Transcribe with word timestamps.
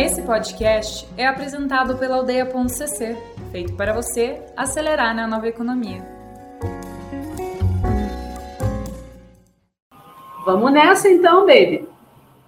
Esse 0.00 0.22
podcast 0.22 1.06
é 1.14 1.26
apresentado 1.26 1.98
pela 1.98 2.16
Aldeia.cc, 2.16 3.18
feito 3.52 3.74
para 3.74 3.92
você 3.92 4.40
acelerar 4.56 5.14
na 5.14 5.26
nova 5.26 5.46
economia. 5.46 6.02
Vamos 10.42 10.72
nessa 10.72 11.06
então, 11.06 11.40
baby. 11.40 11.86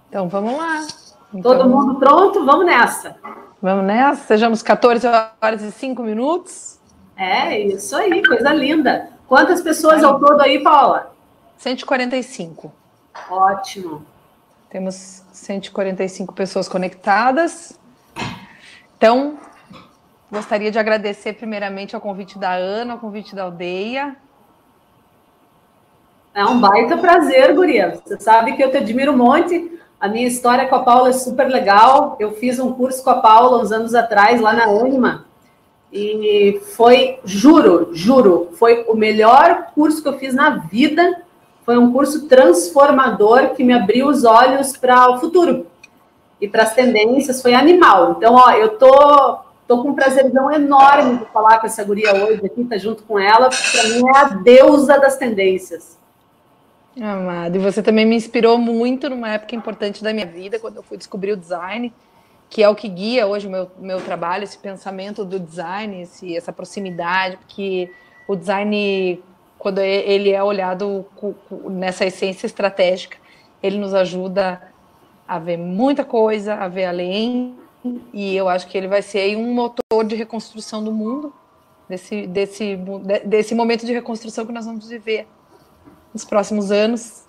Então 0.09 0.31
vamos 0.31 0.57
lá. 0.57 0.87
Então, 1.35 1.59
Todo 1.59 1.69
mundo 1.69 1.99
pronto? 1.99 2.43
Vamos 2.47 2.65
nessa. 2.65 3.17
Vamos 3.61 3.85
nessa? 3.85 4.23
Sejamos 4.23 4.63
14 4.63 5.07
horas 5.07 5.61
e 5.61 5.71
5 5.71 6.03
minutos. 6.03 6.81
É, 7.15 7.61
isso 7.61 7.95
aí, 7.95 8.27
coisa 8.27 8.51
linda. 8.55 9.11
Quantas 9.29 9.61
pessoas 9.61 10.03
ao 10.03 10.19
todo 10.19 10.41
aí, 10.41 10.63
Paula? 10.63 11.13
145. 11.59 12.73
Ótimo. 13.29 14.07
Temos 14.73 15.23
145 15.35 16.33
pessoas 16.33 16.67
conectadas. 16.67 17.79
Então, 18.97 19.37
gostaria 20.31 20.71
de 20.71 20.79
agradecer 20.79 21.35
primeiramente 21.35 21.95
ao 21.95 22.01
convite 22.01 22.39
da 22.39 22.55
Ana, 22.55 22.95
ao 22.95 22.99
convite 22.99 23.35
da 23.35 23.43
aldeia. 23.43 24.17
É 26.35 26.43
um 26.47 26.59
baita 26.59 26.97
prazer, 26.97 27.55
Guria. 27.55 28.01
Você 28.03 28.19
sabe 28.19 28.55
que 28.55 28.65
eu 28.65 28.71
te 28.71 28.79
admiro 28.79 29.13
um 29.13 29.17
monte. 29.19 29.79
A 30.01 30.09
minha 30.09 30.27
história 30.27 30.67
com 30.67 30.77
a 30.77 30.83
Paula 30.83 31.11
é 31.11 31.13
super 31.13 31.49
legal. 31.49 32.17
Eu 32.19 32.33
fiz 32.33 32.59
um 32.59 32.73
curso 32.73 33.05
com 33.05 33.11
a 33.11 33.21
Paula 33.21 33.63
uns 33.63 33.73
anos 33.73 33.95
atrás, 33.95 34.41
lá 34.41 34.55
na 34.55 34.65
Anima. 34.65 35.27
E 35.93 36.63
foi, 36.75 37.21
juro, 37.27 37.91
juro, 37.93 38.49
foi 38.55 38.87
o 38.89 38.95
melhor 38.95 39.67
curso 39.75 40.03
que 40.03 40.09
eu 40.09 40.19
fiz 40.19 40.33
na 40.33 40.61
vida. 40.61 41.25
Foi 41.65 41.79
um 41.79 41.93
curso 41.93 42.27
transformador 42.27 43.51
que 43.51 43.63
me 43.63 43.73
abriu 43.73 44.09
os 44.09 44.25
olhos 44.25 44.77
para 44.77 45.11
o 45.11 45.21
futuro 45.21 45.67
e 46.41 46.49
para 46.49 46.65
as 46.65 46.75
tendências. 46.75 47.41
Foi 47.41 47.55
animal. 47.55 48.17
Então, 48.17 48.35
ó, 48.35 48.51
eu 48.53 48.77
tô, 48.77 49.39
tô 49.69 49.83
com 49.83 49.91
um 49.91 49.95
prazerzão 49.95 50.51
enorme 50.51 51.19
de 51.19 51.25
falar 51.27 51.59
com 51.59 51.67
essa 51.67 51.85
guria 51.85 52.13
hoje 52.15 52.45
aqui, 52.45 52.65
tá 52.65 52.77
junto 52.77 53.05
com 53.05 53.19
ela, 53.19 53.49
porque 53.49 53.79
para 53.79 53.89
mim 53.89 54.03
é 54.09 54.19
a 54.19 54.25
deusa 54.25 54.99
das 54.99 55.17
tendências. 55.17 55.99
Amado, 57.01 57.57
e 57.57 57.59
você 57.59 57.83
também 57.83 58.05
me 58.05 58.15
inspirou 58.15 58.59
muito 58.59 59.09
numa 59.09 59.31
época 59.31 59.57
importante 59.57 60.05
da 60.05 60.13
minha 60.13 60.27
vida, 60.27 60.59
quando 60.59 60.77
eu 60.77 60.83
fui 60.83 60.99
descobrir 60.99 61.33
o 61.33 61.37
design, 61.37 61.91
que 62.51 62.63
é 62.63 62.69
o 62.69 62.75
que 62.75 62.87
guia 62.87 63.27
hoje 63.27 63.47
o 63.47 63.51
meu, 63.51 63.71
meu 63.79 63.99
trabalho, 63.99 64.45
esse 64.45 64.59
pensamento 64.59 65.25
do 65.25 65.41
design, 65.41 66.03
esse, 66.03 66.37
essa 66.37 66.53
proximidade, 66.53 67.39
porque 67.39 67.91
o 68.29 68.37
design, 68.37 69.23
quando 69.63 69.79
ele 69.79 70.33
é 70.33 70.43
olhado 70.43 71.07
nessa 71.71 72.05
essência 72.05 72.47
estratégica, 72.47 73.17
ele 73.63 73.79
nos 73.79 73.95
ajuda 73.95 74.61
a 75.27 75.39
ver 75.39 75.57
muita 75.57 76.05
coisa, 76.05 76.57
a 76.57 76.67
ver 76.67 76.87
além, 76.87 77.55
e 78.13 78.37
eu 78.37 78.49
acho 78.49 78.67
que 78.67 78.77
ele 78.77 78.89
vai 78.89 79.03
ser 79.03 79.37
um 79.37 79.55
motor 79.55 80.03
de 80.05 80.17
reconstrução 80.17 80.83
do 80.83 80.91
mundo, 80.91 81.33
desse, 81.89 82.27
desse, 82.27 82.77
desse 83.25 83.55
momento 83.55 83.87
de 83.87 83.93
reconstrução 83.93 84.45
que 84.45 84.51
nós 84.51 84.67
vamos 84.67 84.89
viver 84.89 85.29
nos 86.13 86.25
próximos 86.25 86.73
anos. 86.73 87.25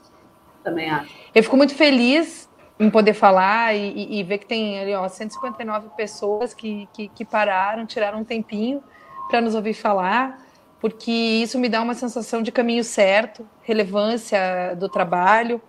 Também 0.64 0.90
acho. 0.90 1.14
Eu 1.36 1.44
fico 1.44 1.56
muito 1.56 1.76
feliz 1.76 2.50
em 2.80 2.90
poder 2.90 3.14
falar 3.14 3.76
e, 3.76 4.20
e 4.20 4.24
ver 4.24 4.40
que 4.40 4.48
tem 4.48 4.80
ali, 4.80 4.96
ó, 4.96 5.08
159 5.08 5.90
pessoas 5.96 6.52
que, 6.52 6.90
que, 6.94 7.10
que 7.10 7.24
pararam, 7.24 7.86
tiraram 7.86 8.22
um 8.22 8.24
tempinho 8.24 8.84
para 9.30 9.40
nos 9.40 9.54
ouvir 9.54 9.76
falar, 9.76 10.44
porque 10.84 11.10
isso 11.12 11.58
me 11.58 11.70
dá 11.70 11.82
uma 11.82 11.94
sensação 11.94 12.42
de 12.42 12.52
caminho 12.52 12.84
certo, 12.84 13.48
relevância 13.62 14.76
do 14.78 14.90
trabalho. 14.90 15.62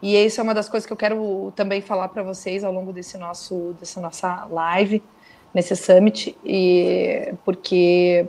E 0.00 0.16
isso 0.16 0.40
é 0.40 0.42
uma 0.42 0.54
das 0.54 0.70
coisas 0.70 0.86
que 0.86 0.92
eu 0.94 0.96
quero 0.96 1.52
também 1.54 1.82
falar 1.82 2.08
para 2.08 2.22
vocês 2.22 2.64
ao 2.64 2.72
longo 2.72 2.90
desse 2.90 3.18
nosso, 3.18 3.76
dessa 3.78 4.00
nossa 4.00 4.46
live, 4.50 5.02
nesse 5.52 5.76
summit, 5.76 6.34
e 6.42 7.34
porque 7.44 8.26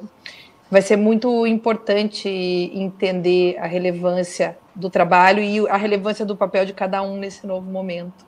vai 0.70 0.82
ser 0.82 0.98
muito 0.98 1.48
importante 1.48 2.28
entender 2.28 3.58
a 3.58 3.66
relevância 3.66 4.58
do 4.76 4.90
trabalho 4.90 5.42
e 5.42 5.66
a 5.70 5.78
relevância 5.78 6.26
do 6.26 6.36
papel 6.36 6.66
de 6.66 6.74
cada 6.74 7.02
um 7.02 7.16
nesse 7.16 7.48
novo 7.48 7.72
momento. 7.72 8.26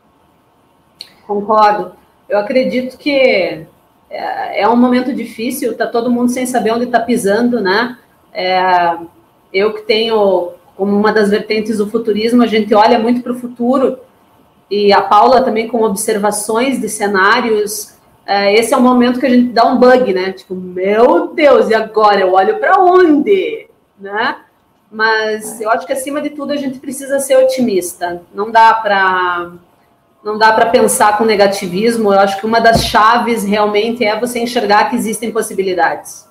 Concordo. 1.28 1.92
Eu 2.30 2.40
acredito 2.40 2.98
que 2.98 3.68
é, 4.10 4.62
é 4.62 4.70
um 4.70 4.78
momento 4.78 5.14
difícil, 5.14 5.76
tá 5.76 5.86
todo 5.86 6.10
mundo 6.10 6.32
sem 6.32 6.46
saber 6.46 6.72
onde 6.72 6.86
está 6.86 7.02
pisando, 7.02 7.60
né? 7.60 7.98
É, 8.38 8.98
eu 9.52 9.74
que 9.74 9.82
tenho 9.82 10.52
como 10.76 10.96
uma 10.96 11.12
das 11.12 11.32
vertentes 11.32 11.80
do 11.80 11.90
futurismo, 11.90 12.44
a 12.44 12.48
gente 12.48 12.74
olha 12.76 13.00
muito 13.00 13.24
para 13.24 13.32
o 13.32 13.40
futuro 13.40 13.98
e 14.70 14.94
a 14.94 15.02
Paula 15.02 15.42
também 15.42 15.68
com 15.68 15.82
observações 15.82 16.80
de 16.80 16.88
cenários 16.88 17.98
é, 18.28 18.54
esse 18.54 18.74
é 18.74 18.78
o 18.78 18.82
momento 18.82 19.22
que 19.22 19.26
a 19.26 19.30
gente 19.30 19.54
dá 19.54 19.66
um 19.66 19.80
bug, 19.80 20.14
né? 20.14 20.34
Tipo, 20.34 20.54
meu 20.54 21.30
Deus, 21.34 21.70
e 21.70 21.74
agora 21.74 22.20
eu 22.20 22.34
olho 22.34 22.60
para 22.60 22.78
onde? 22.78 23.70
Né? 23.98 24.36
Mas 24.92 25.62
eu 25.62 25.70
acho 25.72 25.88
que 25.88 25.94
acima 25.94 26.22
de 26.22 26.32
tudo 26.32 26.52
a 26.52 26.58
gente 26.58 26.78
precisa 26.78 27.20
ser 27.22 27.38
otimista. 27.38 28.22
Não 28.34 28.52
dá 28.52 28.74
para 28.74 29.54
não 30.22 30.38
dá 30.38 30.52
para 30.52 30.66
pensar 30.66 31.18
com 31.18 31.24
negativismo. 31.24 32.12
Eu 32.12 32.20
acho 32.20 32.38
que 32.38 32.46
uma 32.46 32.60
das 32.60 32.84
chaves 32.84 33.46
realmente 33.46 34.04
é 34.04 34.20
você 34.20 34.40
enxergar 34.40 34.90
que 34.90 34.98
existem 34.98 35.32
possibilidades. 35.32 36.27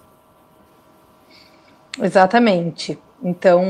Exatamente. 2.02 2.98
Então, 3.22 3.64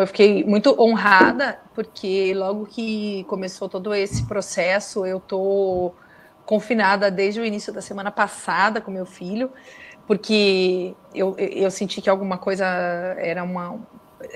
eu 0.00 0.06
fiquei 0.06 0.44
muito 0.44 0.74
honrada 0.80 1.58
porque 1.74 2.34
logo 2.34 2.66
que 2.66 3.24
começou 3.24 3.68
todo 3.68 3.94
esse 3.94 4.24
processo, 4.24 5.06
eu 5.06 5.20
tô 5.20 5.94
confinada 6.44 7.10
desde 7.10 7.40
o 7.40 7.44
início 7.44 7.72
da 7.72 7.80
semana 7.80 8.10
passada 8.10 8.80
com 8.80 8.90
meu 8.90 9.06
filho, 9.06 9.52
porque 10.06 10.94
eu, 11.14 11.36
eu 11.38 11.70
senti 11.70 12.02
que 12.02 12.10
alguma 12.10 12.36
coisa 12.36 12.66
era 12.66 13.44
uma. 13.44 13.78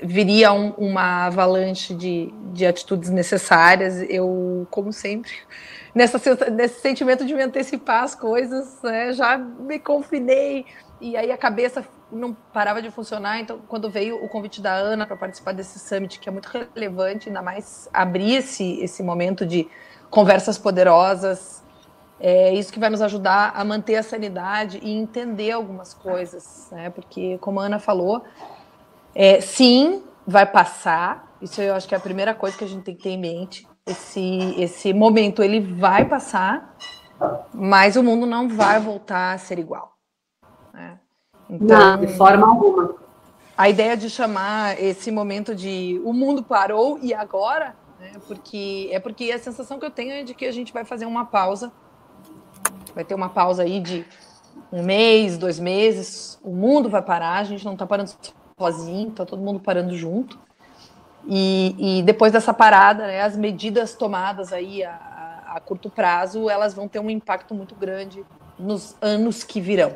viria 0.01 0.53
um, 0.53 0.69
uma 0.77 1.25
avalanche 1.25 1.93
de, 1.93 2.33
de 2.53 2.65
atitudes 2.65 3.09
necessárias. 3.09 4.01
Eu, 4.09 4.65
como 4.71 4.93
sempre, 4.93 5.31
nessa, 5.93 6.17
nesse 6.49 6.79
sentimento 6.79 7.25
de 7.25 7.33
me 7.33 7.43
antecipar 7.43 8.03
as 8.05 8.15
coisas, 8.15 8.81
né, 8.81 9.11
já 9.11 9.37
me 9.37 9.77
confinei, 9.77 10.65
e 11.01 11.17
aí 11.17 11.29
a 11.29 11.37
cabeça 11.37 11.85
não 12.11 12.33
parava 12.33 12.81
de 12.81 12.91
funcionar. 12.91 13.39
Então, 13.39 13.59
quando 13.67 13.89
veio 13.89 14.23
o 14.23 14.29
convite 14.29 14.61
da 14.61 14.73
Ana 14.73 15.05
para 15.05 15.15
participar 15.15 15.53
desse 15.53 15.79
summit, 15.79 16.19
que 16.19 16.29
é 16.29 16.31
muito 16.31 16.47
relevante, 16.47 17.29
ainda 17.29 17.41
mais 17.41 17.89
abrir 17.93 18.35
esse, 18.35 18.79
esse 18.81 19.03
momento 19.03 19.45
de 19.45 19.67
conversas 20.09 20.57
poderosas, 20.57 21.63
é 22.19 22.53
isso 22.53 22.71
que 22.71 22.79
vai 22.79 22.89
nos 22.89 23.01
ajudar 23.01 23.51
a 23.55 23.63
manter 23.65 23.97
a 23.97 24.03
sanidade 24.03 24.79
e 24.81 24.91
entender 24.91 25.51
algumas 25.51 25.93
coisas, 25.93 26.69
né? 26.71 26.89
Porque, 26.89 27.37
como 27.39 27.59
a 27.59 27.65
Ana 27.65 27.79
falou, 27.79 28.23
é, 29.13 29.41
sim, 29.41 30.03
vai 30.25 30.45
passar. 30.45 31.35
Isso 31.41 31.61
eu 31.61 31.75
acho 31.75 31.87
que 31.87 31.93
é 31.93 31.97
a 31.97 32.01
primeira 32.01 32.33
coisa 32.33 32.57
que 32.57 32.63
a 32.63 32.67
gente 32.67 32.83
tem 32.83 32.95
que 32.95 33.03
ter 33.03 33.09
em 33.09 33.19
mente. 33.19 33.67
Esse, 33.85 34.55
esse 34.57 34.93
momento 34.93 35.43
ele 35.43 35.59
vai 35.59 36.05
passar, 36.05 36.75
mas 37.53 37.95
o 37.95 38.03
mundo 38.03 38.25
não 38.25 38.47
vai 38.47 38.79
voltar 38.79 39.33
a 39.33 39.37
ser 39.37 39.59
igual. 39.59 39.95
Né? 40.73 40.99
Então, 41.49 41.97
não, 41.97 41.99
de 41.99 42.07
forma 42.15 42.47
alguma. 42.47 42.95
A 43.57 43.69
ideia 43.69 43.95
de 43.95 44.09
chamar 44.09 44.81
esse 44.81 45.11
momento 45.11 45.55
de 45.55 46.01
o 46.03 46.11
mundo 46.11 46.43
parou 46.43 46.99
e 47.01 47.13
agora, 47.13 47.75
né? 47.99 48.13
porque 48.27 48.89
é 48.91 48.99
porque 48.99 49.31
a 49.31 49.39
sensação 49.39 49.79
que 49.79 49.85
eu 49.85 49.91
tenho 49.91 50.11
é 50.11 50.23
de 50.23 50.33
que 50.33 50.45
a 50.45 50.51
gente 50.51 50.73
vai 50.73 50.83
fazer 50.83 51.05
uma 51.05 51.25
pausa 51.25 51.71
vai 52.95 53.03
ter 53.03 53.13
uma 53.13 53.29
pausa 53.29 53.63
aí 53.63 53.81
de 53.81 54.05
um 54.71 54.81
mês, 54.81 55.37
dois 55.37 55.59
meses, 55.59 56.39
o 56.41 56.51
mundo 56.51 56.89
vai 56.89 57.01
parar, 57.01 57.39
a 57.39 57.43
gente 57.43 57.65
não 57.65 57.73
está 57.73 57.85
parando 57.85 58.11
sozinho, 58.57 59.09
está 59.09 59.25
todo 59.25 59.41
mundo 59.41 59.59
parando 59.59 59.95
junto. 59.95 60.39
E, 61.27 61.99
e, 61.99 62.03
depois 62.03 62.31
dessa 62.31 62.53
parada, 62.53 63.07
né, 63.07 63.21
as 63.21 63.35
medidas 63.35 63.95
tomadas 63.95 64.53
aí 64.53 64.83
a, 64.83 64.91
a, 64.91 65.57
a, 65.57 65.59
curto 65.59 65.89
prazo, 65.89 66.49
elas 66.49 66.73
vão 66.73 66.87
ter 66.87 66.99
um 66.99 67.09
impacto 67.09 67.53
muito 67.53 67.75
grande 67.75 68.23
nos 68.57 68.95
anos 69.01 69.43
que 69.43 69.59
virão. 69.59 69.95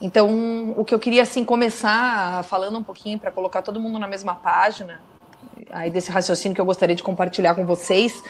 Então, 0.00 0.74
o 0.76 0.84
que 0.84 0.94
eu 0.94 0.98
queria 0.98 1.22
assim 1.22 1.44
começar 1.44 2.42
falando 2.44 2.78
um 2.78 2.82
pouquinho 2.82 3.18
para 3.18 3.30
colocar 3.30 3.60
todo 3.60 3.78
mundo 3.78 3.98
na 3.98 4.08
mesma 4.08 4.34
página, 4.34 5.02
aí 5.70 5.90
desse 5.90 6.10
raciocínio 6.10 6.54
que 6.54 6.60
eu 6.60 6.64
gostaria 6.64 6.96
de 6.96 7.02
compartilhar 7.02 7.54
com 7.54 7.66
vocês, 7.66 8.22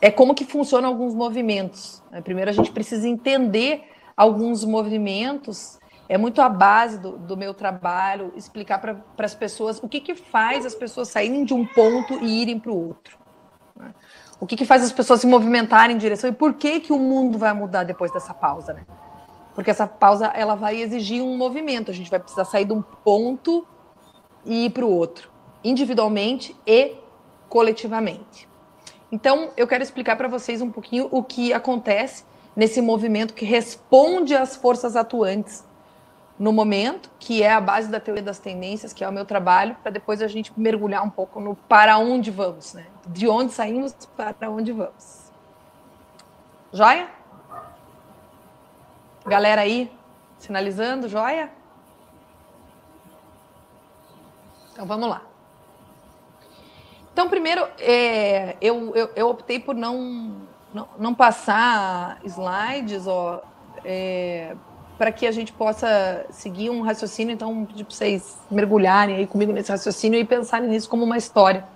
é 0.00 0.10
como 0.10 0.34
que 0.34 0.46
funcionam 0.46 0.88
alguns 0.88 1.14
movimentos. 1.14 2.02
Né? 2.10 2.22
Primeiro 2.22 2.50
a 2.50 2.54
gente 2.54 2.72
precisa 2.72 3.06
entender 3.06 3.84
alguns 4.16 4.64
movimentos. 4.64 5.78
É 6.08 6.16
muito 6.16 6.40
a 6.40 6.48
base 6.48 6.98
do, 6.98 7.18
do 7.18 7.36
meu 7.36 7.52
trabalho 7.52 8.32
explicar 8.34 8.78
para 8.78 8.96
as 9.18 9.34
pessoas 9.34 9.78
o 9.82 9.88
que, 9.88 10.00
que 10.00 10.14
faz 10.14 10.64
as 10.64 10.74
pessoas 10.74 11.08
saírem 11.08 11.44
de 11.44 11.52
um 11.52 11.66
ponto 11.66 12.14
e 12.14 12.40
irem 12.40 12.58
para 12.58 12.72
o 12.72 12.88
outro. 12.88 13.18
Né? 13.76 13.92
O 14.40 14.46
que, 14.46 14.56
que 14.56 14.64
faz 14.64 14.82
as 14.82 14.90
pessoas 14.90 15.20
se 15.20 15.26
movimentarem 15.26 15.94
em 15.94 15.98
direção 15.98 16.30
e 16.30 16.32
por 16.32 16.54
que, 16.54 16.80
que 16.80 16.94
o 16.94 16.98
mundo 16.98 17.38
vai 17.38 17.52
mudar 17.52 17.84
depois 17.84 18.10
dessa 18.10 18.32
pausa, 18.32 18.72
né? 18.72 18.86
Porque 19.54 19.70
essa 19.70 19.86
pausa 19.86 20.26
ela 20.28 20.54
vai 20.54 20.80
exigir 20.80 21.22
um 21.22 21.36
movimento. 21.36 21.90
A 21.90 21.94
gente 21.94 22.10
vai 22.10 22.20
precisar 22.20 22.44
sair 22.44 22.64
de 22.64 22.72
um 22.72 22.82
ponto 22.82 23.66
e 24.44 24.66
ir 24.66 24.70
para 24.70 24.84
o 24.84 24.90
outro, 24.90 25.30
individualmente 25.62 26.56
e 26.66 26.94
coletivamente. 27.48 28.48
Então, 29.12 29.50
eu 29.56 29.66
quero 29.66 29.82
explicar 29.82 30.16
para 30.16 30.28
vocês 30.28 30.62
um 30.62 30.70
pouquinho 30.70 31.08
o 31.10 31.22
que 31.22 31.52
acontece 31.52 32.24
nesse 32.54 32.80
movimento 32.80 33.34
que 33.34 33.44
responde 33.44 34.34
às 34.34 34.56
forças 34.56 34.96
atuantes 34.96 35.64
no 36.38 36.52
momento, 36.52 37.10
que 37.18 37.42
é 37.42 37.52
a 37.52 37.60
base 37.60 37.90
da 37.90 38.00
teoria 38.00 38.22
das 38.22 38.38
tendências, 38.38 38.94
que 38.94 39.04
é 39.04 39.08
o 39.08 39.12
meu 39.12 39.26
trabalho, 39.26 39.76
para 39.82 39.90
depois 39.90 40.22
a 40.22 40.26
gente 40.26 40.52
mergulhar 40.56 41.04
um 41.04 41.10
pouco 41.10 41.38
no 41.38 41.54
para 41.54 41.98
onde 41.98 42.30
vamos, 42.30 42.72
né? 42.72 42.86
De 43.06 43.28
onde 43.28 43.52
saímos 43.52 43.94
para 44.16 44.48
onde 44.48 44.72
vamos. 44.72 45.30
Joia? 46.72 47.19
Galera 49.26 49.60
aí, 49.60 49.90
sinalizando, 50.38 51.08
joia? 51.08 51.50
Então 54.72 54.86
vamos 54.86 55.08
lá. 55.08 55.22
Então, 57.12 57.28
primeiro, 57.28 57.66
é, 57.78 58.56
eu, 58.60 58.96
eu, 58.96 59.10
eu, 59.14 59.28
optei 59.28 59.58
por 59.58 59.74
não, 59.74 60.36
não, 60.72 60.88
não 60.98 61.14
passar 61.14 62.18
slides 62.24 63.06
ó, 63.06 63.42
é, 63.84 64.56
para 64.96 65.12
que 65.12 65.26
a 65.26 65.32
gente 65.32 65.52
possa 65.52 66.24
seguir 66.30 66.70
um 66.70 66.80
raciocínio. 66.80 67.34
Então, 67.34 67.66
pedir 67.66 67.84
para 67.84 67.94
vocês 67.94 68.38
mergulharem 68.50 69.16
aí 69.16 69.26
comigo 69.26 69.52
nesse 69.52 69.70
raciocínio 69.70 70.18
e 70.18 70.24
pensarem 70.24 70.70
nisso 70.70 70.88
como 70.88 71.04
uma 71.04 71.18
história 71.18 71.66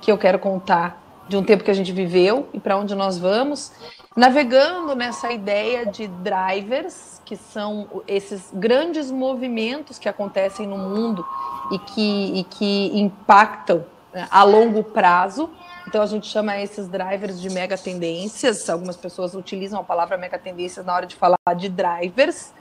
que 0.00 0.10
eu 0.10 0.16
quero 0.16 0.38
contar 0.38 0.98
de 1.30 1.36
um 1.36 1.44
tempo 1.44 1.62
que 1.62 1.70
a 1.70 1.74
gente 1.74 1.92
viveu 1.92 2.48
e 2.52 2.58
para 2.58 2.76
onde 2.76 2.92
nós 2.92 3.16
vamos, 3.16 3.70
navegando 4.16 4.96
nessa 4.96 5.30
ideia 5.30 5.86
de 5.86 6.08
drivers, 6.08 7.22
que 7.24 7.36
são 7.36 8.02
esses 8.08 8.50
grandes 8.52 9.12
movimentos 9.12 9.96
que 9.96 10.08
acontecem 10.08 10.66
no 10.66 10.76
mundo 10.76 11.24
e 11.70 11.78
que, 11.78 12.40
e 12.40 12.44
que 12.44 12.90
impactam 12.98 13.86
né, 14.12 14.26
a 14.28 14.42
longo 14.42 14.82
prazo. 14.82 15.48
Então 15.86 16.02
a 16.02 16.06
gente 16.06 16.26
chama 16.26 16.58
esses 16.58 16.88
drivers 16.88 17.40
de 17.40 17.48
mega 17.48 17.78
tendências. 17.78 18.68
Algumas 18.68 18.96
pessoas 18.96 19.32
utilizam 19.32 19.78
a 19.78 19.84
palavra 19.84 20.18
mega 20.18 20.36
tendências 20.36 20.84
na 20.84 20.92
hora 20.92 21.06
de 21.06 21.14
falar 21.14 21.38
de 21.56 21.68
drivers, 21.68 22.52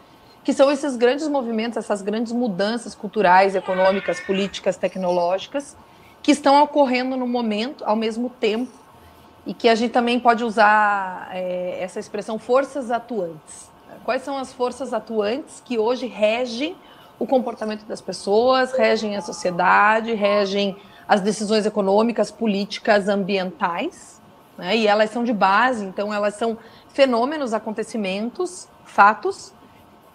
que 0.43 0.53
são 0.53 0.71
esses 0.71 0.95
grandes 0.95 1.27
movimentos, 1.27 1.75
essas 1.75 2.03
grandes 2.03 2.31
mudanças 2.31 2.93
culturais, 2.93 3.55
econômicas, 3.55 4.19
políticas, 4.19 4.77
tecnológicas 4.77 5.75
que 6.21 6.31
estão 6.31 6.61
ocorrendo 6.61 7.15
no 7.15 7.27
momento, 7.27 7.83
ao 7.85 7.95
mesmo 7.95 8.29
tempo, 8.29 8.71
e 9.45 9.53
que 9.53 9.69
a 9.69 9.75
gente 9.75 9.91
também 9.91 10.19
pode 10.19 10.43
usar 10.43 11.29
é, 11.31 11.77
essa 11.81 11.99
expressão 11.99 12.37
forças 12.37 12.91
atuantes. 12.91 13.69
Quais 14.03 14.21
são 14.21 14.37
as 14.37 14.53
forças 14.53 14.93
atuantes 14.93 15.61
que 15.63 15.77
hoje 15.77 16.05
regem 16.05 16.75
o 17.17 17.27
comportamento 17.27 17.85
das 17.85 18.01
pessoas, 18.01 18.71
regem 18.73 19.15
a 19.17 19.21
sociedade, 19.21 20.13
regem 20.13 20.77
as 21.07 21.21
decisões 21.21 21.65
econômicas, 21.65 22.31
políticas, 22.31 23.07
ambientais, 23.07 24.21
né? 24.57 24.77
e 24.77 24.87
elas 24.87 25.09
são 25.09 25.23
de 25.23 25.33
base, 25.33 25.83
então 25.83 26.13
elas 26.13 26.35
são 26.35 26.57
fenômenos, 26.89 27.53
acontecimentos, 27.53 28.67
fatos 28.83 29.53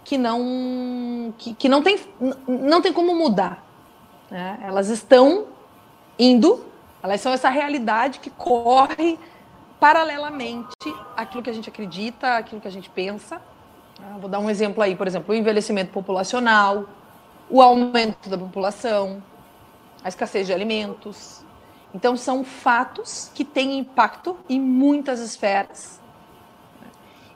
que 0.05 0.19
não 0.19 1.35
que, 1.39 1.55
que 1.55 1.69
não 1.69 1.83
tem 1.83 1.99
não 2.47 2.81
tem 2.81 2.93
como 2.93 3.15
mudar. 3.15 3.65
Né? 4.31 4.59
Elas 4.63 4.89
estão 4.89 5.47
indo, 6.19 6.65
elas 7.03 7.21
são 7.21 7.33
essa 7.33 7.49
realidade 7.49 8.19
que 8.21 8.31
corre 8.31 9.19
paralelamente 9.79 10.95
àquilo 11.17 11.43
que 11.43 11.51
a 11.51 11.53
gente 11.53 11.69
acredita, 11.69 12.37
àquilo 12.37 12.61
que 12.61 12.69
a 12.69 12.71
gente 12.71 12.89
pensa. 12.89 13.41
Ah, 14.01 14.17
vou 14.19 14.29
dar 14.29 14.39
um 14.39 14.49
exemplo 14.49 14.83
aí, 14.83 14.97
por 14.97 15.07
exemplo, 15.07 15.35
o 15.35 15.37
envelhecimento 15.37 15.93
populacional, 15.93 16.87
o 17.51 17.61
aumento 17.61 18.29
da 18.29 18.39
população, 18.39 19.23
a 20.03 20.09
escassez 20.09 20.47
de 20.47 20.53
alimentos. 20.53 21.45
Então, 21.95 22.17
são 22.17 22.43
fatos 22.43 23.31
que 23.35 23.45
têm 23.45 23.79
impacto 23.79 24.37
em 24.49 24.61
muitas 24.61 25.21
esferas 25.21 26.01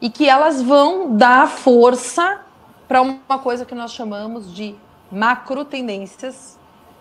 e 0.01 0.11
que 0.11 0.29
elas 0.29 0.63
vão 0.63 1.17
dar 1.17 1.49
força 1.49 2.41
para 2.87 3.03
uma 3.03 3.39
coisa 3.39 3.65
que 3.65 3.75
nós 3.75 3.93
chamamos 3.93 4.53
de 4.53 4.75
macro 5.11 5.65
tendências, 5.65 6.58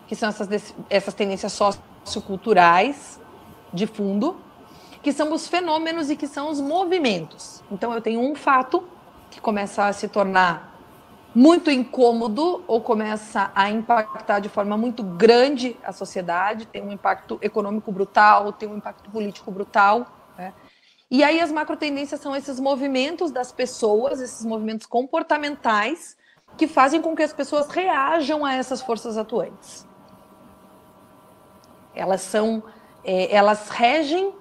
que 0.07 0.15
são 0.15 0.29
essas, 0.29 0.73
essas 0.89 1.13
tendências 1.13 1.53
socioculturais 1.53 3.19
de 3.73 3.85
fundo, 3.85 4.37
que 5.03 5.11
são 5.11 5.31
os 5.33 5.47
fenômenos 5.47 6.09
e 6.09 6.15
que 6.15 6.27
são 6.27 6.49
os 6.49 6.59
movimentos. 6.59 7.63
Então, 7.71 7.93
eu 7.93 8.01
tenho 8.01 8.19
um 8.19 8.35
fato 8.35 8.83
que 9.29 9.39
começa 9.39 9.85
a 9.85 9.93
se 9.93 10.07
tornar 10.07 10.75
muito 11.35 11.69
incômodo 11.69 12.63
ou 12.67 12.81
começa 12.81 13.51
a 13.53 13.69
impactar 13.69 14.39
de 14.39 14.49
forma 14.49 14.75
muito 14.75 15.03
grande 15.03 15.77
a 15.83 15.91
sociedade, 15.91 16.65
tem 16.65 16.81
um 16.81 16.91
impacto 16.91 17.37
econômico 17.41 17.91
brutal, 17.91 18.51
tem 18.51 18.67
um 18.67 18.77
impacto 18.77 19.09
político 19.11 19.51
brutal. 19.51 20.07
Né? 20.37 20.53
E 21.09 21.23
aí 21.23 21.39
as 21.39 21.51
macro 21.51 21.77
tendências 21.77 22.19
são 22.19 22.35
esses 22.35 22.59
movimentos 22.59 23.31
das 23.31 23.51
pessoas, 23.51 24.19
esses 24.19 24.43
movimentos 24.43 24.85
comportamentais 24.85 26.17
que 26.57 26.67
fazem 26.67 27.01
com 27.01 27.15
que 27.15 27.23
as 27.23 27.31
pessoas 27.31 27.69
reajam 27.69 28.43
a 28.43 28.55
essas 28.55 28.81
forças 28.81 29.17
atuantes. 29.17 29.86
Elas 31.97 32.21
são, 32.21 32.63
é, 33.03 33.33
elas 33.35 33.69
regem 33.69 34.33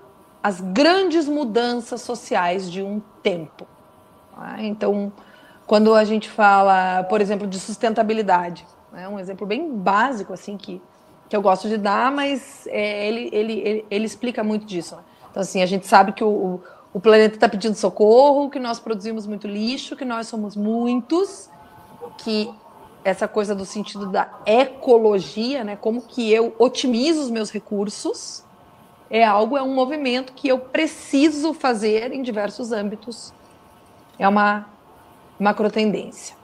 as 0.42 0.60
grandes 0.60 1.26
mudanças 1.28 2.02
sociais 2.02 2.70
de 2.70 2.82
um 2.82 3.00
tempo. 3.22 3.66
Tá? 4.34 4.56
Então, 4.60 5.12
quando 5.66 5.94
a 5.94 6.04
gente 6.04 6.30
fala, 6.30 7.02
por 7.04 7.20
exemplo, 7.20 7.46
de 7.46 7.58
sustentabilidade, 7.58 8.64
é 8.92 8.98
né? 8.98 9.08
um 9.08 9.18
exemplo 9.18 9.46
bem 9.46 9.76
básico 9.76 10.32
assim 10.32 10.56
que, 10.56 10.80
que 11.28 11.36
eu 11.36 11.42
gosto 11.42 11.68
de 11.68 11.76
dar, 11.76 12.12
mas 12.12 12.66
é, 12.68 13.08
ele, 13.08 13.28
ele, 13.32 13.52
ele, 13.60 13.86
ele, 13.90 14.04
explica 14.04 14.44
muito 14.44 14.64
disso. 14.64 14.94
Né? 14.94 15.02
Então, 15.30 15.42
assim, 15.42 15.62
a 15.62 15.66
gente 15.66 15.86
sabe 15.86 16.12
que 16.12 16.22
o, 16.22 16.60
o 16.94 17.00
planeta 17.00 17.34
está 17.34 17.48
pedindo 17.48 17.74
socorro, 17.74 18.48
que 18.48 18.60
nós 18.60 18.78
produzimos 18.78 19.26
muito 19.26 19.48
lixo, 19.48 19.96
que 19.96 20.04
nós 20.04 20.28
somos 20.28 20.54
muitos, 20.56 21.50
que 22.18 22.48
essa 23.06 23.28
coisa 23.28 23.54
do 23.54 23.64
sentido 23.64 24.10
da 24.10 24.28
ecologia, 24.44 25.62
né? 25.62 25.76
Como 25.76 26.02
que 26.02 26.32
eu 26.32 26.52
otimizo 26.58 27.20
os 27.20 27.30
meus 27.30 27.52
recursos 27.52 28.44
é 29.08 29.24
algo, 29.24 29.56
é 29.56 29.62
um 29.62 29.72
movimento 29.72 30.32
que 30.32 30.48
eu 30.48 30.58
preciso 30.58 31.54
fazer 31.54 32.12
em 32.12 32.20
diversos 32.20 32.72
âmbitos. 32.72 33.32
É 34.18 34.26
uma 34.26 34.66
macrotendência. 35.38 36.34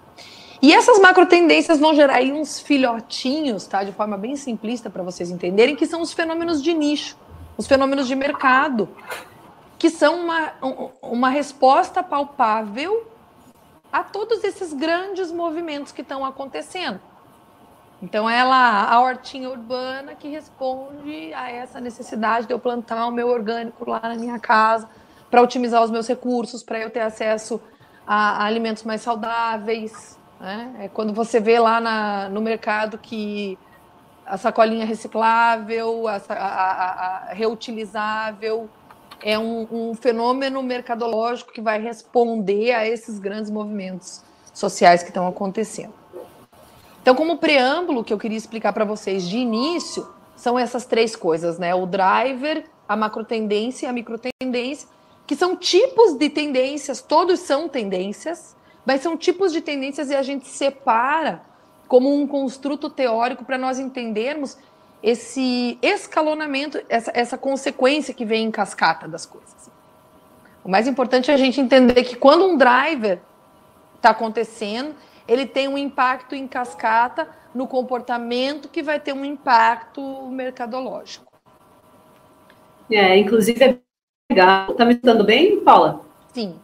E 0.63 0.73
essas 0.73 1.01
macrotendências 1.01 1.81
vão 1.81 1.97
gerar 1.97 2.15
aí 2.15 2.31
uns 2.31 2.61
filhotinhos, 2.61 3.67
tá? 3.67 3.83
De 3.83 3.91
forma 3.91 4.17
bem 4.17 4.37
simplista 4.37 4.89
para 4.89 5.03
vocês 5.03 5.33
entenderem, 5.33 5.75
que 5.75 5.85
são 5.85 6.01
os 6.01 6.13
fenômenos 6.13 6.63
de 6.63 6.73
nicho, 6.73 7.17
os 7.57 7.67
fenômenos 7.67 8.07
de 8.07 8.15
mercado, 8.15 8.89
que 9.77 9.91
são 9.91 10.21
uma, 10.21 10.53
uma 11.03 11.29
resposta 11.29 12.05
palpável 12.05 13.12
a 13.93 14.03
todos 14.03 14.43
esses 14.43 14.73
grandes 14.73 15.31
movimentos 15.31 15.93
que 15.93 16.01
estão 16.01 16.25
acontecendo. 16.25 16.99
Então, 18.03 18.29
ela, 18.29 18.85
a 18.85 19.01
hortinha 19.01 19.49
urbana 19.49 20.15
que 20.15 20.29
responde 20.29 21.33
a 21.35 21.51
essa 21.51 21.79
necessidade 21.81 22.47
de 22.47 22.53
eu 22.53 22.59
plantar 22.59 23.07
o 23.07 23.13
meu 23.13 23.29
orgânico 23.29 23.89
lá 23.89 24.01
na 24.03 24.17
minha 24.17 24.41
casa, 24.41 24.89
para 25.31 25.41
otimizar 25.41 25.83
os 25.83 25.91
meus 25.91 26.09
recursos, 26.09 26.63
para 26.63 26.81
eu 26.81 26.91
ter 26.91 27.01
acesso 27.01 27.61
a, 28.07 28.43
a 28.43 28.45
alimentos 28.45 28.83
mais 28.83 29.03
saudáveis. 29.03 30.19
Né? 30.41 30.75
É 30.81 30.89
quando 30.89 31.13
você 31.13 31.39
vê 31.39 31.61
lá 31.61 31.81
na, 31.81 32.29
no 32.29 32.41
mercado 32.41 32.99
que 32.99 33.57
a 34.27 34.37
sacolinha 34.37 34.85
reciclável, 34.85 36.09
a, 36.09 36.21
a, 36.29 37.31
a 37.31 37.35
reutilizável, 37.35 38.69
é 39.23 39.39
um, 39.39 39.67
um, 39.71 39.95
fenômeno 39.95 40.63
mercadológico 40.63 41.53
que 41.53 41.61
vai 41.61 41.81
responder 41.81 42.73
a 42.73 42.87
esses 42.87 43.19
grandes 43.19 43.51
movimentos 43.51 44.23
sociais 44.53 45.03
que 45.03 45.09
estão 45.09 45.27
acontecendo. 45.27 45.95
Então, 47.01 47.15
como 47.15 47.39
preâmbulo 47.39 48.05
que 48.05 48.13
eu 48.13 48.19
queria 48.19 48.37
explicar 48.37 48.73
para 48.73 48.85
vocês 48.85 49.29
de 49.29 49.39
início, 49.39 50.07
são 50.37 50.59
essas 50.59 50.85
três 50.85 51.17
coisas, 51.17 51.59
né? 51.59 51.75
O 51.75 51.87
driver, 51.87 52.65
a 52.89 52.97
macrotendência 52.97 53.87
e 53.87 53.89
a 53.89 53.93
microtendência, 53.93 54.89
que 55.27 55.37
são 55.37 55.57
tipos 55.57 56.15
de 56.15 56.29
tendências, 56.29 57.01
todos 57.01 57.41
são 57.41 57.69
tendências, 57.69 58.57
mas 58.85 59.01
são 59.01 59.17
tipos 59.17 59.53
de 59.53 59.61
tendências 59.61 60.11
e 60.11 60.15
a 60.15 60.23
gente 60.23 60.47
separa 60.49 61.43
como 61.87 62.13
um 62.13 62.27
construto 62.27 62.91
teórico 62.91 63.45
para 63.45 63.59
nós 63.59 63.79
entendermos 63.79 64.57
esse 65.03 65.79
escalonamento, 65.83 66.81
essa, 66.89 67.11
essa 67.15 67.37
consequência 67.37 68.15
que 68.15 68.25
vem 68.25 68.45
em 68.45 68.51
cascata 68.51 69.09
das 69.09 69.27
coisas. 69.27 69.71
O 70.65 70.69
mais 70.69 70.87
importante 70.87 71.31
é 71.31 71.35
a 71.35 71.37
gente 71.37 71.61
entender 71.61 72.05
que 72.05 72.15
quando 72.15 72.47
um 72.47 72.57
driver 72.57 73.19
está 73.97 74.11
acontecendo, 74.11 74.95
ele 75.27 75.45
tem 75.47 75.67
um 75.67 75.77
impacto 75.77 76.35
em 76.35 76.47
cascata 76.47 77.29
no 77.55 77.67
comportamento 77.67 78.69
que 78.69 78.83
vai 78.83 79.01
ter 79.01 79.13
um 79.13 79.25
impacto 79.25 80.27
mercadológico. 80.29 81.33
É, 82.91 83.17
inclusive 83.19 83.63
é 83.65 83.79
legal. 84.31 84.75
Tá 84.75 84.85
me 84.85 84.93
escutando 84.93 85.25
bem, 85.25 85.61
Paula? 85.61 86.01
Sim. 86.33 86.57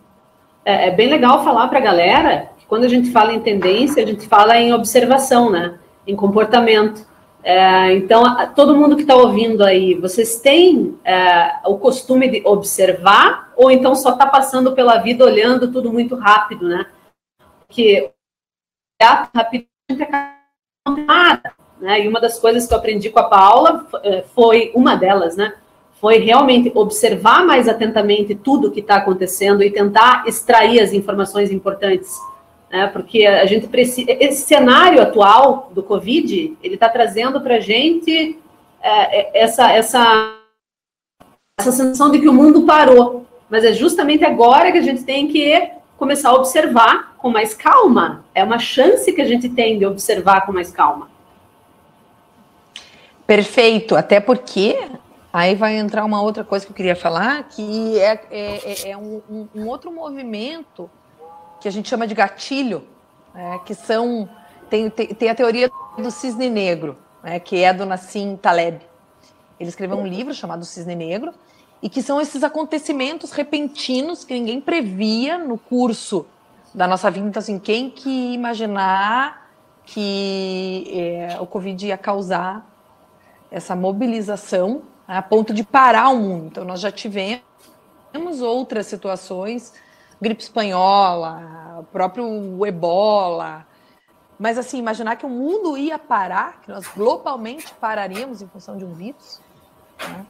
É, 0.64 0.88
é 0.88 0.90
bem 0.90 1.08
legal 1.08 1.42
falar 1.42 1.68
para 1.68 1.78
a 1.78 1.82
galera 1.82 2.50
que 2.58 2.66
quando 2.66 2.84
a 2.84 2.88
gente 2.88 3.10
fala 3.10 3.32
em 3.32 3.40
tendência, 3.40 4.02
a 4.02 4.06
gente 4.06 4.26
fala 4.28 4.58
em 4.58 4.72
observação, 4.72 5.50
né? 5.50 5.78
Em 6.06 6.14
comportamento. 6.14 7.06
É, 7.42 7.92
então, 7.94 8.22
todo 8.54 8.74
mundo 8.76 8.96
que 8.96 9.02
está 9.02 9.14
ouvindo 9.14 9.64
aí, 9.64 9.94
vocês 9.94 10.40
têm 10.40 10.98
é, 11.04 11.60
o 11.66 11.78
costume 11.78 12.28
de 12.28 12.42
observar 12.44 13.52
ou 13.56 13.70
então 13.70 13.94
só 13.94 14.10
está 14.10 14.26
passando 14.26 14.72
pela 14.72 14.98
vida 14.98 15.24
olhando 15.24 15.70
tudo 15.70 15.92
muito 15.92 16.16
rápido, 16.16 16.68
né? 16.68 16.86
Porque 17.66 18.10
rapidamente 19.00 19.68
nada, 21.06 21.52
né? 21.80 22.04
E 22.04 22.08
uma 22.08 22.20
das 22.20 22.38
coisas 22.38 22.66
que 22.66 22.74
eu 22.74 22.78
aprendi 22.78 23.10
com 23.10 23.20
a 23.20 23.28
Paula 23.28 23.86
é, 24.02 24.22
foi 24.34 24.72
uma 24.74 24.96
delas, 24.96 25.36
né? 25.36 25.54
Foi 26.00 26.18
realmente 26.18 26.70
observar 26.74 27.44
mais 27.44 27.68
atentamente 27.68 28.34
tudo 28.34 28.70
que 28.70 28.80
está 28.80 28.96
acontecendo 28.96 29.62
e 29.62 29.70
tentar 29.70 30.24
extrair 30.26 30.80
as 30.80 30.92
informações 30.92 31.50
importantes 31.50 32.16
né? 32.70 32.86
Porque 32.88 33.26
a 33.26 33.46
gente 33.46 33.66
precisa. 33.66 34.10
Esse 34.10 34.42
cenário 34.42 35.00
atual 35.00 35.70
do 35.74 35.82
Covid, 35.82 36.56
ele 36.62 36.74
está 36.74 36.88
trazendo 36.88 37.40
para 37.40 37.56
a 37.56 37.60
gente 37.60 38.38
é, 38.80 39.20
é, 39.20 39.42
essa, 39.42 39.72
essa, 39.72 40.36
essa 41.58 41.72
sensação 41.72 42.10
de 42.10 42.20
que 42.20 42.28
o 42.28 42.32
mundo 42.32 42.62
parou. 42.62 43.26
Mas 43.48 43.64
é 43.64 43.72
justamente 43.72 44.24
agora 44.24 44.70
que 44.70 44.78
a 44.78 44.82
gente 44.82 45.04
tem 45.04 45.28
que 45.28 45.70
começar 45.96 46.30
a 46.30 46.34
observar 46.34 47.16
com 47.16 47.30
mais 47.30 47.54
calma. 47.54 48.24
É 48.34 48.44
uma 48.44 48.58
chance 48.58 49.10
que 49.12 49.20
a 49.20 49.24
gente 49.24 49.48
tem 49.48 49.78
de 49.78 49.86
observar 49.86 50.44
com 50.44 50.52
mais 50.52 50.70
calma. 50.70 51.10
Perfeito, 53.26 53.96
até 53.96 54.20
porque 54.20 54.78
aí 55.32 55.54
vai 55.54 55.76
entrar 55.76 56.04
uma 56.04 56.22
outra 56.22 56.44
coisa 56.44 56.64
que 56.64 56.72
eu 56.72 56.76
queria 56.76 56.96
falar, 56.96 57.42
que 57.44 57.98
é, 57.98 58.20
é, 58.30 58.90
é 58.90 58.96
um, 58.96 59.20
um, 59.28 59.48
um 59.54 59.66
outro 59.66 59.92
movimento 59.92 60.90
que 61.60 61.68
a 61.68 61.70
gente 61.70 61.88
chama 61.88 62.06
de 62.06 62.14
gatilho, 62.14 62.86
é, 63.34 63.58
que 63.60 63.74
são. 63.74 64.28
Tem, 64.70 64.90
tem, 64.90 65.08
tem, 65.08 65.30
a 65.30 65.34
teoria 65.34 65.70
do 65.96 66.10
cisne 66.10 66.50
negro, 66.50 66.96
né, 67.22 67.40
que 67.40 67.62
é 67.62 67.72
do 67.72 67.86
Nassim 67.86 68.36
Taleb. 68.36 68.80
Ele 69.58 69.68
escreveu 69.68 69.98
um 69.98 70.06
livro 70.06 70.32
chamado 70.32 70.64
Cisne 70.64 70.94
Negro, 70.94 71.32
e 71.82 71.88
que 71.88 72.02
são 72.02 72.20
esses 72.20 72.42
acontecimentos 72.42 73.32
repentinos 73.32 74.24
que 74.24 74.34
ninguém 74.34 74.60
previa 74.60 75.38
no 75.38 75.58
curso 75.58 76.26
da 76.74 76.86
nossa 76.86 77.10
vida. 77.10 77.26
Então, 77.26 77.40
assim, 77.40 77.58
quem 77.58 77.90
que 77.90 78.34
imaginar 78.34 79.48
que 79.84 80.86
é, 80.92 81.40
o 81.40 81.46
Covid 81.46 81.86
ia 81.86 81.96
causar 81.96 82.68
essa 83.50 83.74
mobilização 83.74 84.82
né, 85.06 85.16
a 85.16 85.22
ponto 85.22 85.54
de 85.54 85.64
parar 85.64 86.10
o 86.10 86.18
mundo? 86.18 86.46
Então, 86.46 86.64
nós 86.64 86.80
já 86.80 86.90
tivemos 86.90 87.40
outras 88.40 88.86
situações 88.86 89.72
gripe 90.20 90.42
espanhola, 90.42 91.78
o 91.80 91.84
próprio 91.84 92.66
ebola. 92.66 93.66
Mas, 94.38 94.56
assim, 94.56 94.78
imaginar 94.78 95.16
que 95.16 95.26
o 95.26 95.28
mundo 95.28 95.76
ia 95.76 95.98
parar, 95.98 96.60
que 96.60 96.70
nós 96.70 96.86
globalmente 96.86 97.72
pararíamos 97.80 98.40
em 98.40 98.46
função 98.46 98.76
de 98.76 98.84
um 98.84 98.94
vírus. 98.94 99.40
Né? 99.98 100.26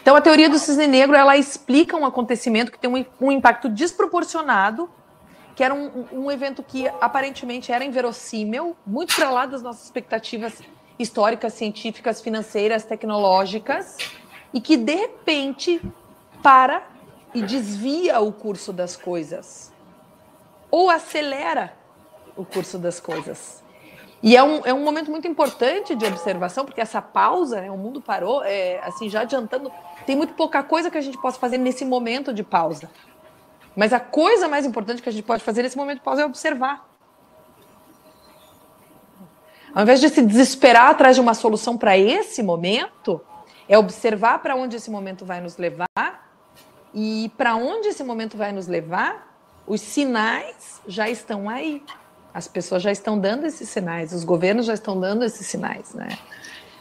Então, 0.00 0.14
a 0.14 0.20
teoria 0.20 0.48
do 0.48 0.58
cisne 0.58 0.86
negro, 0.86 1.16
ela 1.16 1.36
explica 1.36 1.96
um 1.96 2.06
acontecimento 2.06 2.70
que 2.70 2.78
tem 2.78 2.90
um, 2.90 3.04
um 3.20 3.32
impacto 3.32 3.68
desproporcionado, 3.68 4.88
que 5.54 5.62
era 5.62 5.74
um, 5.74 6.06
um, 6.12 6.30
evento 6.30 6.62
que 6.62 6.88
aparentemente 7.00 7.72
era 7.72 7.84
inverossímil, 7.84 8.76
muito 8.86 9.14
para 9.14 9.30
lá 9.30 9.44
das 9.44 9.62
nossas 9.62 9.84
expectativas 9.84 10.60
históricas, 10.98 11.54
científicas, 11.54 12.20
financeiras, 12.20 12.84
tecnológicas, 12.84 13.96
e 14.54 14.60
que, 14.60 14.76
de 14.76 14.94
repente, 14.94 15.80
para 16.42 16.82
e 17.34 17.42
desvia 17.42 18.20
o 18.20 18.32
curso 18.32 18.72
das 18.72 18.96
coisas, 18.96 19.72
ou 20.70 20.90
acelera 20.90 21.74
o 22.36 22.44
curso 22.44 22.78
das 22.78 23.00
coisas. 23.00 23.62
E 24.22 24.36
é 24.36 24.42
um, 24.42 24.64
é 24.64 24.72
um 24.72 24.84
momento 24.84 25.10
muito 25.10 25.26
importante 25.26 25.96
de 25.96 26.06
observação, 26.06 26.64
porque 26.64 26.80
essa 26.80 27.02
pausa, 27.02 27.60
né, 27.60 27.70
o 27.70 27.76
mundo 27.76 28.00
parou, 28.00 28.44
é, 28.44 28.78
assim, 28.84 29.08
já 29.08 29.22
adiantando, 29.22 29.70
tem 30.06 30.14
muito 30.14 30.34
pouca 30.34 30.62
coisa 30.62 30.90
que 30.90 30.98
a 30.98 31.00
gente 31.00 31.18
possa 31.18 31.38
fazer 31.38 31.58
nesse 31.58 31.84
momento 31.84 32.32
de 32.32 32.44
pausa. 32.44 32.88
Mas 33.74 33.92
a 33.92 33.98
coisa 33.98 34.48
mais 34.48 34.64
importante 34.64 35.02
que 35.02 35.08
a 35.08 35.12
gente 35.12 35.24
pode 35.24 35.42
fazer 35.42 35.62
nesse 35.62 35.76
momento 35.76 35.98
de 35.98 36.04
pausa 36.04 36.22
é 36.22 36.24
observar. 36.24 36.88
Ao 39.74 39.82
invés 39.82 40.00
de 40.00 40.08
se 40.08 40.22
desesperar 40.22 40.90
atrás 40.90 41.16
de 41.16 41.20
uma 41.20 41.34
solução 41.34 41.76
para 41.76 41.96
esse 41.96 42.42
momento, 42.42 43.20
é 43.68 43.76
observar 43.76 44.38
para 44.40 44.54
onde 44.54 44.76
esse 44.76 44.90
momento 44.90 45.24
vai 45.24 45.40
nos 45.40 45.56
levar 45.56 46.21
e 46.94 47.30
para 47.36 47.56
onde 47.56 47.88
esse 47.88 48.04
momento 48.04 48.36
vai 48.36 48.52
nos 48.52 48.66
levar, 48.66 49.32
os 49.66 49.80
sinais 49.80 50.80
já 50.86 51.08
estão 51.08 51.48
aí. 51.48 51.82
As 52.34 52.48
pessoas 52.48 52.82
já 52.82 52.90
estão 52.90 53.18
dando 53.18 53.46
esses 53.46 53.68
sinais, 53.68 54.12
os 54.12 54.24
governos 54.24 54.66
já 54.66 54.74
estão 54.74 54.98
dando 54.98 55.24
esses 55.24 55.46
sinais, 55.46 55.94
né? 55.94 56.08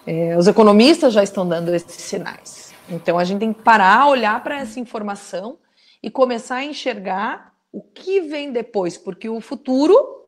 É, 0.05 0.37
os 0.37 0.47
economistas 0.47 1.13
já 1.13 1.21
estão 1.21 1.47
dando 1.47 1.73
esses 1.73 2.01
sinais. 2.01 2.73
Então 2.89 3.17
a 3.17 3.23
gente 3.23 3.39
tem 3.39 3.53
que 3.53 3.61
parar, 3.61 4.07
olhar 4.07 4.41
para 4.43 4.59
essa 4.59 4.79
informação 4.79 5.59
e 6.01 6.09
começar 6.09 6.57
a 6.57 6.63
enxergar 6.63 7.53
o 7.71 7.81
que 7.81 8.21
vem 8.21 8.51
depois, 8.51 8.97
porque 8.97 9.29
o 9.29 9.39
futuro 9.39 10.27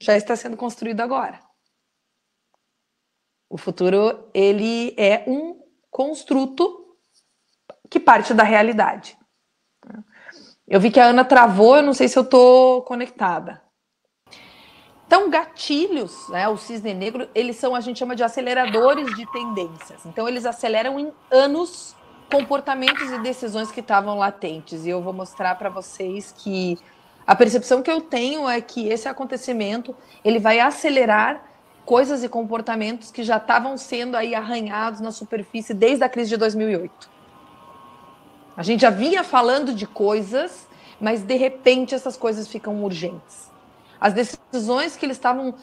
já 0.00 0.16
está 0.16 0.34
sendo 0.34 0.56
construído 0.56 1.00
agora. 1.00 1.40
O 3.48 3.58
futuro 3.58 4.28
ele 4.32 4.94
é 4.96 5.24
um 5.26 5.60
construto 5.90 6.83
que 7.94 8.00
parte 8.00 8.34
da 8.34 8.42
realidade. 8.42 9.16
Eu 10.66 10.80
vi 10.80 10.90
que 10.90 10.98
a 10.98 11.04
Ana 11.04 11.24
travou, 11.24 11.76
eu 11.76 11.82
não 11.82 11.92
sei 11.94 12.08
se 12.08 12.18
eu 12.18 12.24
estou 12.24 12.82
conectada. 12.82 13.62
Então, 15.06 15.30
gatilhos, 15.30 16.28
né, 16.28 16.48
o 16.48 16.56
cisne 16.56 16.92
negro, 16.92 17.28
eles 17.32 17.54
são, 17.54 17.72
a 17.72 17.80
gente 17.80 18.00
chama 18.00 18.16
de 18.16 18.24
aceleradores 18.24 19.14
de 19.14 19.30
tendências. 19.30 20.04
Então, 20.06 20.26
eles 20.26 20.44
aceleram 20.44 20.98
em 20.98 21.12
anos 21.30 21.94
comportamentos 22.32 23.12
e 23.12 23.18
decisões 23.20 23.70
que 23.70 23.78
estavam 23.78 24.18
latentes. 24.18 24.84
E 24.84 24.88
eu 24.88 25.00
vou 25.00 25.12
mostrar 25.12 25.54
para 25.54 25.70
vocês 25.70 26.34
que 26.36 26.76
a 27.24 27.36
percepção 27.36 27.80
que 27.80 27.90
eu 27.90 28.00
tenho 28.00 28.48
é 28.48 28.60
que 28.60 28.88
esse 28.88 29.08
acontecimento 29.08 29.94
ele 30.24 30.40
vai 30.40 30.58
acelerar 30.58 31.44
coisas 31.84 32.24
e 32.24 32.28
comportamentos 32.28 33.12
que 33.12 33.22
já 33.22 33.36
estavam 33.36 33.76
sendo 33.76 34.16
aí 34.16 34.34
arranhados 34.34 35.00
na 35.00 35.12
superfície 35.12 35.72
desde 35.72 36.02
a 36.02 36.08
crise 36.08 36.30
de 36.30 36.38
2008. 36.38 37.13
A 38.56 38.62
gente 38.62 38.80
já 38.80 38.90
vinha 38.90 39.24
falando 39.24 39.74
de 39.74 39.86
coisas, 39.86 40.66
mas 41.00 41.22
de 41.22 41.36
repente 41.36 41.94
essas 41.94 42.16
coisas 42.16 42.46
ficam 42.46 42.82
urgentes. 42.84 43.50
As 44.00 44.12
decisões 44.12 44.96
que 44.96 45.04
eles 45.06 45.16
estavam 45.16 45.54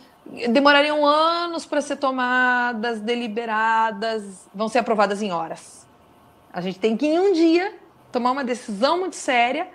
demorariam 0.50 1.06
anos 1.06 1.66
para 1.66 1.82
ser 1.82 1.96
tomadas, 1.96 3.00
deliberadas, 3.00 4.48
vão 4.54 4.68
ser 4.68 4.80
aprovadas 4.80 5.22
em 5.22 5.32
horas. 5.32 5.88
A 6.54 6.62
gente 6.62 6.80
tem 6.80 6.98
que 6.98 7.08
em 7.08 7.20
um 7.20 7.34
dia 7.34 7.74
tomar 8.12 8.32
uma 8.32 8.44
decisão 8.44 9.00
muito 9.00 9.16
séria 9.16 9.68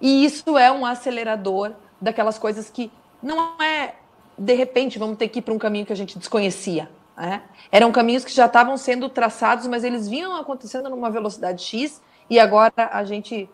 e 0.00 0.24
isso 0.24 0.56
é 0.56 0.72
um 0.72 0.84
acelerador 0.84 1.72
daquelas 2.00 2.38
coisas 2.38 2.70
que 2.70 2.90
não 3.22 3.60
é 3.62 3.94
de 4.36 4.54
repente 4.54 4.98
vamos 4.98 5.18
ter 5.18 5.28
que 5.28 5.38
ir 5.38 5.42
para 5.42 5.54
um 5.54 5.58
caminho 5.58 5.84
que 5.84 5.92
a 5.92 5.96
gente 5.96 6.18
desconhecia. 6.18 6.90
Né? 7.16 7.42
Eram 7.70 7.92
caminhos 7.92 8.24
que 8.24 8.32
já 8.32 8.46
estavam 8.46 8.76
sendo 8.76 9.08
traçados, 9.08 9.66
mas 9.66 9.84
eles 9.84 10.08
vinham 10.08 10.34
acontecendo 10.34 10.88
numa 10.88 11.10
velocidade 11.10 11.62
X 11.62 12.00
e 12.32 12.38
agora 12.38 12.88
a 12.90 13.04
gente 13.04 13.46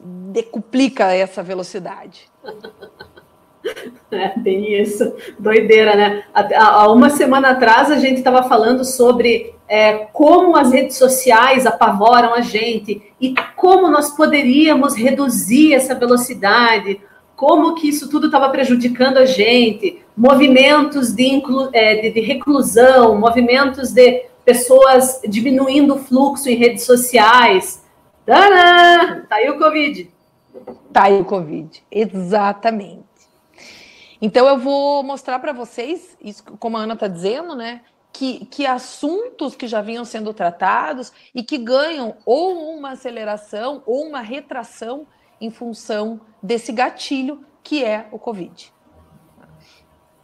decuplica 0.00 1.12
essa 1.12 1.42
velocidade. 1.42 2.28
É, 4.12 4.28
tem 4.28 4.80
isso, 4.80 5.12
doideira, 5.40 5.96
né? 5.96 6.22
Há 6.32 6.88
uma 6.88 7.10
semana 7.10 7.50
atrás 7.50 7.90
a 7.90 7.98
gente 7.98 8.18
estava 8.18 8.44
falando 8.44 8.84
sobre 8.84 9.56
é, 9.68 10.06
como 10.12 10.56
as 10.56 10.70
redes 10.70 10.96
sociais 10.96 11.66
apavoram 11.66 12.32
a 12.32 12.42
gente 12.42 13.02
e 13.20 13.34
como 13.56 13.90
nós 13.90 14.16
poderíamos 14.16 14.94
reduzir 14.94 15.74
essa 15.74 15.96
velocidade, 15.96 17.00
como 17.34 17.74
que 17.74 17.88
isso 17.88 18.08
tudo 18.08 18.26
estava 18.26 18.50
prejudicando 18.50 19.16
a 19.16 19.26
gente, 19.26 20.00
movimentos 20.16 21.12
de, 21.12 21.42
é, 21.72 22.02
de, 22.02 22.10
de 22.12 22.20
reclusão, 22.20 23.18
movimentos 23.18 23.90
de 23.92 24.26
pessoas 24.46 25.20
diminuindo 25.28 25.96
o 25.96 25.98
fluxo 25.98 26.48
em 26.48 26.54
redes 26.54 26.84
sociais. 26.84 27.84
Tadã! 28.24 29.22
Tá 29.28 29.36
aí 29.36 29.50
o 29.50 29.58
Covid. 29.58 30.10
Tá 30.92 31.04
aí 31.04 31.20
o 31.20 31.24
Covid, 31.24 31.84
exatamente. 31.90 33.04
Então 34.22 34.46
eu 34.46 34.56
vou 34.56 35.02
mostrar 35.02 35.40
para 35.40 35.52
vocês, 35.52 36.16
como 36.60 36.76
a 36.76 36.80
Ana 36.80 36.94
está 36.94 37.08
dizendo, 37.08 37.56
né? 37.56 37.82
Que, 38.12 38.46
que 38.46 38.64
assuntos 38.64 39.56
que 39.56 39.66
já 39.66 39.82
vinham 39.82 40.04
sendo 40.04 40.32
tratados 40.32 41.12
e 41.34 41.42
que 41.42 41.58
ganham 41.58 42.14
ou 42.24 42.76
uma 42.76 42.92
aceleração 42.92 43.82
ou 43.84 44.06
uma 44.06 44.20
retração 44.20 45.06
em 45.38 45.50
função 45.50 46.20
desse 46.42 46.72
gatilho 46.72 47.44
que 47.62 47.84
é 47.84 48.06
o 48.12 48.18
Covid. 48.18 48.72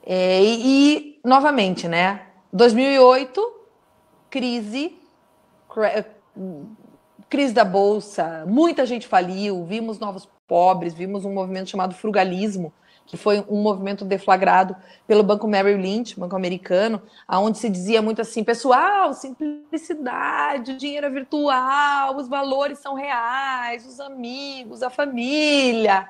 É, 0.07 0.43
e, 0.43 0.61
e, 0.65 1.21
novamente, 1.25 1.87
né? 1.87 2.29
2008 2.53 3.62
crise, 4.33 4.99
crise 7.29 7.53
da 7.53 7.67
bolsa, 7.67 8.47
muita 8.47 8.87
gente 8.87 9.07
faliu, 9.07 9.63
vimos 9.67 9.99
novos 9.99 10.27
pobres, 10.49 10.95
vimos 10.95 11.27
um 11.27 11.35
movimento 11.35 11.69
chamado 11.69 11.95
frugalismo, 11.95 12.73
que 13.05 13.19
foi 13.19 13.45
um 13.47 13.61
movimento 13.61 14.07
deflagrado 14.07 14.75
pelo 15.07 15.23
Banco 15.23 15.47
Merrill 15.47 15.77
Lynch, 15.77 16.19
banco 16.19 16.35
americano, 16.35 17.03
aonde 17.29 17.59
se 17.59 17.69
dizia 17.69 18.01
muito 18.01 18.23
assim, 18.23 18.43
pessoal, 18.43 19.13
simplicidade, 19.13 20.79
dinheiro 20.79 21.09
é 21.09 21.11
virtual, 21.11 22.17
os 22.17 22.27
valores 22.27 22.79
são 22.79 22.95
reais, 22.95 23.87
os 23.87 24.01
amigos, 24.01 24.83
a 24.83 24.89
família. 24.89 26.09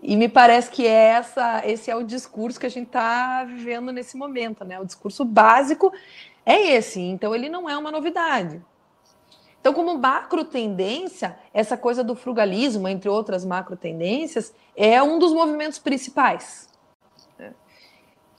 E 0.00 0.16
me 0.16 0.28
parece 0.28 0.70
que 0.70 0.86
essa, 0.86 1.62
esse 1.66 1.90
é 1.90 1.96
o 1.96 2.04
discurso 2.04 2.60
que 2.60 2.66
a 2.66 2.70
gente 2.70 2.88
está 2.88 3.42
vivendo 3.42 3.90
nesse 3.90 4.16
momento, 4.16 4.62
né? 4.62 4.78
O 4.78 4.84
discurso 4.84 5.24
básico 5.24 5.90
é 6.44 6.72
esse, 6.72 7.00
então 7.00 7.34
ele 7.34 7.48
não 7.48 7.68
é 7.68 7.76
uma 7.76 7.90
novidade. 7.90 8.62
Então, 9.60 9.72
como 9.72 9.96
macro 9.96 10.44
tendência, 10.44 11.38
essa 11.52 11.74
coisa 11.74 12.04
do 12.04 12.14
frugalismo, 12.14 12.86
entre 12.86 13.08
outras 13.08 13.46
macro 13.46 13.76
tendências, 13.76 14.52
é 14.76 15.02
um 15.02 15.18
dos 15.18 15.32
movimentos 15.32 15.78
principais. 15.78 16.68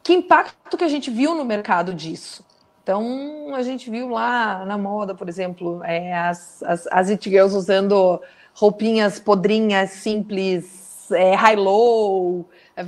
Que 0.03 0.13
impacto 0.13 0.77
que 0.77 0.83
a 0.83 0.87
gente 0.87 1.09
viu 1.09 1.33
no 1.33 1.43
mercado 1.43 1.91
disso? 1.95 2.45
Então, 2.83 3.55
a 3.55 3.63
gente 3.63 3.89
viu 3.89 4.07
lá 4.07 4.63
na 4.63 4.77
moda, 4.77 5.15
por 5.15 5.27
exemplo, 5.27 5.83
é, 5.83 6.13
as, 6.13 6.61
as, 6.61 6.85
as 6.91 7.09
it 7.09 7.27
girls 7.27 7.57
usando 7.57 8.21
roupinhas 8.53 9.19
podrinhas, 9.19 9.89
simples, 9.89 11.09
é, 11.11 11.33
high-low, 11.33 12.47
é, 12.75 12.83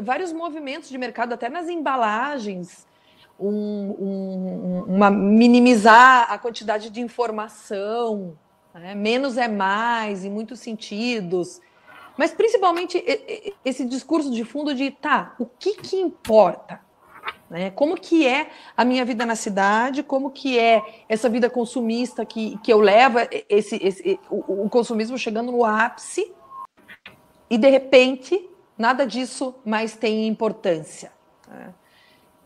vários 0.00 0.32
movimentos 0.32 0.88
de 0.88 0.96
mercado, 0.96 1.32
até 1.32 1.48
nas 1.48 1.68
embalagens, 1.68 2.86
um, 3.48 3.96
um, 3.98 4.84
uma 4.96 5.10
minimizar 5.10 6.30
a 6.30 6.38
quantidade 6.38 6.90
de 6.90 7.00
informação, 7.00 8.36
né? 8.74 8.94
menos 8.94 9.36
é 9.36 9.48
mais 9.48 10.24
em 10.24 10.30
muitos 10.30 10.60
sentidos, 10.60 11.60
mas 12.16 12.32
principalmente 12.32 13.02
esse 13.64 13.84
discurso 13.84 14.30
de 14.30 14.44
fundo 14.44 14.74
de 14.74 14.90
tá, 14.90 15.34
o 15.38 15.46
que 15.46 15.74
que 15.74 15.96
importa? 15.96 16.80
Né? 17.48 17.70
Como 17.70 17.96
que 17.96 18.26
é 18.26 18.50
a 18.76 18.84
minha 18.84 19.04
vida 19.04 19.26
na 19.26 19.36
cidade? 19.36 20.02
Como 20.02 20.30
que 20.30 20.58
é 20.58 21.04
essa 21.08 21.28
vida 21.28 21.50
consumista 21.50 22.24
que, 22.24 22.58
que 22.58 22.72
eu 22.72 22.80
levo 22.80 23.18
esse, 23.48 23.76
esse 23.76 24.18
o, 24.30 24.64
o 24.64 24.70
consumismo 24.70 25.18
chegando 25.18 25.52
no 25.52 25.64
ápice 25.64 26.32
e 27.50 27.58
de 27.58 27.68
repente 27.68 28.48
nada 28.76 29.06
disso 29.06 29.54
mais 29.64 29.94
tem 29.94 30.26
importância. 30.26 31.12
Né? 31.46 31.74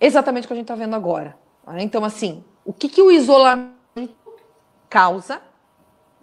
Exatamente 0.00 0.44
o 0.44 0.48
que 0.48 0.52
a 0.54 0.56
gente 0.56 0.64
está 0.64 0.74
vendo 0.74 0.94
agora. 0.94 1.36
Né? 1.66 1.82
Então, 1.82 2.04
assim, 2.04 2.44
o 2.64 2.72
que, 2.72 2.88
que 2.88 3.02
o 3.02 3.10
isolamento 3.10 3.74
causa 4.88 5.40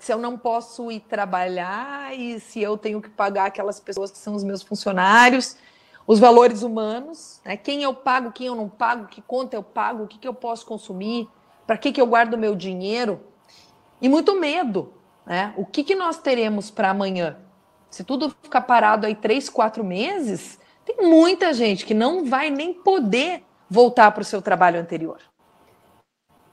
se 0.04 0.12
eu 0.12 0.18
não 0.18 0.38
posso 0.38 0.92
ir 0.92 1.00
trabalhar 1.00 2.14
e 2.14 2.38
se 2.38 2.62
eu 2.62 2.78
tenho 2.78 3.02
que 3.02 3.10
pagar 3.10 3.46
aquelas 3.46 3.80
pessoas 3.80 4.12
que 4.12 4.18
são 4.18 4.36
os 4.36 4.44
meus 4.44 4.62
funcionários, 4.62 5.56
os 6.06 6.20
valores 6.20 6.62
humanos, 6.62 7.40
né? 7.46 7.56
quem 7.56 7.84
eu 7.84 7.94
pago, 7.94 8.34
quem 8.34 8.48
eu 8.48 8.56
não 8.56 8.68
pago, 8.68 9.08
que 9.08 9.22
conta 9.22 9.56
eu 9.56 9.64
pago, 9.64 10.04
o 10.04 10.08
que, 10.08 10.18
que 10.18 10.28
eu 10.28 10.34
posso 10.34 10.66
consumir, 10.66 11.30
para 11.66 11.78
que, 11.78 11.94
que 11.94 12.02
eu 12.02 12.06
guardo 12.06 12.38
meu 12.38 12.54
dinheiro, 12.54 13.22
e 14.02 14.10
muito 14.10 14.38
medo. 14.38 14.94
Né? 15.26 15.54
O 15.56 15.66
que, 15.66 15.86
que 15.86 15.96
nós 15.96 16.18
teremos 16.18 16.70
para 16.70 16.90
amanhã? 16.90 17.38
Se 17.90 18.04
tudo 18.04 18.36
ficar 18.42 18.62
parado 18.62 19.06
aí 19.06 19.16
três, 19.16 19.48
quatro 19.48 19.86
meses, 19.86 20.60
tem 20.84 20.98
muita 21.08 21.54
gente 21.54 21.86
que 21.86 21.94
não 21.94 22.26
vai 22.26 22.50
nem 22.50 22.74
poder 22.74 23.46
voltar 23.74 24.12
para 24.12 24.22
o 24.22 24.26
seu 24.26 24.40
trabalho 24.40 24.80
anterior. 24.80 25.18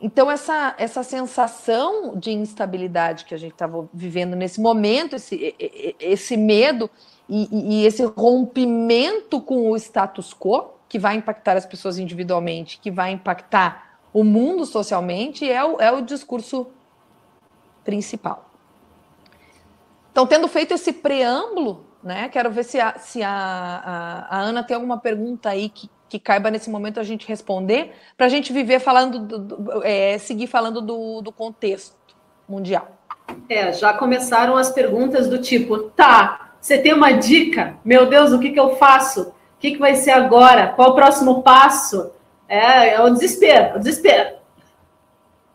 Então, 0.01 0.31
essa, 0.31 0.75
essa 0.79 1.03
sensação 1.03 2.17
de 2.17 2.31
instabilidade 2.33 3.27
que 3.27 3.35
a 3.35 3.39
gente 3.39 3.53
estava 3.53 3.87
vivendo 3.93 4.35
nesse 4.35 4.59
momento, 4.59 5.17
esse, 5.17 5.55
esse 6.01 6.39
medo 6.39 6.89
e, 7.29 7.83
e, 7.83 7.87
esse 7.87 8.03
rompimento 8.05 9.39
com 9.39 9.71
o 9.71 9.77
status 9.77 10.33
quo, 10.33 10.71
que 10.89 10.99
vai 10.99 11.17
impactar 11.17 11.59
as 11.59 11.67
pessoas 11.67 11.99
individualmente, 11.99 12.79
que 12.81 12.91
vai 12.91 13.13
impactar 13.13 13.99
o 14.11 14.25
mundo 14.25 14.65
socialmente, 14.65 15.49
é 15.49 15.63
o, 15.63 15.79
é 15.79 15.93
o 15.93 16.01
discurso 16.01 16.69
principal. 17.85 18.51
Então, 20.11 20.27
tendo 20.27 20.49
feito 20.49 20.73
esse 20.73 20.95
preâmbulo, 20.95 21.85
né, 22.03 22.31
quero 22.31 22.51
ver 22.51 22.65
se 22.65 22.81
a, 22.81 22.99
se 22.99 23.23
a, 23.23 23.31
a, 23.31 24.39
a 24.39 24.41
Ana 24.41 24.65
tem 24.65 24.75
alguma 24.75 24.97
pergunta 24.97 25.51
aí 25.51 25.69
que, 25.69 25.91
que 26.11 26.19
caiba 26.19 26.51
nesse 26.51 26.69
momento 26.69 26.99
a 26.99 27.05
gente 27.05 27.27
responder, 27.27 27.93
para 28.17 28.27
a 28.27 28.29
gente 28.29 28.53
viver 28.53 28.81
falando, 28.81 29.21
do, 29.21 29.39
do, 29.39 29.85
é, 29.85 30.19
seguir 30.19 30.49
falando 30.49 30.83
do, 30.83 31.23
do 31.23 31.31
contexto 31.31 31.97
mundial. 32.49 32.99
É, 33.49 33.73
já 33.73 33.95
começaram 33.95 34.57
as 34.57 34.71
perguntas 34.71 35.29
do 35.29 35.39
tipo, 35.39 35.79
tá, 35.91 36.51
você 36.61 36.79
tem 36.79 36.93
uma 36.93 37.13
dica? 37.13 37.77
Meu 37.85 38.07
Deus, 38.07 38.33
o 38.33 38.41
que, 38.41 38.51
que 38.51 38.59
eu 38.59 38.77
faço? 38.77 39.29
O 39.29 39.61
que, 39.61 39.71
que 39.71 39.79
vai 39.79 39.95
ser 39.95 40.11
agora? 40.11 40.73
Qual 40.75 40.91
o 40.91 40.95
próximo 40.95 41.43
passo? 41.43 42.11
É, 42.49 42.95
é 42.95 43.01
o 43.01 43.11
desespero, 43.11 43.77
o 43.77 43.79
desespero. 43.79 44.37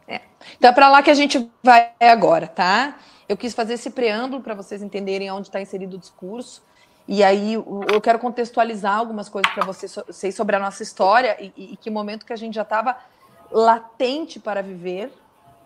É. 0.07 0.21
Então 0.57 0.69
é 0.69 0.73
para 0.73 0.89
lá 0.89 1.03
que 1.03 1.11
a 1.11 1.15
gente 1.15 1.51
vai 1.61 1.91
agora, 1.99 2.47
tá? 2.47 2.95
Eu 3.27 3.35
quis 3.35 3.53
fazer 3.53 3.73
esse 3.73 3.89
preâmbulo 3.89 4.41
para 4.41 4.53
vocês 4.53 4.81
entenderem 4.81 5.29
onde 5.31 5.47
está 5.47 5.59
inserido 5.59 5.97
o 5.97 5.99
discurso. 5.99 6.63
E 7.07 7.23
aí 7.23 7.53
eu 7.53 8.01
quero 8.01 8.17
contextualizar 8.17 8.97
algumas 8.97 9.29
coisas 9.29 9.51
para 9.53 9.63
vocês 9.63 10.35
sobre 10.35 10.55
a 10.55 10.59
nossa 10.59 10.81
história 10.81 11.37
e, 11.39 11.53
e, 11.55 11.77
que 11.77 11.89
momento 11.89 12.25
que 12.25 12.33
a 12.33 12.35
gente 12.35 12.55
já 12.55 12.63
estava 12.63 12.97
latente 13.51 14.39
para 14.39 14.63
viver. 14.63 15.13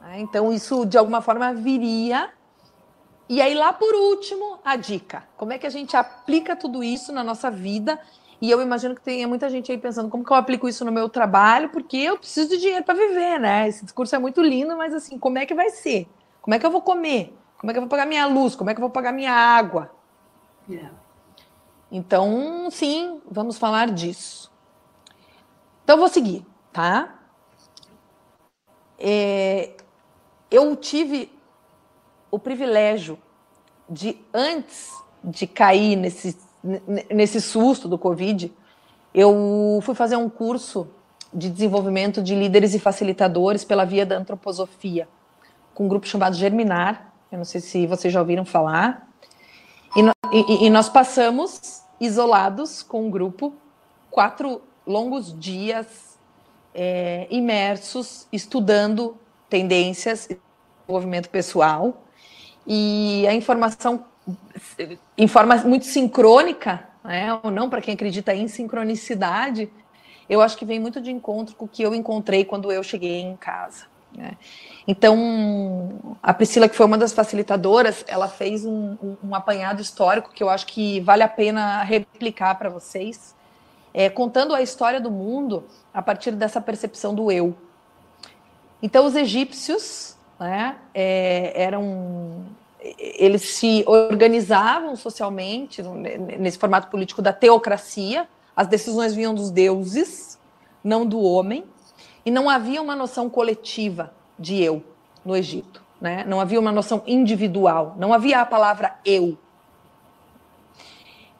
Né? 0.01 0.19
Então 0.19 0.51
isso 0.51 0.85
de 0.85 0.97
alguma 0.97 1.21
forma 1.21 1.53
viria. 1.53 2.29
E 3.29 3.41
aí 3.41 3.53
lá 3.53 3.71
por 3.71 3.95
último 3.95 4.59
a 4.65 4.75
dica: 4.75 5.23
como 5.37 5.53
é 5.53 5.57
que 5.57 5.65
a 5.65 5.69
gente 5.69 5.95
aplica 5.95 6.57
tudo 6.57 6.83
isso 6.83 7.13
na 7.13 7.23
nossa 7.23 7.49
vida? 7.49 7.97
E 8.41 8.49
eu 8.49 8.61
imagino 8.61 8.95
que 8.95 9.01
tenha 9.01 9.27
muita 9.27 9.49
gente 9.49 9.71
aí 9.71 9.77
pensando 9.77 10.09
como 10.09 10.23
que 10.23 10.31
eu 10.31 10.37
aplico 10.37 10.67
isso 10.67 10.85
no 10.85 10.91
meu 10.91 11.09
trabalho, 11.09 11.69
porque 11.69 11.97
eu 11.97 12.17
preciso 12.17 12.49
de 12.49 12.57
dinheiro 12.57 12.85
para 12.85 12.93
viver, 12.93 13.37
né? 13.37 13.67
Esse 13.67 13.83
discurso 13.83 14.15
é 14.15 14.19
muito 14.19 14.41
lindo, 14.41 14.77
mas 14.77 14.93
assim, 14.93 15.19
como 15.19 15.37
é 15.37 15.45
que 15.45 15.53
vai 15.53 15.69
ser? 15.69 16.07
Como 16.41 16.55
é 16.55 16.59
que 16.59 16.65
eu 16.65 16.71
vou 16.71 16.81
comer? 16.81 17.33
Como 17.57 17.69
é 17.69 17.73
que 17.73 17.77
eu 17.77 17.81
vou 17.81 17.89
pagar 17.89 18.05
minha 18.05 18.25
luz? 18.25 18.55
Como 18.55 18.69
é 18.69 18.73
que 18.73 18.79
eu 18.79 18.83
vou 18.83 18.89
pagar 18.89 19.11
minha 19.11 19.33
água? 19.33 19.91
Yeah. 20.69 20.91
Então, 21.91 22.69
sim, 22.69 23.19
vamos 23.29 23.57
falar 23.57 23.91
disso. 23.91 24.51
Então, 25.83 25.97
vou 25.97 26.07
seguir, 26.07 26.45
tá? 26.71 27.19
É, 28.97 29.71
eu 30.51 30.75
tive 30.75 31.31
o 32.29 32.37
privilégio 32.37 33.17
de, 33.89 34.17
antes 34.33 34.93
de 35.23 35.47
cair 35.47 35.95
nesse, 35.95 36.37
nesse 37.09 37.41
susto 37.41 37.87
do 37.87 37.97
Covid, 37.97 38.53
eu 39.13 39.79
fui 39.81 39.95
fazer 39.95 40.15
um 40.15 40.29
curso 40.29 40.87
de 41.33 41.49
desenvolvimento 41.49 42.21
de 42.21 42.35
líderes 42.35 42.73
e 42.73 42.79
facilitadores 42.79 43.63
pela 43.63 43.85
via 43.85 44.05
da 44.05 44.17
antroposofia, 44.17 45.07
com 45.73 45.85
um 45.85 45.87
grupo 45.87 46.07
chamado 46.07 46.35
Germinar. 46.35 47.13
Eu 47.31 47.37
não 47.37 47.45
sei 47.45 47.61
se 47.61 47.87
vocês 47.87 48.13
já 48.13 48.19
ouviram 48.19 48.45
falar. 48.45 49.08
E, 50.31 50.65
e, 50.65 50.69
nós 50.69 50.89
passamos 50.89 51.83
isolados 51.99 52.83
com 52.83 53.07
um 53.07 53.09
grupo, 53.09 53.55
quatro 54.11 54.61
longos 54.85 55.37
dias 55.37 56.17
é, 56.73 57.27
imersos, 57.29 58.27
estudando 58.31 59.17
tendências, 59.49 60.27
desenvolvimento 60.27 61.29
pessoal, 61.29 62.03
e 62.65 63.25
a 63.27 63.33
informação 63.33 64.05
em 65.17 65.27
forma 65.27 65.55
muito 65.57 65.85
sincrônica, 65.85 66.87
né, 67.03 67.39
ou 67.41 67.49
não, 67.49 67.69
para 67.69 67.81
quem 67.81 67.95
acredita 67.95 68.33
em 68.33 68.47
sincronicidade, 68.47 69.71
eu 70.29 70.41
acho 70.41 70.55
que 70.55 70.65
vem 70.65 70.79
muito 70.79 71.01
de 71.01 71.09
encontro 71.09 71.55
com 71.55 71.65
o 71.65 71.67
que 71.67 71.81
eu 71.81 71.95
encontrei 71.95 72.45
quando 72.45 72.71
eu 72.71 72.83
cheguei 72.83 73.19
em 73.21 73.35
casa. 73.35 73.85
Né? 74.15 74.37
Então, 74.87 76.17
a 76.21 76.33
Priscila, 76.33 76.67
que 76.67 76.75
foi 76.75 76.85
uma 76.85 76.97
das 76.97 77.13
facilitadoras, 77.13 78.03
ela 78.07 78.27
fez 78.27 78.65
um, 78.65 78.97
um, 79.01 79.17
um 79.23 79.35
apanhado 79.35 79.81
histórico 79.81 80.31
que 80.31 80.41
eu 80.41 80.49
acho 80.49 80.65
que 80.65 80.99
vale 81.01 81.23
a 81.23 81.27
pena 81.27 81.83
replicar 81.83 82.55
para 82.55 82.69
vocês, 82.69 83.35
é, 83.93 84.09
contando 84.09 84.53
a 84.53 84.61
história 84.61 84.99
do 84.99 85.11
mundo 85.11 85.63
a 85.93 86.01
partir 86.01 86.31
dessa 86.31 86.59
percepção 86.59 87.13
do 87.13 87.31
eu. 87.31 87.55
Então, 88.81 89.05
os 89.05 89.15
egípcios 89.15 90.17
né, 90.39 90.77
é, 90.93 91.53
eram. 91.61 92.45
Eles 92.97 93.41
se 93.41 93.83
organizavam 93.85 94.95
socialmente 94.95 95.83
nesse 95.83 96.57
formato 96.57 96.87
político 96.87 97.21
da 97.21 97.33
teocracia, 97.33 98.25
as 98.55 98.67
decisões 98.67 99.13
vinham 99.13 99.35
dos 99.35 99.51
deuses, 99.51 100.39
não 100.81 101.05
do 101.05 101.21
homem, 101.21 101.65
e 102.25 102.31
não 102.31 102.49
havia 102.49 102.81
uma 102.81 102.95
noção 102.95 103.29
coletiva 103.29 104.13
de 104.37 104.61
eu 104.61 104.83
no 105.23 105.35
Egito. 105.35 105.83
Né? 105.99 106.23
Não 106.25 106.39
havia 106.39 106.59
uma 106.59 106.71
noção 106.71 107.03
individual, 107.05 107.95
não 107.97 108.13
havia 108.13 108.41
a 108.41 108.45
palavra 108.45 108.95
eu. 109.03 109.37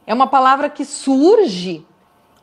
É 0.05 0.13
uma 0.13 0.27
palavra 0.27 0.69
que 0.69 0.83
surge 0.83 1.85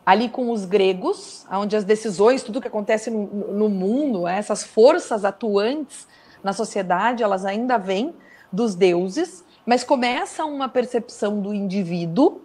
ali 0.05 0.29
com 0.29 0.53
os 0.53 0.65
gregos, 0.65 1.45
onde 1.51 1.77
as 1.77 1.85
decisões, 1.85 2.43
tudo 2.43 2.61
que 2.61 2.69
acontece 2.69 3.11
no, 3.11 3.27
no 3.27 3.69
mundo, 3.69 4.27
essas 4.27 4.63
forças 4.63 5.25
atuantes 5.25 6.07
na 6.45 6.53
sociedade, 6.53 7.25
elas 7.25 7.45
ainda 7.45 7.77
vêm 7.77 8.15
dos 8.53 8.77
deuses, 8.77 9.45
mas 9.67 9.83
começa 9.83 10.45
uma 10.45 10.69
percepção 10.69 11.41
do 11.41 11.53
indivíduo 11.53 12.41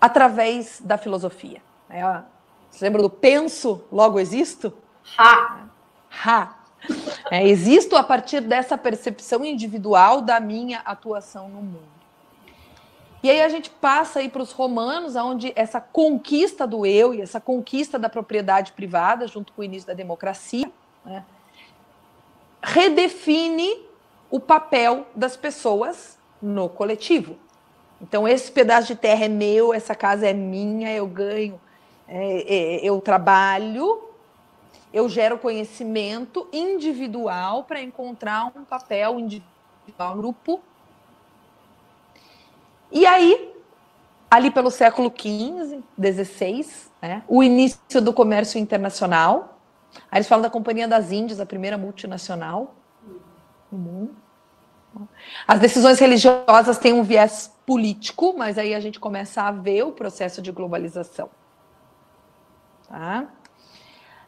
através 0.00 0.82
da 0.84 0.98
filosofia. 0.98 1.62
É, 1.88 2.02
você 2.70 2.84
lembra 2.84 3.02
do 3.02 3.10
penso, 3.10 3.84
logo 3.90 4.18
existo? 4.18 4.72
Ha! 5.18 5.66
Ha! 6.24 6.56
É, 7.30 7.46
existo 7.46 7.96
a 7.96 8.02
partir 8.02 8.40
dessa 8.40 8.78
percepção 8.78 9.44
individual 9.44 10.22
da 10.22 10.40
minha 10.40 10.80
atuação 10.80 11.48
no 11.48 11.60
mundo. 11.60 12.00
E 13.22 13.30
aí 13.30 13.42
a 13.42 13.48
gente 13.50 13.68
passa 13.68 14.20
aí 14.20 14.30
para 14.30 14.40
os 14.40 14.52
romanos, 14.52 15.14
onde 15.14 15.52
essa 15.54 15.78
conquista 15.80 16.66
do 16.66 16.86
eu 16.86 17.12
e 17.12 17.20
essa 17.20 17.38
conquista 17.38 17.98
da 17.98 18.08
propriedade 18.08 18.72
privada, 18.72 19.26
junto 19.26 19.52
com 19.52 19.60
o 19.60 19.64
início 19.64 19.86
da 19.86 19.92
democracia, 19.92 20.70
né, 21.04 21.24
redefine 22.62 23.86
o 24.30 24.40
papel 24.40 25.06
das 25.14 25.36
pessoas 25.36 26.18
no 26.40 26.68
coletivo. 26.68 27.36
Então, 28.00 28.26
esse 28.26 28.50
pedaço 28.50 28.86
de 28.88 28.96
terra 28.96 29.26
é 29.26 29.28
meu, 29.28 29.74
essa 29.74 29.94
casa 29.94 30.26
é 30.26 30.32
minha, 30.32 30.90
eu 30.90 31.06
ganho, 31.06 31.60
é, 32.10 32.54
é, 32.54 32.84
eu 32.84 33.00
trabalho, 33.00 34.02
eu 34.92 35.08
gero 35.08 35.38
conhecimento 35.38 36.48
individual 36.52 37.64
para 37.64 37.80
encontrar 37.80 38.52
um 38.56 38.64
papel 38.64 39.20
individual 39.20 40.16
no 40.16 40.16
grupo. 40.16 40.60
E 42.90 43.06
aí, 43.06 43.54
ali 44.30 44.50
pelo 44.50 44.70
século 44.70 45.12
XV, 45.16 45.80
XVI, 45.98 46.66
né, 47.00 47.22
o 47.28 47.42
início 47.42 48.00
do 48.02 48.12
comércio 48.12 48.58
internacional. 48.58 49.58
Aí 50.10 50.18
eles 50.18 50.28
falam 50.28 50.42
da 50.42 50.50
Companhia 50.50 50.88
das 50.88 51.12
Índias, 51.12 51.40
a 51.40 51.46
primeira 51.46 51.78
multinacional 51.78 52.74
mundo. 53.76 54.16
As 55.46 55.60
decisões 55.60 55.98
religiosas 55.98 56.78
têm 56.78 56.92
um 56.92 57.02
viés 57.02 57.52
político, 57.64 58.34
mas 58.36 58.58
aí 58.58 58.74
a 58.74 58.80
gente 58.80 58.98
começa 58.98 59.42
a 59.42 59.52
ver 59.52 59.84
o 59.84 59.92
processo 59.92 60.42
de 60.42 60.50
globalização. 60.50 61.30
Tá? 62.90 63.28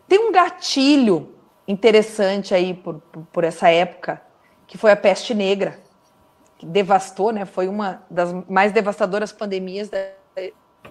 Tem 0.07 0.21
um 0.21 0.31
gatilho 0.31 1.35
interessante 1.67 2.55
aí 2.55 2.73
por, 2.73 3.01
por, 3.33 3.43
essa 3.43 3.69
época, 3.69 4.23
que 4.69 4.79
foi 4.79 4.93
a 4.93 4.97
peste 4.97 5.35
negra, 5.35 5.81
que 6.57 6.65
devastou, 6.65 7.33
né? 7.33 7.45
Foi 7.45 7.67
uma 7.67 8.05
das 8.09 8.33
mais 8.49 8.71
devastadoras 8.71 9.33
pandemias 9.33 9.89
da, 9.89 9.99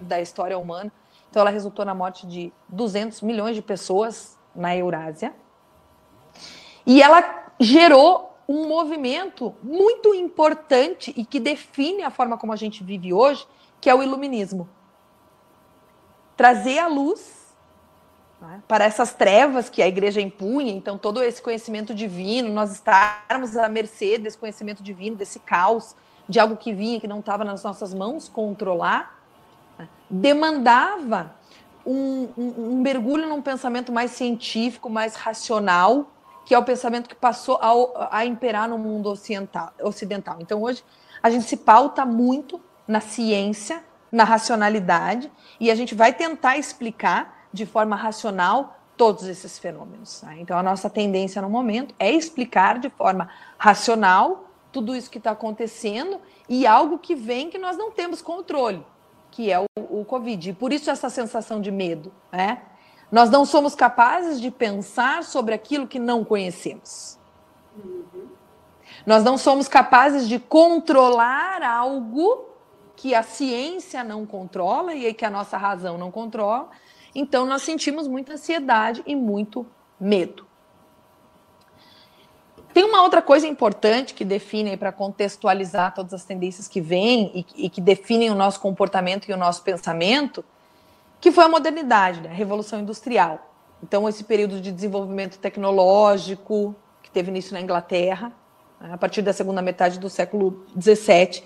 da 0.02 0.20
história 0.20 0.58
humana. 0.58 0.92
Então, 1.30 1.40
ela 1.40 1.50
resultou 1.50 1.82
na 1.82 1.94
morte 1.94 2.26
de 2.26 2.52
200 2.68 3.22
milhões 3.22 3.56
de 3.56 3.62
pessoas 3.62 4.38
na 4.54 4.76
Eurásia. 4.76 5.34
E 6.84 7.02
ela 7.02 7.46
gerou 7.58 8.36
um 8.46 8.68
movimento 8.68 9.54
muito 9.62 10.14
importante 10.14 11.14
e 11.16 11.24
que 11.24 11.40
define 11.40 12.02
a 12.02 12.10
forma 12.10 12.36
como 12.36 12.52
a 12.52 12.56
gente 12.56 12.84
vive 12.84 13.14
hoje, 13.14 13.46
que 13.80 13.88
é 13.88 13.94
o 13.94 14.02
iluminismo. 14.02 14.68
Trazer 16.36 16.78
a 16.78 16.86
luz 16.86 17.41
para 18.66 18.84
essas 18.84 19.12
trevas 19.12 19.68
que 19.68 19.82
a 19.82 19.88
igreja 19.88 20.20
impunha, 20.20 20.72
então 20.72 20.98
todo 20.98 21.22
esse 21.22 21.40
conhecimento 21.40 21.94
divino, 21.94 22.52
nós 22.52 22.72
estarmos 22.72 23.56
à 23.56 23.68
mercê 23.68 24.18
desse 24.18 24.38
conhecimento 24.38 24.82
divino, 24.82 25.16
desse 25.16 25.38
caos, 25.38 25.94
de 26.28 26.38
algo 26.38 26.56
que 26.56 26.72
vinha 26.72 27.00
que 27.00 27.08
não 27.08 27.20
estava 27.20 27.44
nas 27.44 27.62
nossas 27.62 27.92
mãos 27.92 28.28
controlar, 28.28 29.18
né, 29.78 29.88
demandava 30.08 31.34
um, 31.84 32.28
um, 32.36 32.54
um 32.72 32.80
mergulho 32.80 33.28
num 33.28 33.42
pensamento 33.42 33.92
mais 33.92 34.12
científico, 34.12 34.88
mais 34.88 35.16
racional, 35.16 36.10
que 36.44 36.54
é 36.54 36.58
o 36.58 36.64
pensamento 36.64 37.08
que 37.08 37.14
passou 37.14 37.58
a, 37.60 38.18
a 38.18 38.26
imperar 38.26 38.68
no 38.68 38.78
mundo 38.78 39.10
ocidental, 39.10 39.72
ocidental. 39.80 40.36
Então, 40.40 40.62
hoje, 40.62 40.84
a 41.22 41.30
gente 41.30 41.44
se 41.44 41.56
pauta 41.56 42.04
muito 42.04 42.60
na 42.86 43.00
ciência, 43.00 43.82
na 44.10 44.24
racionalidade, 44.24 45.30
e 45.58 45.70
a 45.70 45.74
gente 45.74 45.94
vai 45.94 46.12
tentar 46.12 46.56
explicar 46.56 47.31
de 47.52 47.66
forma 47.66 47.96
racional 47.96 48.78
todos 48.96 49.24
esses 49.24 49.58
fenômenos. 49.58 50.22
Né? 50.22 50.36
Então, 50.40 50.56
a 50.56 50.62
nossa 50.62 50.88
tendência 50.88 51.42
no 51.42 51.50
momento 51.50 51.94
é 51.98 52.10
explicar 52.10 52.78
de 52.78 52.88
forma 52.88 53.28
racional 53.58 54.44
tudo 54.70 54.96
isso 54.96 55.10
que 55.10 55.18
está 55.18 55.32
acontecendo 55.32 56.20
e 56.48 56.66
algo 56.66 56.98
que 56.98 57.14
vem 57.14 57.50
que 57.50 57.58
nós 57.58 57.76
não 57.76 57.90
temos 57.90 58.22
controle, 58.22 58.84
que 59.30 59.50
é 59.50 59.60
o, 59.60 59.66
o 59.76 60.04
Covid. 60.04 60.50
E 60.50 60.52
por 60.52 60.72
isso 60.72 60.90
essa 60.90 61.10
sensação 61.10 61.60
de 61.60 61.70
medo, 61.70 62.12
né? 62.30 62.62
Nós 63.10 63.28
não 63.28 63.44
somos 63.44 63.74
capazes 63.74 64.40
de 64.40 64.50
pensar 64.50 65.22
sobre 65.22 65.54
aquilo 65.54 65.86
que 65.86 65.98
não 65.98 66.24
conhecemos. 66.24 67.18
Nós 69.04 69.22
não 69.22 69.36
somos 69.36 69.68
capazes 69.68 70.26
de 70.26 70.38
controlar 70.38 71.62
algo 71.62 72.48
que 72.96 73.14
a 73.14 73.22
ciência 73.22 74.02
não 74.02 74.24
controla 74.24 74.94
e 74.94 75.12
que 75.12 75.24
a 75.26 75.30
nossa 75.30 75.58
razão 75.58 75.98
não 75.98 76.10
controla. 76.10 76.70
Então, 77.14 77.44
nós 77.44 77.62
sentimos 77.62 78.08
muita 78.08 78.34
ansiedade 78.34 79.02
e 79.06 79.14
muito 79.14 79.66
medo. 80.00 80.46
Tem 82.72 82.84
uma 82.84 83.02
outra 83.02 83.20
coisa 83.20 83.46
importante 83.46 84.14
que 84.14 84.24
define 84.24 84.76
para 84.78 84.90
contextualizar 84.90 85.94
todas 85.94 86.14
as 86.14 86.24
tendências 86.24 86.66
que 86.66 86.80
vêm 86.80 87.30
e, 87.34 87.66
e, 87.66 87.70
que 87.70 87.82
definem 87.82 88.30
o 88.30 88.34
nosso 88.34 88.60
comportamento 88.60 89.28
e 89.28 89.32
o 89.32 89.36
nosso 89.36 89.62
pensamento, 89.62 90.42
que 91.20 91.30
foi 91.30 91.44
a 91.44 91.48
modernidade, 91.48 92.22
né? 92.22 92.30
a 92.30 92.32
revolução 92.32 92.80
industrial. 92.80 93.52
Então, 93.82 94.08
esse 94.08 94.24
período 94.24 94.58
de 94.58 94.72
desenvolvimento 94.72 95.38
tecnológico 95.38 96.74
que 97.02 97.10
teve 97.10 97.30
início 97.30 97.52
na 97.52 97.60
Inglaterra, 97.60 98.32
né? 98.80 98.90
a 98.90 98.96
partir 98.96 99.20
da 99.20 99.34
segunda 99.34 99.60
metade 99.60 99.98
do 99.98 100.08
século 100.08 100.64
XVII, 100.80 101.44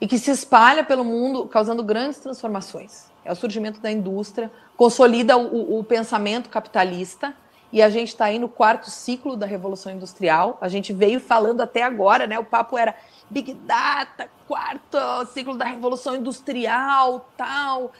e 0.00 0.08
que 0.08 0.18
se 0.18 0.32
espalha 0.32 0.82
pelo 0.82 1.04
mundo, 1.04 1.46
causando 1.46 1.84
grandes 1.84 2.18
transformações. 2.18 3.13
É 3.24 3.32
o 3.32 3.36
surgimento 3.36 3.80
da 3.80 3.90
indústria, 3.90 4.50
consolida 4.76 5.36
o, 5.36 5.78
o 5.78 5.84
pensamento 5.84 6.48
capitalista, 6.48 7.34
e 7.72 7.82
a 7.82 7.88
gente 7.88 8.08
está 8.08 8.26
aí 8.26 8.38
no 8.38 8.48
quarto 8.48 8.90
ciclo 8.90 9.36
da 9.36 9.46
Revolução 9.46 9.92
Industrial. 9.92 10.58
A 10.60 10.68
gente 10.68 10.92
veio 10.92 11.18
falando 11.18 11.60
até 11.60 11.82
agora, 11.82 12.24
né? 12.26 12.38
O 12.38 12.44
papo 12.44 12.78
era 12.78 12.94
Big 13.28 13.52
Data, 13.52 14.28
quarto 14.46 14.98
ciclo 15.32 15.56
da 15.56 15.64
Revolução 15.64 16.14
Industrial, 16.14 17.28
tal 17.36 17.90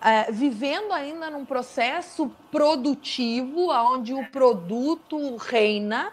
é, 0.00 0.30
vivendo 0.30 0.92
ainda 0.92 1.30
num 1.30 1.44
processo 1.44 2.30
produtivo, 2.50 3.70
onde 3.70 4.14
o 4.14 4.24
produto 4.26 5.36
reina, 5.36 6.12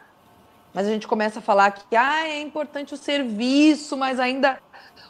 mas 0.73 0.87
a 0.87 0.89
gente 0.89 1.07
começa 1.07 1.39
a 1.39 1.41
falar 1.41 1.71
que 1.71 1.95
ah, 1.95 2.27
é 2.27 2.41
importante 2.41 2.93
o 2.93 2.97
serviço, 2.97 3.95
mas 3.95 4.19
ainda 4.19 4.59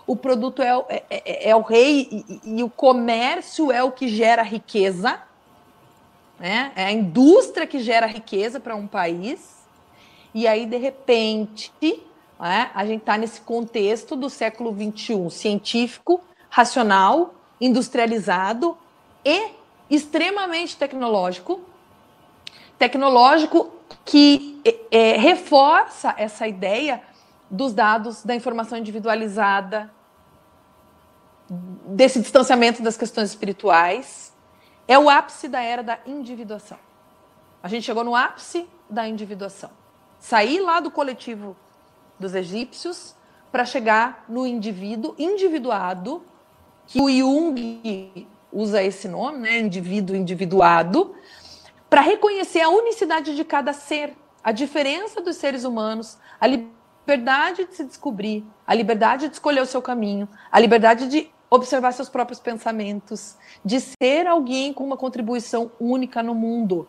o 0.06 0.16
produto 0.16 0.62
é, 0.62 0.70
é, 0.90 1.04
é, 1.10 1.50
é 1.50 1.56
o 1.56 1.62
rei 1.62 2.08
e, 2.12 2.58
e, 2.58 2.64
o 2.64 2.70
comércio 2.70 3.72
é 3.72 3.82
o 3.84 3.92
que 3.92 4.08
gera 4.08 4.44
riqueza, 4.44 5.22
né? 6.40 6.72
é 6.76 6.86
a 6.86 6.92
indústria 6.92 7.66
que 7.66 7.80
gera 7.80 8.06
riqueza 8.06 8.60
para 8.60 8.76
um 8.76 8.88
país. 8.88 9.64
E 10.34 10.48
aí, 10.48 10.66
de 10.66 10.78
repente, 10.78 11.72
né, 12.40 12.72
a 12.74 12.86
gente 12.86 13.02
está 13.02 13.18
nesse 13.18 13.40
contexto 13.42 14.16
do 14.16 14.30
século 14.30 14.74
XXI, 14.74 15.30
científico, 15.30 16.22
racional, 16.50 17.36
industrializado 17.62 18.78
e 19.24 19.52
extremamente 19.90 20.76
tecnológico, 20.76 21.62
tecnológico 22.78 23.72
que 24.04 24.60
é, 24.92 25.18
reforça 25.18 26.14
essa 26.18 26.48
ideia 26.48 27.02
dos 27.54 27.72
dados, 27.72 28.24
da 28.24 28.34
informação 28.34 28.80
individualizada, 28.80 29.94
desse 31.86 32.20
distanciamento 32.20 32.82
das 32.82 32.98
questões 32.98 33.30
espirituais. 33.30 34.34
É 34.88 34.98
o 34.98 35.08
ápice 35.08 35.48
da 35.48 35.62
era 35.62 35.84
da 35.84 36.00
individuação. 36.04 36.80
A 37.62 37.68
gente 37.68 37.84
chegou 37.84 38.04
no 38.04 38.16
ápice 38.16 38.68
da 38.90 39.08
individuação. 39.08 39.70
Sair 40.20 40.60
lá 40.62 40.80
do 40.80 40.90
coletivo 40.90 41.56
dos 42.20 42.34
egípcios 42.34 43.16
para 43.52 43.66
chegar 43.66 44.26
no 44.28 44.48
indivíduo 44.48 45.14
individuado 45.20 46.26
que 46.88 47.00
o 47.00 47.08
Jung 47.08 48.28
usa 48.52 48.82
esse 48.82 49.08
nome, 49.08 49.38
né, 49.38 49.60
indivíduo 49.60 50.16
individuado, 50.16 51.16
para 51.88 52.02
reconhecer 52.02 52.62
a 52.62 52.70
unicidade 52.70 53.36
de 53.36 53.44
cada 53.46 53.74
ser, 53.74 54.18
a 54.44 54.52
diferença 54.52 55.22
dos 55.22 55.36
seres 55.38 55.64
humanos, 55.64 56.18
a 56.42 56.48
liberdade 56.48 56.83
de 57.06 57.76
se 57.76 57.84
descobrir, 57.84 58.46
a 58.66 58.74
liberdade 58.74 59.28
de 59.28 59.34
escolher 59.34 59.62
o 59.62 59.66
seu 59.66 59.82
caminho, 59.82 60.28
a 60.52 60.60
liberdade 60.60 61.08
de 61.08 61.30
observar 61.50 61.92
seus 61.92 62.10
próprios 62.10 62.40
pensamentos, 62.40 63.38
de 63.64 63.80
ser 63.80 64.26
alguém 64.26 64.74
com 64.74 64.84
uma 64.84 64.98
contribuição 64.98 65.72
única 65.80 66.24
no 66.24 66.34
mundo. 66.34 66.88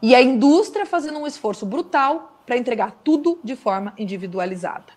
E 0.00 0.14
a 0.14 0.22
indústria 0.22 0.86
fazendo 0.86 1.18
um 1.18 1.26
esforço 1.26 1.66
brutal 1.66 2.40
para 2.46 2.56
entregar 2.56 2.92
tudo 3.02 3.38
de 3.42 3.56
forma 3.56 3.92
individualizada. 3.98 4.92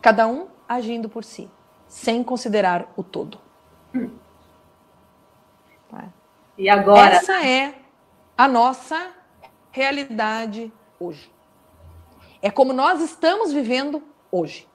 Cada 0.00 0.26
um 0.26 0.48
agindo 0.68 1.08
por 1.08 1.22
si 1.22 1.48
sem 1.86 2.22
considerar 2.22 2.92
o 2.96 3.02
todo. 3.02 3.38
Hum. 3.94 4.10
E 6.60 6.68
agora? 6.68 7.16
Essa 7.16 7.42
é 7.44 7.74
a 8.36 8.46
nossa 8.46 9.12
realidade 9.72 10.70
hoje. 10.98 11.32
É 12.42 12.50
como 12.50 12.72
nós 12.72 13.02
estamos 13.02 13.52
vivendo 13.52 14.02
hoje. 14.30 14.66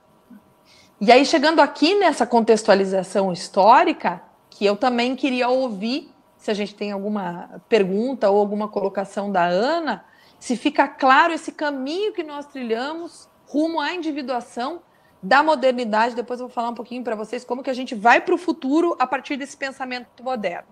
E 1.02 1.12
aí, 1.12 1.26
chegando 1.26 1.60
aqui 1.60 1.96
nessa 1.96 2.26
contextualização 2.26 3.34
histórica, 3.34 4.22
que 4.50 4.66
eu 4.66 4.76
também 4.76 5.16
queria 5.16 5.50
ouvir, 5.50 6.10
se 6.38 6.50
a 6.50 6.54
gente 6.54 6.74
tem 6.74 6.92
alguma 6.92 7.62
pergunta 7.68 8.30
ou 8.30 8.40
alguma 8.40 8.68
colocação 8.68 9.32
da 9.32 9.46
Ana, 9.46 10.06
se 10.40 10.56
fica 10.56 10.88
claro 10.88 11.34
esse 11.34 11.52
caminho 11.52 12.14
que 12.14 12.24
nós 12.24 12.46
trilhamos 12.46 13.28
rumo 13.48 13.80
à 13.82 13.94
individuação 13.94 14.82
da 15.22 15.42
modernidade. 15.42 16.16
Depois 16.16 16.40
eu 16.40 16.48
vou 16.48 16.54
falar 16.54 16.70
um 16.70 16.76
pouquinho 16.76 17.04
para 17.04 17.16
vocês 17.16 17.44
como 17.44 17.64
que 17.64 17.70
a 17.70 17.74
gente 17.74 17.96
vai 17.96 18.22
para 18.22 18.36
o 18.36 18.38
futuro 18.38 18.96
a 19.00 19.08
partir 19.08 19.38
desse 19.38 19.58
pensamento 19.58 20.24
moderno. 20.24 20.68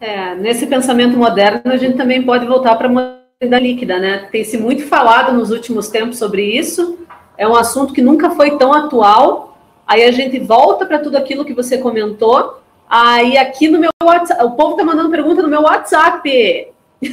É, 0.00 0.34
nesse 0.34 0.66
pensamento 0.66 1.16
moderno, 1.16 1.72
a 1.72 1.76
gente 1.76 1.96
também 1.96 2.24
pode 2.24 2.46
voltar 2.46 2.76
para 2.76 2.88
a 2.88 3.19
modernidade 3.42 3.66
líquida, 3.66 3.98
né? 3.98 4.28
Tem 4.30 4.44
se 4.44 4.58
muito 4.58 4.86
falado 4.86 5.32
nos 5.32 5.50
últimos 5.50 5.88
tempos 5.88 6.18
sobre 6.18 6.42
isso. 6.42 6.98
É 7.38 7.48
um 7.48 7.56
assunto 7.56 7.94
que 7.94 8.02
nunca 8.02 8.30
foi 8.32 8.58
tão 8.58 8.70
atual. 8.70 9.56
Aí 9.86 10.04
a 10.04 10.12
gente 10.12 10.38
volta 10.38 10.84
para 10.84 10.98
tudo 10.98 11.16
aquilo 11.16 11.44
que 11.44 11.54
você 11.54 11.78
comentou. 11.78 12.60
Aí 12.86 13.38
aqui 13.38 13.66
no 13.66 13.78
meu 13.78 13.90
WhatsApp, 14.02 14.44
o 14.44 14.50
povo 14.50 14.72
está 14.72 14.84
mandando 14.84 15.08
pergunta 15.08 15.40
no 15.40 15.48
meu 15.48 15.62
WhatsApp. 15.62 16.68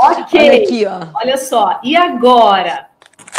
ok. 0.00 0.40
Olha, 0.40 0.56
aqui, 0.56 0.86
ó. 0.86 1.06
Olha 1.20 1.36
só. 1.36 1.78
E 1.84 1.94
agora? 1.94 2.86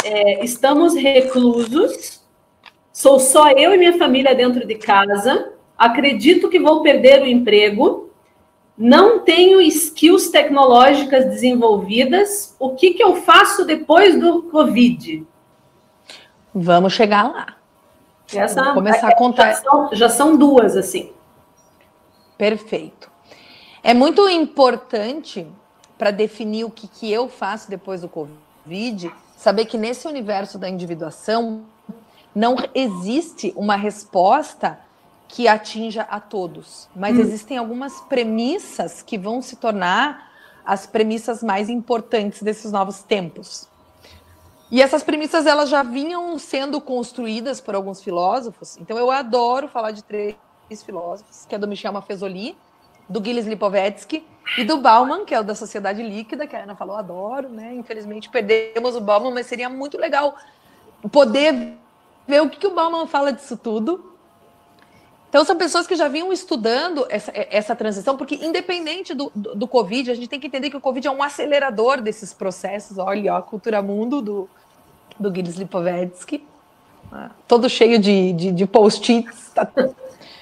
É, 0.04 0.44
estamos 0.44 0.94
reclusos. 0.94 2.22
Sou 2.92 3.18
só 3.18 3.50
eu 3.50 3.74
e 3.74 3.78
minha 3.78 3.98
família 3.98 4.36
dentro 4.36 4.64
de 4.64 4.76
casa. 4.76 5.50
Acredito 5.76 6.48
que 6.48 6.60
vou 6.60 6.80
perder 6.80 7.22
o 7.22 7.26
emprego. 7.26 8.11
Não 8.82 9.20
tenho 9.20 9.60
skills 9.60 10.28
tecnológicas 10.30 11.26
desenvolvidas. 11.26 12.56
O 12.58 12.74
que, 12.74 12.94
que 12.94 13.02
eu 13.02 13.14
faço 13.14 13.64
depois 13.64 14.18
do 14.18 14.42
Covid? 14.42 15.24
Vamos 16.52 16.92
chegar 16.92 17.30
lá. 17.30 17.46
Essa, 18.34 18.64
Vou 18.64 18.74
começar 18.74 19.06
a 19.06 19.14
contar. 19.14 19.52
Já 19.52 19.62
são, 19.62 19.90
já 19.92 20.08
são 20.08 20.36
duas, 20.36 20.76
assim. 20.76 21.12
Perfeito. 22.36 23.08
É 23.84 23.94
muito 23.94 24.28
importante 24.28 25.46
para 25.96 26.10
definir 26.10 26.64
o 26.64 26.70
que, 26.70 26.88
que 26.88 27.08
eu 27.08 27.28
faço 27.28 27.70
depois 27.70 28.00
do 28.00 28.08
Covid, 28.08 29.12
saber 29.36 29.66
que 29.66 29.78
nesse 29.78 30.08
universo 30.08 30.58
da 30.58 30.68
individuação 30.68 31.62
não 32.34 32.56
existe 32.74 33.52
uma 33.54 33.76
resposta 33.76 34.80
que 35.32 35.48
atinja 35.48 36.02
a 36.02 36.20
todos, 36.20 36.90
mas 36.94 37.16
hum. 37.16 37.20
existem 37.20 37.56
algumas 37.56 38.02
premissas 38.02 39.00
que 39.00 39.16
vão 39.16 39.40
se 39.40 39.56
tornar 39.56 40.30
as 40.62 40.86
premissas 40.86 41.42
mais 41.42 41.70
importantes 41.70 42.42
desses 42.42 42.70
novos 42.70 43.02
tempos. 43.02 43.66
E 44.70 44.82
essas 44.82 45.02
premissas 45.02 45.46
elas 45.46 45.70
já 45.70 45.82
vinham 45.82 46.38
sendo 46.38 46.80
construídas 46.82 47.62
por 47.62 47.74
alguns 47.74 48.02
filósofos. 48.02 48.76
Então 48.76 48.98
eu 48.98 49.10
adoro 49.10 49.68
falar 49.68 49.90
de 49.92 50.04
três 50.04 50.36
filósofos, 50.84 51.46
que 51.46 51.54
é 51.54 51.58
do 51.58 51.66
Michel 51.66 51.94
Maffesoli, 51.94 52.54
do 53.08 53.24
Gilles 53.24 53.46
Lipovetsky 53.46 54.26
e 54.58 54.64
do 54.64 54.78
Bauman, 54.78 55.24
que 55.24 55.34
é 55.34 55.40
o 55.40 55.42
da 55.42 55.54
Sociedade 55.54 56.02
Líquida, 56.02 56.46
que 56.46 56.54
a 56.54 56.62
Ana 56.62 56.76
falou, 56.76 56.94
adoro, 56.94 57.48
né? 57.48 57.74
Infelizmente 57.74 58.28
perdemos 58.28 58.94
o 58.96 59.00
Bauman, 59.00 59.32
mas 59.32 59.46
seria 59.46 59.70
muito 59.70 59.96
legal 59.96 60.36
poder 61.10 61.72
ver 62.28 62.42
o 62.42 62.50
que, 62.50 62.58
que 62.58 62.66
o 62.66 62.74
Bauman 62.74 63.06
fala 63.06 63.32
disso 63.32 63.56
tudo. 63.56 64.11
Então, 65.32 65.46
são 65.46 65.56
pessoas 65.56 65.86
que 65.86 65.96
já 65.96 66.08
vinham 66.08 66.30
estudando 66.30 67.06
essa, 67.08 67.32
essa 67.34 67.74
transição, 67.74 68.18
porque 68.18 68.34
independente 68.34 69.14
do, 69.14 69.32
do, 69.34 69.54
do, 69.54 69.66
Covid, 69.66 70.10
a 70.10 70.14
gente 70.14 70.28
tem 70.28 70.38
que 70.38 70.46
entender 70.46 70.68
que 70.68 70.76
o 70.76 70.80
Covid 70.80 71.08
é 71.08 71.10
um 71.10 71.22
acelerador 71.22 72.02
desses 72.02 72.34
processos. 72.34 72.98
Olha, 72.98 73.32
ó, 73.32 73.38
a 73.38 73.42
cultura 73.42 73.80
mundo 73.80 74.20
do, 74.20 74.50
do 75.18 75.34
Gilles 75.34 75.56
Lipovetsky, 75.56 76.46
ah, 77.10 77.30
todo 77.48 77.66
cheio 77.66 77.98
de, 77.98 78.34
de, 78.34 78.52
de 78.52 78.66
post-its. 78.66 79.52
Tá... 79.54 79.66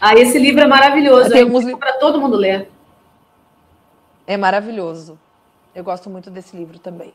Ah, 0.01 0.15
esse 0.15 0.41
livro 0.41 0.63
é 0.63 0.67
maravilhoso, 0.67 1.37
é 1.37 1.45
uns... 1.45 1.73
para 1.79 1.93
todo 2.01 2.21
mundo 2.21 2.37
ler. 2.37 2.69
É 4.27 4.37
maravilhoso. 4.37 5.17
Eu 5.73 5.85
gosto 5.85 6.11
muito 6.11 6.33
desse 6.33 6.57
livro 6.57 6.81
também. 6.81 7.13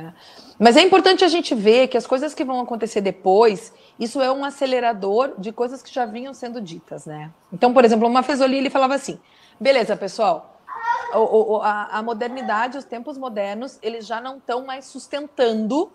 Né? 0.00 0.14
Mas 0.58 0.76
é 0.76 0.82
importante 0.82 1.24
a 1.24 1.28
gente 1.28 1.54
ver 1.54 1.88
que 1.88 1.98
as 1.98 2.06
coisas 2.06 2.32
que 2.32 2.44
vão 2.44 2.60
acontecer 2.60 3.02
depois, 3.02 3.74
isso 3.98 4.22
é 4.22 4.32
um 4.32 4.44
acelerador 4.44 5.34
de 5.38 5.52
coisas 5.52 5.82
que 5.82 5.92
já 5.92 6.06
vinham 6.06 6.32
sendo 6.32 6.60
ditas, 6.60 7.04
né? 7.04 7.30
Então, 7.52 7.74
por 7.74 7.84
exemplo, 7.84 8.08
uma 8.08 8.22
Fesoli, 8.22 8.56
ele 8.56 8.70
falava 8.70 8.94
assim, 8.94 9.20
beleza, 9.60 9.94
pessoal, 9.96 10.58
o, 11.12 11.56
o, 11.56 11.62
a, 11.62 11.98
a 11.98 12.02
modernidade, 12.02 12.78
os 12.78 12.84
tempos 12.84 13.18
modernos, 13.18 13.78
eles 13.82 14.06
já 14.06 14.20
não 14.20 14.38
estão 14.38 14.64
mais 14.64 14.86
sustentando 14.86 15.92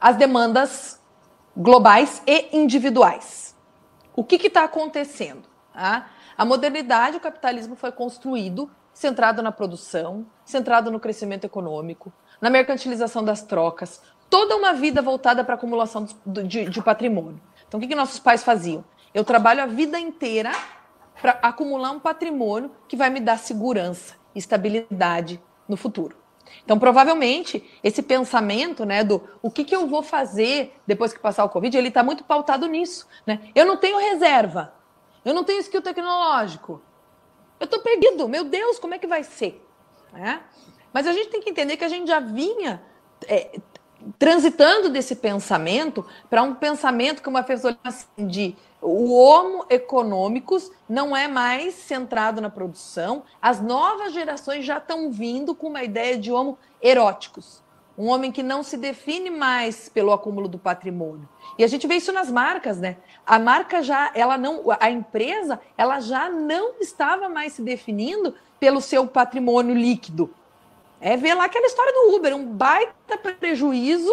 as 0.00 0.16
demandas 0.16 0.98
globais 1.54 2.22
e 2.26 2.56
individuais. 2.56 3.54
O 4.16 4.24
que 4.24 4.46
está 4.46 4.64
acontecendo? 4.64 5.48
Tá? 5.74 6.08
A 6.36 6.44
modernidade, 6.44 7.18
o 7.18 7.20
capitalismo 7.20 7.76
foi 7.76 7.92
construído 7.92 8.70
centrado 8.92 9.42
na 9.42 9.52
produção, 9.52 10.26
centrado 10.44 10.90
no 10.90 10.98
crescimento 10.98 11.44
econômico, 11.44 12.12
na 12.40 12.50
mercantilização 12.50 13.22
das 13.22 13.42
trocas, 13.42 14.00
toda 14.28 14.56
uma 14.56 14.72
vida 14.72 15.02
voltada 15.02 15.44
para 15.44 15.54
acumulação 15.54 16.06
de, 16.26 16.42
de, 16.44 16.64
de, 16.70 16.82
patrimônio. 16.82 17.40
Então, 17.66 17.78
o 17.78 17.80
que, 17.80 17.88
que 17.88 17.94
nossos 17.94 18.18
pais 18.18 18.42
faziam? 18.42 18.84
Eu 19.12 19.24
trabalho 19.24 19.62
a 19.62 19.66
vida 19.66 19.98
inteira 19.98 20.52
para 21.20 21.38
acumular 21.42 21.90
um 21.90 22.00
patrimônio 22.00 22.70
que 22.88 22.96
vai 22.96 23.10
me 23.10 23.20
dar 23.20 23.38
segurança, 23.38 24.14
estabilidade 24.34 25.40
no 25.68 25.76
futuro. 25.76 26.16
Então, 26.64 26.78
provavelmente, 26.78 27.68
esse 27.82 28.02
pensamento, 28.02 28.84
né, 28.84 29.04
do 29.04 29.22
o 29.42 29.50
que, 29.50 29.64
que 29.64 29.74
eu 29.74 29.86
vou 29.86 30.02
fazer 30.02 30.74
depois 30.86 31.12
que 31.12 31.18
passar 31.18 31.44
o 31.44 31.48
Covid, 31.48 31.76
ele 31.76 31.88
está 31.88 32.02
muito 32.02 32.24
pautado 32.24 32.66
nisso, 32.66 33.06
né? 33.26 33.40
Eu 33.54 33.66
não 33.66 33.76
tenho 33.76 33.98
reserva, 33.98 34.72
eu 35.24 35.34
não 35.34 35.44
tenho 35.44 35.60
skill 35.60 35.82
tecnológico, 35.82 36.82
eu 37.58 37.66
estou 37.66 37.80
perdido, 37.80 38.28
meu 38.28 38.44
Deus, 38.44 38.78
como 38.78 38.94
é 38.94 38.98
que 38.98 39.06
vai 39.06 39.22
ser? 39.22 39.64
Né? 40.12 40.40
Mas 40.92 41.06
a 41.06 41.12
gente 41.12 41.28
tem 41.28 41.40
que 41.40 41.50
entender 41.50 41.76
que 41.76 41.84
a 41.84 41.88
gente 41.88 42.08
já 42.08 42.20
vinha 42.20 42.82
é, 43.26 43.58
transitando 44.18 44.88
desse 44.88 45.16
pensamento 45.16 46.04
para 46.28 46.42
um 46.42 46.54
pensamento 46.54 47.22
que 47.22 47.28
uma 47.28 47.42
pessoa 47.42 47.76
assim, 47.84 48.26
de 48.26 48.56
o 48.82 49.12
homo 49.12 49.66
econômicos 49.68 50.70
não 50.88 51.14
é 51.14 51.28
mais 51.28 51.74
centrado 51.74 52.40
na 52.40 52.48
produção. 52.48 53.24
As 53.40 53.60
novas 53.60 54.12
gerações 54.12 54.64
já 54.64 54.78
estão 54.78 55.10
vindo 55.10 55.54
com 55.54 55.68
uma 55.68 55.84
ideia 55.84 56.16
de 56.16 56.32
homo 56.32 56.58
eróticos. 56.80 57.62
Um 57.98 58.08
homem 58.08 58.32
que 58.32 58.42
não 58.42 58.62
se 58.62 58.78
define 58.78 59.28
mais 59.28 59.90
pelo 59.90 60.12
acúmulo 60.12 60.48
do 60.48 60.58
patrimônio. 60.58 61.28
E 61.58 61.64
a 61.64 61.66
gente 61.66 61.86
vê 61.86 61.96
isso 61.96 62.12
nas 62.12 62.30
marcas, 62.30 62.78
né? 62.78 62.96
A 63.26 63.38
marca 63.38 63.82
já, 63.82 64.10
ela 64.14 64.38
não, 64.38 64.62
a 64.80 64.90
empresa, 64.90 65.60
ela 65.76 66.00
já 66.00 66.30
não 66.30 66.80
estava 66.80 67.28
mais 67.28 67.52
se 67.52 67.60
definindo 67.60 68.34
pelo 68.58 68.80
seu 68.80 69.06
patrimônio 69.06 69.74
líquido. 69.74 70.34
É 71.00 71.16
ver 71.16 71.34
lá 71.34 71.44
aquela 71.44 71.66
história 71.66 71.92
do 71.92 72.14
Uber, 72.14 72.36
um 72.36 72.44
baita 72.44 73.16
prejuízo 73.16 74.12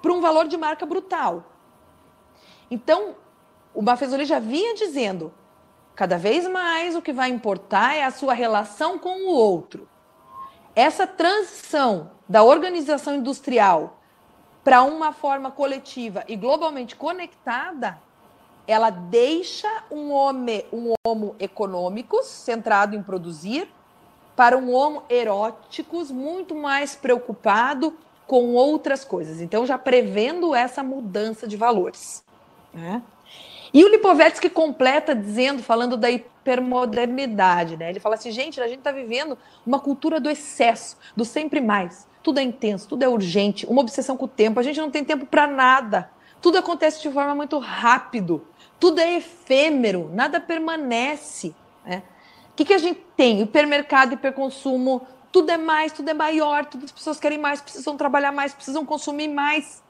para 0.00 0.12
um 0.12 0.20
valor 0.20 0.46
de 0.46 0.56
marca 0.56 0.86
brutal. 0.86 1.44
Então, 2.70 3.16
o 3.74 3.82
Bafesoli 3.82 4.24
já 4.24 4.38
vinha 4.38 4.74
dizendo, 4.74 5.32
cada 5.94 6.16
vez 6.16 6.46
mais 6.48 6.94
o 6.94 7.02
que 7.02 7.12
vai 7.12 7.28
importar 7.28 7.96
é 7.96 8.04
a 8.04 8.10
sua 8.10 8.34
relação 8.34 8.98
com 8.98 9.26
o 9.26 9.34
outro. 9.34 9.88
Essa 10.74 11.06
transição 11.06 12.12
da 12.28 12.42
organização 12.42 13.16
industrial 13.16 14.00
para 14.62 14.82
uma 14.82 15.12
forma 15.12 15.50
coletiva 15.50 16.24
e 16.28 16.36
globalmente 16.36 16.94
conectada, 16.94 17.98
ela 18.66 18.90
deixa 18.90 19.68
um 19.90 20.12
homem, 20.12 20.64
um 20.72 20.94
homo 21.04 21.34
econômicos 21.38 22.26
centrado 22.26 22.94
em 22.94 23.02
produzir 23.02 23.68
para 24.34 24.56
um 24.56 24.72
homo 24.72 25.02
eróticos 25.08 26.10
muito 26.10 26.54
mais 26.54 26.94
preocupado 26.94 27.96
com 28.26 28.54
outras 28.54 29.04
coisas. 29.04 29.40
Então, 29.40 29.66
já 29.66 29.76
prevendo 29.76 30.54
essa 30.54 30.82
mudança 30.82 31.46
de 31.46 31.56
valores. 31.56 32.24
Né? 32.72 33.02
E 33.74 33.84
o 33.84 33.88
Lipovetsky 33.88 34.50
completa 34.50 35.14
dizendo, 35.14 35.62
falando 35.62 35.96
da 35.96 36.10
hipermodernidade, 36.10 37.76
né? 37.76 37.88
Ele 37.88 38.00
fala 38.00 38.16
assim, 38.16 38.30
gente, 38.30 38.60
a 38.60 38.68
gente 38.68 38.78
está 38.78 38.92
vivendo 38.92 39.38
uma 39.66 39.80
cultura 39.80 40.20
do 40.20 40.28
excesso, 40.28 40.96
do 41.16 41.24
sempre 41.24 41.60
mais. 41.60 42.06
Tudo 42.22 42.38
é 42.38 42.42
intenso, 42.42 42.88
tudo 42.88 43.02
é 43.02 43.08
urgente, 43.08 43.66
uma 43.66 43.80
obsessão 43.80 44.16
com 44.16 44.26
o 44.26 44.28
tempo. 44.28 44.60
A 44.60 44.62
gente 44.62 44.78
não 44.78 44.90
tem 44.90 45.04
tempo 45.04 45.24
para 45.24 45.46
nada. 45.46 46.10
Tudo 46.40 46.58
acontece 46.58 47.00
de 47.00 47.10
forma 47.10 47.34
muito 47.34 47.58
rápido. 47.58 48.46
Tudo 48.78 49.00
é 49.00 49.16
efêmero, 49.16 50.10
nada 50.12 50.38
permanece. 50.40 51.54
Né? 51.84 52.02
O 52.52 52.56
que, 52.56 52.64
que 52.64 52.74
a 52.74 52.78
gente 52.78 53.00
tem? 53.16 53.40
Hipermercado, 53.40 54.14
hiperconsumo, 54.14 55.06
tudo 55.32 55.50
é 55.50 55.56
mais, 55.56 55.92
tudo 55.92 56.10
é 56.10 56.14
maior, 56.14 56.66
todas 56.66 56.84
as 56.84 56.92
pessoas 56.92 57.18
querem 57.18 57.38
mais, 57.38 57.60
precisam 57.60 57.96
trabalhar 57.96 58.30
mais, 58.30 58.54
precisam 58.54 58.84
consumir 58.84 59.28
mais. 59.28 59.82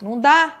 Não 0.00 0.18
dá. 0.20 0.60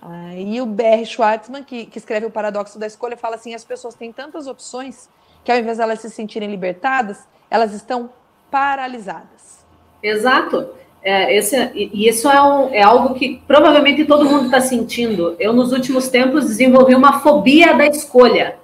Aí 0.00 0.60
o 0.62 0.66
B.R. 0.66 1.04
Schwartzman, 1.04 1.62
que, 1.62 1.84
que 1.84 1.98
escreve 1.98 2.24
o 2.24 2.30
Paradoxo 2.30 2.78
da 2.78 2.86
Escolha, 2.86 3.16
fala 3.16 3.36
assim: 3.36 3.54
as 3.54 3.64
pessoas 3.64 3.94
têm 3.94 4.10
tantas 4.10 4.46
opções 4.46 5.10
que 5.44 5.52
ao 5.52 5.58
invés 5.58 5.76
de 5.76 5.82
elas 5.82 6.00
se 6.00 6.08
sentirem 6.08 6.50
libertadas, 6.50 7.26
elas 7.50 7.74
estão 7.74 8.10
paralisadas. 8.50 9.64
Exato. 10.02 10.70
É, 11.02 11.34
esse, 11.34 11.56
e 11.74 12.08
isso 12.08 12.28
é, 12.28 12.42
um, 12.42 12.74
é 12.74 12.82
algo 12.82 13.14
que 13.14 13.40
provavelmente 13.46 14.04
todo 14.04 14.24
mundo 14.24 14.46
está 14.46 14.60
sentindo. 14.60 15.34
Eu, 15.38 15.52
nos 15.52 15.72
últimos 15.72 16.08
tempos, 16.08 16.46
desenvolvi 16.46 16.94
uma 16.94 17.20
fobia 17.20 17.74
da 17.74 17.86
escolha. 17.86 18.59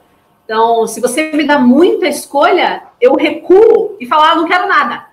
Então, 0.46 0.86
se 0.86 1.00
você 1.00 1.32
me 1.32 1.44
dá 1.44 1.58
muita 1.58 2.06
escolha, 2.06 2.84
eu 3.00 3.16
recuo 3.16 3.96
e 3.98 4.06
falo, 4.06 4.22
ah, 4.22 4.34
não 4.36 4.46
quero 4.46 4.68
nada, 4.68 5.08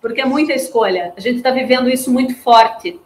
porque 0.00 0.20
é 0.20 0.24
muita 0.24 0.52
escolha. 0.52 1.14
A 1.16 1.20
gente 1.20 1.36
está 1.36 1.52
vivendo 1.52 1.88
isso 1.88 2.12
muito 2.12 2.34
forte. 2.34 3.00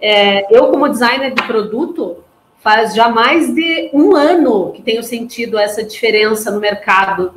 É, 0.00 0.46
eu, 0.56 0.68
como 0.68 0.88
designer 0.88 1.34
de 1.34 1.42
produto, 1.42 2.18
faz 2.60 2.94
já 2.94 3.08
mais 3.08 3.52
de 3.52 3.90
um 3.92 4.14
ano 4.14 4.70
que 4.70 4.80
tenho 4.80 5.02
sentido 5.02 5.58
essa 5.58 5.82
diferença 5.82 6.52
no 6.52 6.60
mercado 6.60 7.34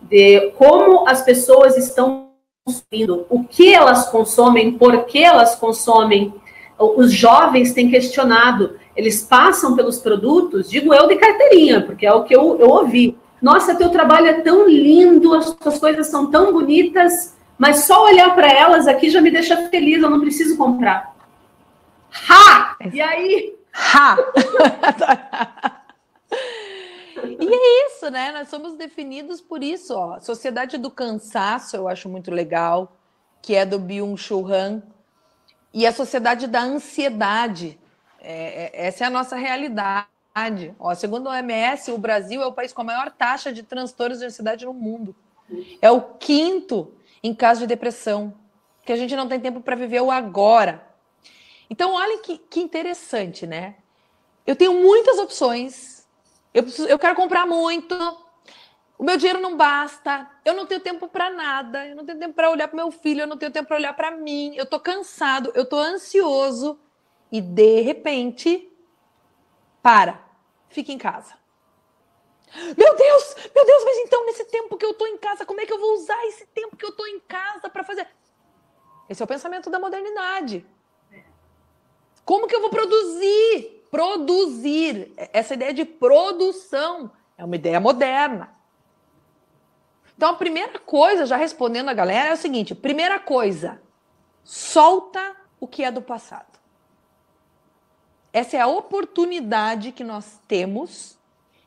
de 0.00 0.52
como 0.52 1.08
as 1.08 1.22
pessoas 1.22 1.76
estão 1.76 2.28
consumindo, 2.64 3.26
o 3.28 3.42
que 3.42 3.74
elas 3.74 4.08
consomem, 4.10 4.78
por 4.78 5.06
que 5.06 5.22
elas 5.24 5.56
consomem. 5.56 6.32
Os 6.78 7.12
jovens 7.12 7.72
têm 7.72 7.90
questionado, 7.90 8.78
eles 8.96 9.22
passam 9.22 9.74
pelos 9.74 9.98
produtos, 9.98 10.70
digo 10.70 10.94
eu 10.94 11.08
de 11.08 11.16
carteirinha, 11.16 11.80
porque 11.82 12.06
é 12.06 12.12
o 12.12 12.22
que 12.22 12.34
eu, 12.34 12.58
eu 12.60 12.68
ouvi. 12.68 13.16
Nossa, 13.44 13.74
teu 13.74 13.90
trabalho 13.90 14.26
é 14.26 14.40
tão 14.40 14.66
lindo, 14.66 15.34
as 15.34 15.54
suas 15.62 15.78
coisas 15.78 16.06
são 16.06 16.30
tão 16.30 16.50
bonitas, 16.50 17.36
mas 17.58 17.84
só 17.84 18.06
olhar 18.06 18.34
para 18.34 18.50
elas 18.50 18.88
aqui 18.88 19.10
já 19.10 19.20
me 19.20 19.30
deixa 19.30 19.68
feliz, 19.68 20.02
eu 20.02 20.08
não 20.08 20.18
preciso 20.18 20.56
comprar. 20.56 21.14
Ha! 22.26 22.78
E 22.90 23.02
aí? 23.02 23.54
Ha! 23.74 24.16
E 27.38 27.54
é 27.54 27.86
isso, 27.86 28.10
né? 28.10 28.32
Nós 28.32 28.48
somos 28.48 28.76
definidos 28.76 29.42
por 29.42 29.62
isso, 29.62 29.94
ó. 29.94 30.18
Sociedade 30.20 30.78
do 30.78 30.90
cansaço, 30.90 31.76
eu 31.76 31.86
acho 31.86 32.08
muito 32.08 32.30
legal, 32.30 32.96
que 33.42 33.54
é 33.54 33.66
do 33.66 33.78
Byung-Chul 33.78 34.50
Han. 34.50 34.82
E 35.72 35.86
a 35.86 35.92
sociedade 35.92 36.46
da 36.46 36.62
ansiedade. 36.62 37.78
É, 38.20 38.70
é, 38.72 38.86
essa 38.86 39.04
é 39.04 39.06
a 39.06 39.10
nossa 39.10 39.36
realidade. 39.36 40.13
Ó, 40.78 40.94
segundo 40.94 41.26
o 41.26 41.30
OMS, 41.30 41.92
o 41.92 41.98
Brasil 41.98 42.42
é 42.42 42.46
o 42.46 42.52
país 42.52 42.72
com 42.72 42.82
a 42.82 42.84
maior 42.84 43.10
taxa 43.10 43.52
de 43.52 43.62
transtornos 43.62 44.18
de 44.18 44.26
ansiedade 44.26 44.64
no 44.64 44.72
mundo. 44.72 45.14
É 45.80 45.90
o 45.90 46.00
quinto 46.00 46.92
em 47.22 47.34
caso 47.34 47.60
de 47.60 47.66
depressão, 47.66 48.34
que 48.84 48.92
a 48.92 48.96
gente 48.96 49.16
não 49.16 49.28
tem 49.28 49.40
tempo 49.40 49.60
para 49.60 49.76
viver 49.76 50.02
o 50.02 50.10
agora. 50.10 50.86
Então, 51.70 51.94
olha 51.94 52.18
que, 52.18 52.36
que 52.36 52.60
interessante, 52.60 53.46
né? 53.46 53.76
Eu 54.46 54.54
tenho 54.54 54.74
muitas 54.74 55.18
opções 55.18 55.94
eu, 56.54 56.62
preciso, 56.62 56.86
eu 56.86 56.98
quero 56.98 57.16
comprar 57.16 57.44
muito. 57.44 57.96
O 58.96 59.02
meu 59.02 59.16
dinheiro 59.16 59.40
não 59.40 59.56
basta. 59.56 60.30
Eu 60.44 60.54
não 60.54 60.64
tenho 60.64 60.80
tempo 60.80 61.08
para 61.08 61.28
nada. 61.28 61.84
Eu 61.84 61.96
não 61.96 62.06
tenho 62.06 62.20
tempo 62.20 62.32
para 62.32 62.48
olhar 62.48 62.68
para 62.68 62.76
meu 62.76 62.92
filho. 62.92 63.22
Eu 63.22 63.26
não 63.26 63.36
tenho 63.36 63.50
tempo 63.50 63.66
para 63.66 63.76
olhar 63.76 63.92
para 63.92 64.12
mim. 64.12 64.54
Eu 64.54 64.64
tô 64.64 64.78
cansado. 64.78 65.50
Eu 65.52 65.66
tô 65.66 65.76
ansioso. 65.76 66.78
E 67.32 67.40
de 67.40 67.80
repente, 67.80 68.72
para. 69.82 70.23
Fica 70.74 70.92
em 70.92 70.98
casa. 70.98 71.32
Meu 72.76 72.94
Deus, 72.94 73.36
meu 73.54 73.64
Deus, 73.64 73.84
mas 73.84 73.98
então 73.98 74.26
nesse 74.26 74.44
tempo 74.44 74.76
que 74.76 74.84
eu 74.84 74.92
tô 74.92 75.06
em 75.06 75.16
casa, 75.16 75.46
como 75.46 75.60
é 75.60 75.66
que 75.66 75.72
eu 75.72 75.80
vou 75.80 75.94
usar 75.94 76.22
esse 76.26 76.44
tempo 76.48 76.76
que 76.76 76.84
eu 76.84 76.92
tô 76.92 77.06
em 77.06 77.18
casa 77.20 77.70
para 77.70 77.82
fazer? 77.82 78.06
Esse 79.08 79.22
é 79.22 79.24
o 79.24 79.28
pensamento 79.28 79.70
da 79.70 79.78
modernidade. 79.78 80.66
Como 82.24 82.46
que 82.46 82.54
eu 82.54 82.60
vou 82.60 82.70
produzir? 82.70 83.74
produzir. 83.94 85.12
Essa 85.32 85.54
ideia 85.54 85.72
de 85.72 85.84
produção 85.84 87.12
é 87.38 87.44
uma 87.44 87.54
ideia 87.54 87.78
moderna. 87.78 88.52
Então, 90.16 90.30
a 90.30 90.34
primeira 90.34 90.80
coisa, 90.80 91.24
já 91.24 91.36
respondendo 91.36 91.90
a 91.90 91.94
galera, 91.94 92.30
é 92.30 92.32
o 92.32 92.36
seguinte: 92.36 92.74
primeira 92.74 93.20
coisa, 93.20 93.80
solta 94.42 95.36
o 95.60 95.68
que 95.68 95.84
é 95.84 95.92
do 95.92 96.02
passado. 96.02 96.53
Essa 98.34 98.56
é 98.56 98.60
a 98.60 98.66
oportunidade 98.66 99.92
que 99.92 100.02
nós 100.02 100.40
temos 100.48 101.16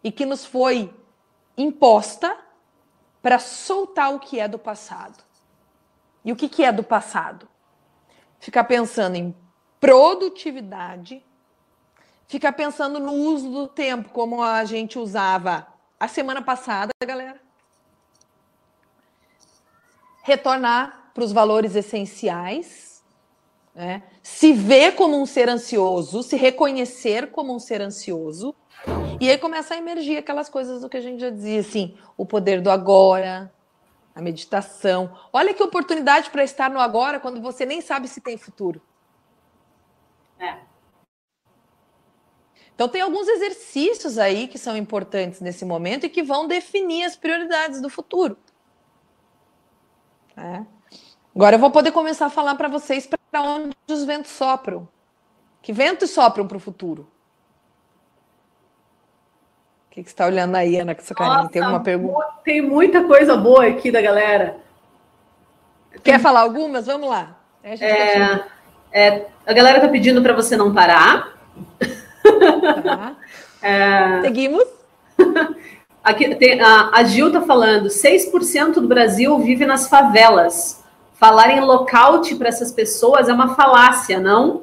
e 0.04 0.12
que 0.12 0.26
nos 0.26 0.46
foi 0.46 0.94
imposta 1.58 2.38
para 3.22 3.40
soltar 3.40 4.14
o 4.14 4.20
que 4.20 4.38
é 4.38 4.50
do 4.50 4.60
passado. 4.60 5.24
E 6.26 6.32
o 6.34 6.36
que, 6.36 6.50
que 6.50 6.66
é 6.66 6.72
do 6.74 6.84
passado? 6.84 7.48
Ficar 8.38 8.66
pensando 8.66 9.16
em 9.16 9.34
produtividade, 9.80 11.26
ficar 12.28 12.52
pensando 12.52 13.00
no 13.00 13.14
uso 13.14 13.50
do 13.50 13.68
tempo, 13.70 14.10
como 14.10 14.44
a 14.44 14.66
gente 14.66 15.00
usava 15.00 15.66
a 15.98 16.10
semana 16.10 16.42
passada, 16.42 16.92
galera. 17.02 17.42
Retornar 20.22 21.12
para 21.14 21.24
os 21.24 21.32
valores 21.32 21.76
essenciais, 21.76 22.97
né? 23.78 24.02
se 24.24 24.52
ver 24.54 24.96
como 24.96 25.22
um 25.22 25.26
ser 25.28 25.48
ansioso, 25.48 26.24
se 26.24 26.36
reconhecer 26.36 27.30
como 27.30 27.56
um 27.56 27.60
ser 27.60 27.80
ansioso, 27.80 28.56
e 29.22 29.30
aí 29.30 29.38
começa 29.38 29.76
a 29.76 29.78
emergir 29.78 30.18
aquelas 30.18 30.50
coisas 30.50 30.82
do 30.82 30.90
que 30.90 30.98
a 30.98 31.02
gente 31.02 31.20
já 31.20 31.30
dizia, 31.30 31.60
assim, 31.60 31.96
o 32.18 32.26
poder 32.26 32.60
do 32.60 32.72
agora, 32.72 33.54
a 34.16 34.22
meditação. 34.22 35.16
Olha 35.32 35.54
que 35.54 35.62
oportunidade 35.62 36.32
para 36.32 36.44
estar 36.44 36.72
no 36.72 36.80
agora 36.80 37.20
quando 37.20 37.40
você 37.40 37.66
nem 37.66 37.80
sabe 37.80 38.08
se 38.08 38.20
tem 38.20 38.36
futuro. 38.36 38.82
É. 40.40 40.58
Então, 42.74 42.90
tem 42.90 43.02
alguns 43.02 43.28
exercícios 43.28 44.18
aí 44.18 44.48
que 44.48 44.58
são 44.58 44.76
importantes 44.76 45.40
nesse 45.40 45.66
momento 45.66 46.06
e 46.06 46.10
que 46.10 46.24
vão 46.24 46.48
definir 46.48 47.04
as 47.04 47.16
prioridades 47.16 47.80
do 47.80 47.90
futuro. 47.90 48.38
É. 50.36 50.66
Agora 51.36 51.56
eu 51.56 51.60
vou 51.60 51.70
poder 51.70 51.92
começar 51.92 52.28
a 52.28 52.32
falar 52.32 52.56
para 52.56 52.68
vocês 52.68 53.08
para 53.38 53.42
onde 53.42 53.76
os 53.88 54.04
ventos 54.04 54.32
sopram. 54.32 54.88
Que 55.62 55.72
ventos 55.72 56.10
sopram 56.10 56.48
para 56.48 56.58
o 56.58 56.60
futuro? 56.60 57.08
O 59.86 59.92
que, 59.92 60.04
que 60.04 60.10
você 60.10 60.14
está 60.14 60.26
olhando 60.26 60.56
aí, 60.56 60.80
Ana, 60.80 60.96
com 60.96 61.02
essa 61.02 61.14
carinha? 61.14 61.50
Tem 61.50 61.62
alguma 61.62 61.84
pergunta? 61.84 62.26
Tem 62.44 62.62
muita 62.62 63.04
coisa 63.04 63.38
boa 63.38 63.68
aqui 63.68 63.92
da 63.92 64.02
galera. 64.02 64.58
Quer 66.04 66.14
tem... 66.14 66.20
falar 66.20 66.42
algumas? 66.42 66.88
Vamos 66.88 67.10
lá. 67.10 67.38
É, 67.64 68.42
é, 68.92 69.26
a 69.46 69.54
galera 69.54 69.78
está 69.78 69.90
pedindo 69.90 70.22
para 70.22 70.34
você 70.34 70.56
não 70.56 70.74
parar. 70.74 71.38
Tá. 72.84 73.16
É... 73.60 74.22
Seguimos. 74.22 74.64
Aqui 76.04 76.36
tem, 76.36 76.62
a, 76.62 76.92
a 76.94 77.04
Gil 77.04 77.28
está 77.28 77.42
falando: 77.42 77.90
6% 77.90 78.74
do 78.76 78.88
Brasil 78.88 79.38
vive 79.40 79.66
nas 79.66 79.90
favelas. 79.90 80.84
Falar 81.20 81.52
em 81.52 81.62
lockout 81.62 82.34
para 82.36 82.48
essas 82.48 82.72
pessoas 82.72 83.28
é 83.28 83.34
uma 83.34 83.56
falácia, 83.56 84.20
não? 84.20 84.62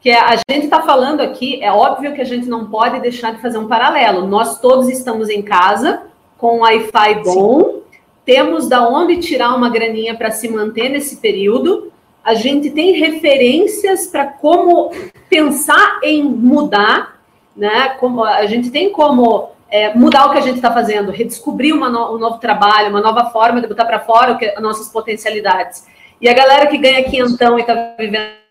Que 0.00 0.10
a 0.10 0.36
gente 0.50 0.64
está 0.64 0.82
falando 0.82 1.20
aqui, 1.20 1.62
é 1.62 1.72
óbvio 1.72 2.14
que 2.14 2.20
a 2.20 2.26
gente 2.26 2.46
não 2.46 2.66
pode 2.66 3.00
deixar 3.00 3.32
de 3.32 3.40
fazer 3.40 3.58
um 3.58 3.66
paralelo. 3.66 4.26
Nós 4.26 4.60
todos 4.60 4.88
estamos 4.88 5.28
em 5.28 5.42
casa, 5.42 6.02
com 6.36 6.60
Wi-Fi 6.60 7.22
bom, 7.24 7.62
Sim. 7.62 7.82
temos 8.24 8.68
da 8.68 8.86
onde 8.86 9.16
tirar 9.16 9.54
uma 9.54 9.70
graninha 9.70 10.14
para 10.14 10.30
se 10.30 10.48
manter 10.48 10.88
nesse 10.88 11.16
período 11.16 11.92
a 12.24 12.32
gente 12.34 12.70
tem 12.70 12.92
referências 12.92 14.06
para 14.06 14.24
como 14.24 14.90
pensar 15.28 16.00
em 16.02 16.24
mudar, 16.24 17.20
né? 17.54 17.90
Como 18.00 18.24
a 18.24 18.46
gente 18.46 18.70
tem 18.70 18.90
como 18.90 19.50
é, 19.70 19.94
mudar 19.94 20.26
o 20.26 20.32
que 20.32 20.38
a 20.38 20.42
gente 20.42 20.56
está 20.56 20.72
fazendo, 20.72 21.10
redescobrir 21.10 21.74
no, 21.74 22.14
um 22.14 22.18
novo 22.18 22.38
trabalho, 22.38 22.90
uma 22.90 23.00
nova 23.00 23.30
forma 23.30 23.60
de 23.60 23.66
botar 23.66 23.84
para 23.84 24.00
fora 24.00 24.36
que, 24.36 24.46
as 24.46 24.62
nossas 24.62 24.88
potencialidades. 24.88 25.86
E 26.20 26.28
a 26.28 26.32
galera 26.32 26.66
que 26.66 26.78
ganha 26.78 27.04
quinhentão 27.04 27.58
e 27.58 27.62
está 27.62 27.94
vivendo 27.98 28.44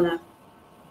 né? 0.00 0.20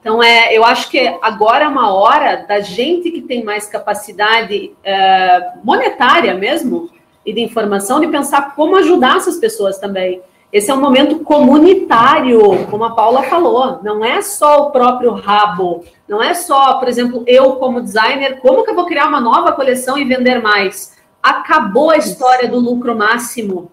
Então, 0.02 0.22
é, 0.22 0.56
eu 0.56 0.64
acho 0.64 0.90
que 0.92 1.00
agora 1.22 1.66
é 1.66 1.68
uma 1.68 1.94
hora 1.94 2.46
da 2.48 2.60
gente 2.60 3.10
que 3.10 3.22
tem 3.22 3.44
mais 3.44 3.68
capacidade 3.68 4.72
é, 4.84 5.54
monetária 5.64 6.34
mesmo 6.36 6.90
e 7.26 7.34
de 7.34 7.42
informação 7.42 8.00
de 8.00 8.08
pensar 8.08 8.54
como 8.54 8.76
ajudar 8.76 9.18
essas 9.18 9.38
pessoas 9.38 9.80
também. 9.80 10.22
Esse 10.52 10.72
é 10.72 10.74
um 10.74 10.80
momento 10.80 11.20
comunitário, 11.20 12.66
como 12.70 12.86
a 12.86 12.92
Paula 12.92 13.24
falou. 13.24 13.80
Não 13.84 14.06
é 14.06 14.22
só 14.22 14.68
o 14.68 14.72
próprio 14.72 15.12
rabo. 15.12 15.84
Não 16.08 16.24
é 16.24 16.34
só, 16.34 16.76
por 16.76 16.88
exemplo, 16.88 17.24
eu 17.28 17.54
como 17.58 17.82
designer, 17.82 18.40
como 18.40 18.64
que 18.64 18.72
eu 18.72 18.76
vou 18.76 18.86
criar 18.86 19.08
uma 19.08 19.20
nova 19.20 19.52
coleção 19.52 19.98
e 19.98 20.06
vender 20.06 20.42
mais? 20.42 20.96
Acabou 21.22 21.90
a 21.90 21.98
história 21.98 22.48
do 22.48 22.60
lucro 22.60 22.96
máximo. 22.96 23.72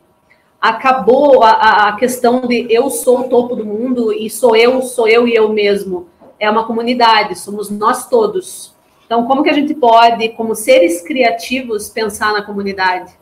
Acabou 0.60 1.42
a, 1.42 1.88
a 1.88 1.96
questão 1.96 2.40
de 2.46 2.66
eu 2.70 2.88
sou 2.88 3.20
o 3.20 3.28
topo 3.28 3.54
do 3.54 3.64
mundo 3.64 4.12
e 4.12 4.30
sou 4.30 4.56
eu, 4.56 4.80
sou 4.82 5.06
eu 5.06 5.28
e 5.28 5.34
eu 5.34 5.52
mesmo. 5.52 6.08
É 6.38 6.50
uma 6.50 6.64
comunidade, 6.64 7.38
somos 7.38 7.70
nós 7.70 8.08
todos. 8.08 8.74
Então, 9.04 9.26
como 9.26 9.42
que 9.42 9.50
a 9.50 9.54
gente 9.54 9.74
pode, 9.74 10.30
como 10.30 10.54
seres 10.54 11.02
criativos, 11.02 11.88
pensar 11.90 12.32
na 12.32 12.42
comunidade? 12.42 13.12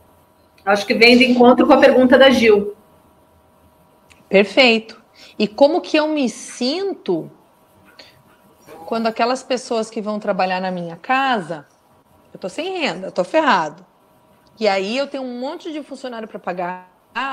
Acho 0.65 0.87
que 0.87 0.95
vem 0.95 1.19
de 1.19 1.25
encontro 1.25 1.67
com 1.67 1.73
a 1.73 1.79
pergunta 1.79 2.17
da 2.17 2.31
Gil. 2.31 2.75
Perfeito. 4.31 5.03
E 5.37 5.49
como 5.49 5.81
que 5.81 5.97
eu 5.97 6.09
me 6.09 6.29
sinto 6.31 7.31
quando 8.87 9.09
aquelas 9.09 9.43
pessoas 9.43 9.91
que 9.91 10.01
vão 10.01 10.19
trabalhar 10.19 10.61
na 10.61 10.71
minha 10.71 10.97
casa, 10.97 11.67
eu 12.33 12.39
tô 12.39 12.49
sem 12.49 12.79
renda, 12.79 13.09
eu 13.09 13.13
tô 13.13 13.25
ferrado. 13.25 13.85
E 14.59 14.69
aí 14.69 14.97
eu 14.97 15.07
tenho 15.07 15.23
um 15.23 15.41
monte 15.41 15.73
de 15.73 15.83
funcionário 15.83 16.29
para 16.29 16.39
pagar, 16.39 16.89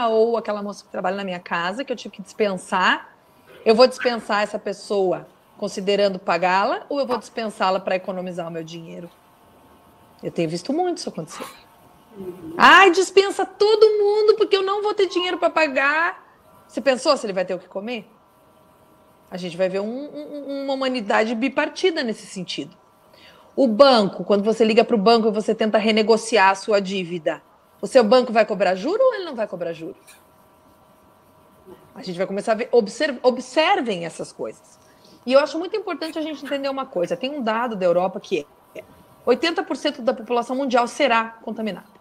ou 0.09 0.37
aquela 0.37 0.63
moça 0.63 0.83
que 0.83 0.89
trabalha 0.89 1.15
na 1.15 1.23
minha 1.23 1.39
casa, 1.39 1.83
que 1.83 1.91
eu 1.91 1.95
tive 1.95 2.15
que 2.15 2.21
dispensar. 2.21 3.15
Eu 3.63 3.75
vou 3.75 3.85
dispensar 3.87 4.41
essa 4.41 4.57
pessoa 4.57 5.27
considerando 5.57 6.17
pagá-la, 6.19 6.85
ou 6.89 6.99
eu 6.99 7.05
vou 7.05 7.17
dispensá-la 7.17 7.79
para 7.79 7.95
economizar 7.95 8.47
o 8.47 8.51
meu 8.51 8.63
dinheiro? 8.63 9.09
Eu 10.23 10.31
tenho 10.31 10.49
visto 10.49 10.73
muito 10.73 10.97
isso 10.97 11.09
acontecer. 11.09 11.45
Ai, 12.57 12.89
dispensa 12.91 13.45
todo 13.45 13.85
mundo 13.99 14.35
porque 14.35 14.55
eu 14.55 14.63
não 14.63 14.81
vou 14.81 14.93
ter 14.93 15.07
dinheiro 15.07 15.37
para 15.37 15.49
pagar. 15.49 16.26
Você 16.67 16.81
pensou 16.81 17.15
se 17.15 17.25
ele 17.25 17.33
vai 17.33 17.45
ter 17.45 17.53
o 17.53 17.59
que 17.59 17.67
comer? 17.67 18.09
A 19.29 19.37
gente 19.37 19.57
vai 19.57 19.69
ver 19.69 19.79
um, 19.79 19.85
um, 19.87 20.63
uma 20.63 20.73
humanidade 20.73 21.35
bipartida 21.35 22.03
nesse 22.03 22.25
sentido. 22.25 22.75
O 23.55 23.67
banco, 23.67 24.23
quando 24.23 24.43
você 24.43 24.63
liga 24.63 24.83
para 24.83 24.95
o 24.95 24.99
banco 24.99 25.27
e 25.27 25.31
você 25.31 25.55
tenta 25.55 25.77
renegociar 25.77 26.51
a 26.51 26.55
sua 26.55 26.79
dívida, 26.79 27.41
o 27.81 27.87
seu 27.87 28.03
banco 28.03 28.31
vai 28.31 28.45
cobrar 28.45 28.75
juro 28.75 29.01
ou 29.01 29.15
ele 29.15 29.25
não 29.25 29.35
vai 29.35 29.47
cobrar 29.47 29.73
juro? 29.73 29.97
A 31.95 32.03
gente 32.03 32.17
vai 32.17 32.27
começar 32.27 32.51
a 32.51 32.55
ver, 32.55 32.69
observ, 32.71 33.17
observem 33.23 34.05
essas 34.05 34.31
coisas. 34.31 34.79
E 35.25 35.33
eu 35.33 35.39
acho 35.39 35.57
muito 35.57 35.75
importante 35.75 36.17
a 36.17 36.21
gente 36.21 36.45
entender 36.45 36.69
uma 36.69 36.85
coisa: 36.85 37.17
tem 37.17 37.31
um 37.31 37.41
dado 37.41 37.75
da 37.75 37.85
Europa 37.85 38.19
que 38.19 38.45
é 38.75 38.83
80% 39.25 40.01
da 40.01 40.13
população 40.13 40.55
mundial 40.55 40.87
será 40.87 41.37
contaminada. 41.41 41.96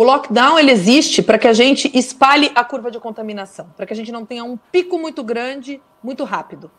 O 0.00 0.02
lockdown 0.02 0.58
ele 0.58 0.70
existe 0.70 1.22
para 1.22 1.36
que 1.36 1.46
a 1.46 1.52
gente 1.52 1.90
espalhe 1.94 2.50
a 2.54 2.64
curva 2.64 2.90
de 2.90 2.98
contaminação, 2.98 3.66
para 3.76 3.84
que 3.84 3.92
a 3.92 3.96
gente 3.96 4.10
não 4.10 4.24
tenha 4.24 4.42
um 4.42 4.56
pico 4.56 4.98
muito 4.98 5.22
grande, 5.22 5.78
muito 6.02 6.24
rápido. 6.24 6.70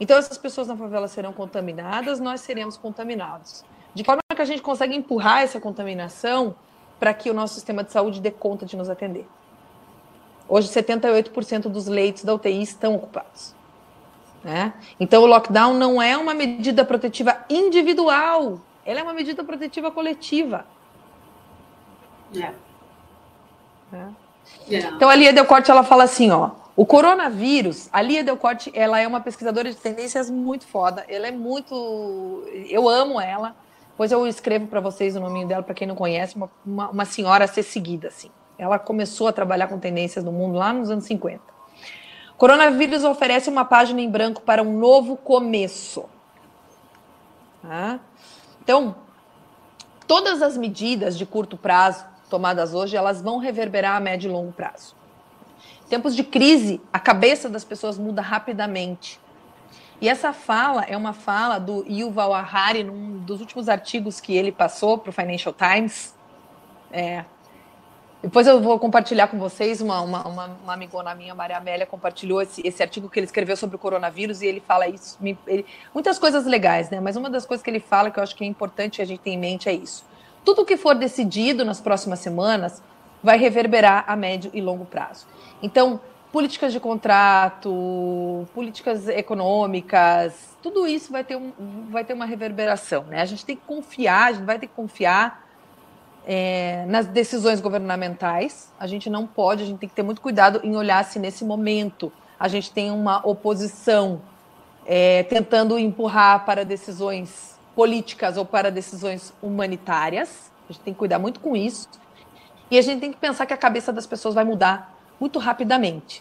Então 0.00 0.18
essas 0.18 0.36
pessoas 0.36 0.66
na 0.66 0.76
favela 0.76 1.06
serão 1.06 1.32
contaminadas, 1.32 2.18
nós 2.18 2.40
seremos 2.40 2.76
contaminados. 2.76 3.64
De 3.94 4.02
forma 4.02 4.20
que 4.34 4.42
a 4.42 4.44
gente 4.44 4.60
consegue 4.60 4.96
empurrar 4.96 5.42
essa 5.42 5.60
contaminação 5.60 6.56
para 6.98 7.14
que 7.14 7.30
o 7.30 7.32
nosso 7.32 7.54
sistema 7.54 7.84
de 7.84 7.92
saúde 7.92 8.20
dê 8.20 8.32
conta 8.32 8.66
de 8.66 8.76
nos 8.76 8.90
atender. 8.90 9.28
Hoje 10.48 10.66
78% 10.70 11.68
dos 11.68 11.86
leitos 11.86 12.24
da 12.24 12.34
UTI 12.34 12.60
estão 12.60 12.96
ocupados. 12.96 13.54
Né? 14.42 14.72
Então 14.98 15.22
o 15.22 15.26
lockdown 15.26 15.74
não 15.74 16.02
é 16.02 16.16
uma 16.16 16.34
medida 16.34 16.84
protetiva 16.84 17.38
individual, 17.48 18.60
ela 18.84 18.98
é 18.98 19.02
uma 19.04 19.14
medida 19.14 19.44
protetiva 19.44 19.92
coletiva. 19.92 20.66
É. 22.34 22.52
É. 23.92 24.08
Então 24.68 25.08
a 25.08 25.14
Lia 25.14 25.32
Delcorte 25.32 25.70
ela 25.70 25.82
fala 25.82 26.04
assim, 26.04 26.30
ó, 26.30 26.50
o 26.76 26.86
coronavírus, 26.86 27.88
a 27.92 28.00
Lia 28.00 28.22
Delcorte, 28.22 28.70
ela 28.74 29.00
é 29.00 29.06
uma 29.06 29.20
pesquisadora 29.20 29.70
de 29.70 29.76
tendências 29.76 30.30
muito 30.30 30.66
foda, 30.66 31.04
ela 31.08 31.26
é 31.26 31.30
muito, 31.30 32.44
eu 32.68 32.88
amo 32.88 33.20
ela. 33.20 33.56
Depois 33.90 34.12
eu 34.12 34.24
escrevo 34.28 34.68
para 34.68 34.78
vocês 34.78 35.16
o 35.16 35.20
nome 35.20 35.44
dela 35.44 35.62
para 35.62 35.74
quem 35.74 35.88
não 35.88 35.96
conhece, 35.96 36.36
uma, 36.36 36.48
uma, 36.64 36.88
uma 36.90 37.04
senhora 37.04 37.46
a 37.46 37.48
ser 37.48 37.64
seguida 37.64 38.06
assim. 38.06 38.30
Ela 38.56 38.78
começou 38.78 39.26
a 39.26 39.32
trabalhar 39.32 39.66
com 39.66 39.78
tendências 39.78 40.24
no 40.24 40.30
mundo 40.30 40.56
lá 40.56 40.72
nos 40.72 40.88
anos 40.88 41.04
50. 41.04 41.40
Coronavírus 42.36 43.02
oferece 43.02 43.50
uma 43.50 43.64
página 43.64 44.00
em 44.00 44.08
branco 44.08 44.40
para 44.42 44.62
um 44.62 44.78
novo 44.78 45.16
começo. 45.16 46.04
Tá? 47.60 47.98
Então, 48.62 48.94
todas 50.06 50.42
as 50.42 50.56
medidas 50.56 51.18
de 51.18 51.26
curto 51.26 51.56
prazo 51.56 52.04
tomadas 52.28 52.74
hoje, 52.74 52.96
elas 52.96 53.20
vão 53.20 53.38
reverberar 53.38 53.96
a 53.96 54.00
médio 54.00 54.28
e 54.28 54.32
longo 54.32 54.52
prazo. 54.52 54.94
Em 55.86 55.88
tempos 55.88 56.14
de 56.14 56.22
crise, 56.22 56.80
a 56.92 57.00
cabeça 57.00 57.48
das 57.48 57.64
pessoas 57.64 57.98
muda 57.98 58.22
rapidamente. 58.22 59.20
E 60.00 60.08
essa 60.08 60.32
fala 60.32 60.84
é 60.84 60.96
uma 60.96 61.12
fala 61.12 61.58
do 61.58 61.84
Yuval 61.88 62.32
Harari, 62.32 62.84
num 62.84 63.18
dos 63.18 63.40
últimos 63.40 63.68
artigos 63.68 64.20
que 64.20 64.36
ele 64.36 64.52
passou 64.52 64.96
para 64.98 65.10
o 65.10 65.12
Financial 65.12 65.52
Times. 65.52 66.14
É, 66.92 67.24
depois 68.20 68.48
eu 68.48 68.60
vou 68.60 68.76
compartilhar 68.80 69.28
com 69.28 69.38
vocês, 69.38 69.80
uma, 69.80 70.00
uma, 70.00 70.26
uma, 70.26 70.46
uma 70.64 70.72
amigona 70.72 71.14
minha, 71.14 71.36
Maria 71.36 71.56
Amélia, 71.56 71.86
compartilhou 71.86 72.42
esse, 72.42 72.60
esse 72.66 72.82
artigo 72.82 73.08
que 73.08 73.18
ele 73.18 73.26
escreveu 73.26 73.56
sobre 73.56 73.76
o 73.76 73.78
coronavírus 73.78 74.42
e 74.42 74.46
ele 74.46 74.60
fala 74.60 74.88
isso, 74.88 75.16
me, 75.20 75.38
ele, 75.46 75.64
muitas 75.94 76.18
coisas 76.18 76.44
legais, 76.44 76.90
né? 76.90 77.00
Mas 77.00 77.14
uma 77.14 77.30
das 77.30 77.46
coisas 77.46 77.62
que 77.62 77.70
ele 77.70 77.78
fala 77.78 78.10
que 78.10 78.18
eu 78.18 78.22
acho 78.22 78.34
que 78.34 78.42
é 78.42 78.46
importante 78.46 79.00
a 79.00 79.04
gente 79.04 79.20
ter 79.20 79.30
em 79.30 79.38
mente 79.38 79.68
é 79.68 79.72
isso. 79.72 80.04
Tudo 80.48 80.64
que 80.64 80.78
for 80.78 80.94
decidido 80.94 81.62
nas 81.62 81.78
próximas 81.78 82.20
semanas 82.20 82.82
vai 83.22 83.36
reverberar 83.36 84.04
a 84.06 84.16
médio 84.16 84.50
e 84.54 84.62
longo 84.62 84.86
prazo. 84.86 85.26
Então, 85.62 86.00
políticas 86.32 86.72
de 86.72 86.80
contrato, 86.80 88.48
políticas 88.54 89.08
econômicas, 89.08 90.56
tudo 90.62 90.86
isso 90.86 91.12
vai 91.12 91.22
ter, 91.22 91.36
um, 91.36 91.52
vai 91.90 92.02
ter 92.02 92.14
uma 92.14 92.24
reverberação. 92.24 93.02
Né? 93.02 93.20
A 93.20 93.26
gente 93.26 93.44
tem 93.44 93.56
que 93.56 93.62
confiar, 93.66 94.28
a 94.28 94.32
gente 94.32 94.46
vai 94.46 94.58
ter 94.58 94.68
que 94.68 94.72
confiar 94.72 95.46
é, 96.26 96.86
nas 96.86 97.06
decisões 97.06 97.60
governamentais. 97.60 98.72
A 98.80 98.86
gente 98.86 99.10
não 99.10 99.26
pode, 99.26 99.64
a 99.64 99.66
gente 99.66 99.80
tem 99.80 99.88
que 99.90 99.94
ter 99.94 100.02
muito 100.02 100.22
cuidado 100.22 100.62
em 100.64 100.74
olhar 100.76 101.04
se 101.04 101.18
nesse 101.18 101.44
momento 101.44 102.10
a 102.40 102.48
gente 102.48 102.72
tem 102.72 102.90
uma 102.90 103.20
oposição 103.22 104.22
é, 104.86 105.24
tentando 105.24 105.78
empurrar 105.78 106.46
para 106.46 106.64
decisões 106.64 107.57
políticas 107.78 108.36
ou 108.36 108.44
para 108.44 108.72
decisões 108.72 109.32
humanitárias. 109.40 110.50
A 110.68 110.72
gente 110.72 110.82
tem 110.82 110.92
que 110.92 110.98
cuidar 110.98 111.20
muito 111.20 111.38
com 111.38 111.54
isso. 111.54 111.88
E 112.68 112.76
a 112.76 112.82
gente 112.82 112.98
tem 112.98 113.12
que 113.12 113.18
pensar 113.18 113.46
que 113.46 113.54
a 113.54 113.56
cabeça 113.56 113.92
das 113.92 114.04
pessoas 114.04 114.34
vai 114.34 114.42
mudar 114.42 114.98
muito 115.20 115.38
rapidamente. 115.38 116.20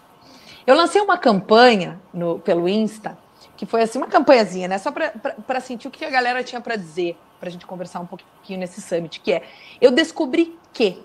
Eu 0.68 0.76
lancei 0.76 1.02
uma 1.02 1.18
campanha 1.18 2.00
no, 2.14 2.38
pelo 2.38 2.70
Insta, 2.70 3.18
que 3.56 3.66
foi 3.66 3.82
assim, 3.82 3.98
uma 3.98 4.06
campanhazinha, 4.06 4.68
né? 4.68 4.78
Só 4.78 4.92
para 4.92 5.60
sentir 5.60 5.88
o 5.88 5.92
que 5.92 6.06
a 6.06 6.12
galera 6.12 6.44
tinha 6.44 6.62
para 6.62 6.76
dizer, 6.76 7.18
para 7.40 7.50
a 7.50 7.52
gente 7.52 7.66
conversar 7.66 8.02
um 8.02 8.06
pouquinho 8.06 8.60
nesse 8.60 8.80
summit, 8.80 9.20
que 9.20 9.34
é 9.34 9.42
eu 9.82 9.90
descobri 9.90 10.56
que 10.72 11.04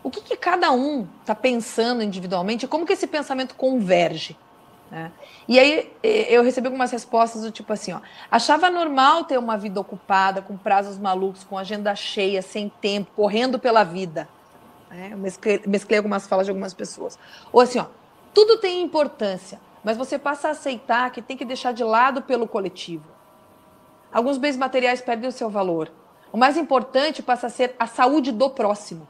o 0.00 0.12
que, 0.12 0.20
que 0.20 0.36
cada 0.36 0.70
um 0.70 1.08
está 1.22 1.34
pensando 1.34 2.04
individualmente, 2.04 2.68
como 2.68 2.86
que 2.86 2.92
esse 2.92 3.08
pensamento 3.08 3.56
converge. 3.56 4.36
Né? 4.90 5.10
E 5.48 5.58
aí 5.58 5.92
eu 6.02 6.42
recebi 6.42 6.66
algumas 6.66 6.90
respostas 6.90 7.42
do 7.42 7.50
tipo 7.50 7.72
assim, 7.72 7.92
ó, 7.92 8.00
achava 8.30 8.70
normal 8.70 9.24
ter 9.24 9.38
uma 9.38 9.56
vida 9.56 9.80
ocupada, 9.80 10.40
com 10.40 10.56
prazos 10.56 10.98
malucos, 10.98 11.44
com 11.44 11.58
agenda 11.58 11.94
cheia, 11.94 12.40
sem 12.40 12.68
tempo, 12.68 13.10
correndo 13.16 13.58
pela 13.58 13.82
vida. 13.84 14.28
Né? 14.90 15.10
Eu 15.12 15.18
mesclei, 15.18 15.60
mesclei 15.66 15.98
algumas 15.98 16.26
falas 16.26 16.46
de 16.46 16.50
algumas 16.50 16.72
pessoas. 16.72 17.18
Ou 17.52 17.60
assim, 17.60 17.78
ó, 17.78 17.86
tudo 18.32 18.58
tem 18.58 18.82
importância, 18.82 19.60
mas 19.82 19.96
você 19.96 20.18
passa 20.18 20.48
a 20.48 20.50
aceitar 20.52 21.10
que 21.10 21.22
tem 21.22 21.36
que 21.36 21.44
deixar 21.44 21.72
de 21.72 21.82
lado 21.82 22.22
pelo 22.22 22.46
coletivo. 22.46 23.04
Alguns 24.12 24.38
bens 24.38 24.56
materiais 24.56 25.00
perdem 25.00 25.28
o 25.28 25.32
seu 25.32 25.50
valor. 25.50 25.90
O 26.32 26.36
mais 26.36 26.56
importante 26.56 27.22
passa 27.22 27.48
a 27.48 27.50
ser 27.50 27.74
a 27.78 27.86
saúde 27.86 28.30
do 28.30 28.50
próximo. 28.50 29.08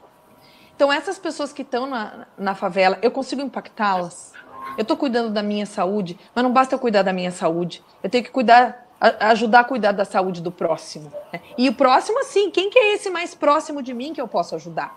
Então, 0.75 0.93
essas 0.93 1.17
pessoas 1.17 1.51
que 1.51 1.63
estão 1.63 1.87
na, 1.87 2.27
na 2.37 2.53
favela, 2.53 2.99
eu 3.01 3.09
consigo 3.09 3.41
impactá-las? 3.41 4.33
Eu 4.75 4.81
estou 4.81 4.97
cuidando 4.97 5.29
da 5.29 5.43
minha 5.43 5.65
saúde, 5.65 6.19
mas 6.33 6.43
não 6.43 6.51
basta 6.51 6.75
eu 6.75 6.79
cuidar 6.79 7.03
da 7.03 7.13
minha 7.13 7.31
saúde. 7.31 7.83
Eu 8.03 8.09
tenho 8.09 8.23
que 8.23 8.31
cuidar, 8.31 8.87
ajudar 8.99 9.61
a 9.61 9.63
cuidar 9.63 9.91
da 9.91 10.05
saúde 10.05 10.41
do 10.41 10.51
próximo. 10.51 11.11
Né? 11.31 11.41
E 11.57 11.69
o 11.69 11.73
próximo, 11.73 12.19
assim, 12.19 12.51
quem 12.51 12.69
que 12.69 12.77
é 12.77 12.93
esse 12.93 13.09
mais 13.09 13.33
próximo 13.33 13.81
de 13.81 13.93
mim 13.93 14.13
que 14.13 14.21
eu 14.21 14.27
posso 14.27 14.55
ajudar? 14.55 14.95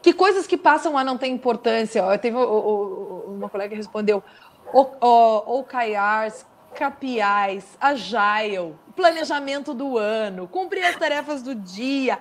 Que 0.00 0.12
coisas 0.12 0.46
que 0.46 0.56
passam 0.56 0.96
a 0.96 1.02
não 1.02 1.18
ter 1.18 1.26
importância? 1.26 2.00
Eu 2.00 2.18
teve 2.18 2.36
uma 2.36 3.48
colega 3.48 3.70
que 3.70 3.76
respondeu: 3.76 4.22
OKRs, 4.72 6.46
KPIs, 6.74 7.76
Agile, 7.80 8.76
planejamento 8.94 9.74
do 9.74 9.98
ano, 9.98 10.46
cumprir 10.46 10.84
as 10.84 10.96
tarefas 10.96 11.42
do 11.42 11.54
dia. 11.54 12.18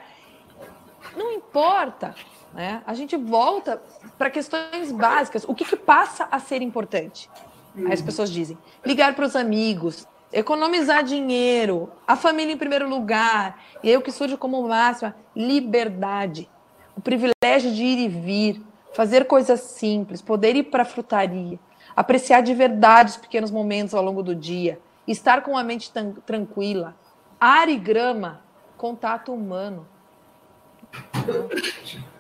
Não 1.15 1.31
importa. 1.31 2.15
Né? 2.53 2.81
A 2.85 2.93
gente 2.93 3.15
volta 3.15 3.81
para 4.17 4.29
questões 4.29 4.91
básicas. 4.91 5.43
O 5.47 5.53
que, 5.53 5.65
que, 5.65 5.75
passa 5.75 6.27
a 6.31 6.39
ser 6.39 6.61
importante? 6.61 7.29
Aí 7.75 7.93
as 7.93 8.01
pessoas 8.01 8.31
dizem: 8.31 8.57
ligar 8.85 9.15
para 9.15 9.25
os 9.25 9.35
amigos, 9.35 10.07
economizar 10.31 11.03
dinheiro, 11.03 11.91
a 12.07 12.15
família 12.15 12.53
em 12.53 12.57
primeiro 12.57 12.89
lugar. 12.89 13.61
E 13.83 13.89
aí 13.89 13.97
o 13.97 14.01
que 14.01 14.11
surge 14.11 14.37
como 14.37 14.67
máxima? 14.67 15.15
Liberdade. 15.35 16.49
O 16.95 17.01
privilégio 17.01 17.71
de 17.71 17.83
ir 17.83 17.99
e 17.99 18.07
vir, 18.07 18.61
fazer 18.93 19.25
coisas 19.25 19.59
simples, 19.61 20.21
poder 20.21 20.55
ir 20.55 20.63
para 20.63 20.81
a 20.81 20.85
frutaria, 20.85 21.59
apreciar 21.95 22.41
de 22.41 22.55
verdade 22.55 23.11
os 23.11 23.17
pequenos 23.17 23.51
momentos 23.51 23.93
ao 23.93 24.03
longo 24.03 24.23
do 24.23 24.33
dia, 24.33 24.79
estar 25.07 25.43
com 25.43 25.55
a 25.55 25.63
mente 25.63 25.91
tranquila. 26.25 26.95
Ar 27.39 27.69
e 27.69 27.77
grama, 27.77 28.41
contato 28.75 29.31
humano 29.31 29.87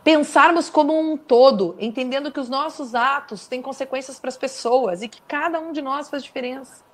Pensarmos 0.03 0.69
como 0.69 0.97
um 0.97 1.17
todo, 1.17 1.75
entendendo 1.79 2.31
que 2.31 2.39
os 2.39 2.49
nossos 2.49 2.95
atos 2.95 3.47
têm 3.47 3.61
consequências 3.61 4.19
para 4.19 4.29
as 4.29 4.37
pessoas 4.37 5.01
e 5.01 5.07
que 5.07 5.21
cada 5.21 5.59
um 5.59 5.71
de 5.71 5.81
nós 5.81 6.09
faz 6.09 6.23
diferença. 6.23 6.85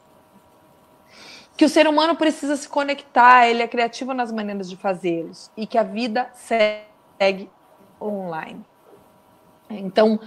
Que 1.56 1.66
o 1.66 1.70
ser 1.70 1.88
humano 1.88 2.16
precisa 2.16 2.56
se 2.58 2.68
conectar, 2.68 3.48
ele 3.48 3.62
é 3.62 3.68
criativo 3.68 4.14
nas 4.14 4.32
maneiras 4.32 4.68
de 4.68 4.76
fazê-los 4.76 5.52
e 5.56 5.68
que 5.68 5.78
a 5.78 5.84
vida 5.84 6.32
segue 6.34 7.50
online. 8.02 8.66
Então, 9.70 10.20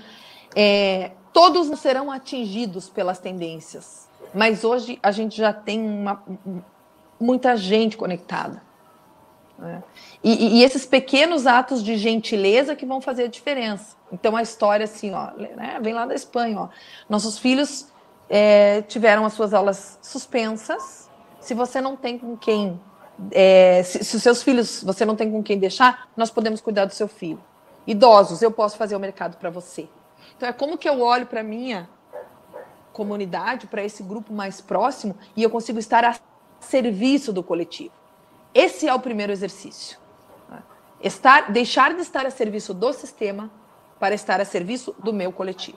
é, 0.55 1.11
todos 1.33 1.77
serão 1.81 2.11
atingidos 2.11 2.89
pelas 2.89 3.19
tendências, 3.19 4.09
mas 4.33 4.63
hoje 4.63 4.99
a 5.03 5.11
gente 5.11 5.37
já 5.37 5.53
tem 5.53 5.81
uma, 5.81 6.23
muita 7.19 7.57
gente 7.57 7.97
conectada. 7.97 8.66
Né? 9.59 9.83
E, 10.23 10.59
e, 10.59 10.65
esses 10.65 10.85
pequenos 10.85 11.47
atos 11.47 11.83
de 11.83 11.97
gentileza 11.97 12.77
que 12.77 12.85
vão 12.85 13.01
fazer 13.01 13.25
a 13.25 13.29
diferença. 13.29 13.97
Então 14.13 14.37
a 14.37 14.43
história 14.43 14.85
assim, 14.85 15.13
ó, 15.13 15.33
né, 15.33 15.79
vem 15.83 15.95
lá 15.95 16.05
da 16.05 16.15
Espanha, 16.15 16.61
ó. 16.61 16.69
Nossos 17.09 17.39
filhos 17.39 17.89
é, 18.29 18.83
tiveram 18.83 19.25
as 19.25 19.33
suas 19.33 19.55
aulas 19.55 19.99
suspensas. 20.03 21.11
Se 21.41 21.55
você 21.55 21.81
não 21.81 21.97
tem 21.97 22.19
com 22.19 22.37
quem, 22.37 22.79
é, 23.31 23.83
se, 23.83 24.05
se 24.05 24.17
os 24.17 24.23
seus 24.23 24.43
filhos 24.43 24.83
você 24.83 25.05
não 25.05 25.17
tem 25.17 25.31
com 25.31 25.43
quem 25.43 25.59
deixar, 25.59 26.09
nós 26.17 26.31
podemos 26.31 26.61
cuidar 26.61 26.85
do 26.85 26.93
seu 26.93 27.09
filho. 27.09 27.43
Idosos, 27.87 28.43
eu 28.43 28.51
posso 28.51 28.77
fazer 28.77 28.97
o 28.97 29.01
mercado 29.01 29.37
para 29.39 29.49
você. 29.49 29.89
Então 30.37 30.49
é 30.49 30.53
como 30.53 30.77
que 30.77 30.89
eu 30.89 31.01
olho 31.01 31.27
para 31.27 31.43
minha 31.43 31.89
comunidade, 32.93 33.67
para 33.67 33.85
esse 33.85 34.03
grupo 34.03 34.33
mais 34.33 34.61
próximo 34.61 35.15
e 35.37 35.43
eu 35.43 35.51
consigo 35.51 35.79
estar 35.79 36.05
a 36.05 36.17
serviço 36.61 37.33
do 37.33 37.43
coletivo. 37.43 37.93
Esse 38.57 38.89
é 38.89 38.95
o 38.95 38.99
primeiro 38.99 39.31
exercício. 39.31 39.99
Estar, 40.99 41.53
deixar 41.53 41.93
de 41.93 42.01
estar 42.01 42.25
a 42.25 42.31
serviço 42.31 42.73
do 42.73 42.91
sistema 42.91 43.51
para 44.01 44.15
estar 44.15 44.41
a 44.41 44.47
serviço 44.47 44.97
do 44.99 45.13
meu 45.13 45.31
coletivo. 45.31 45.77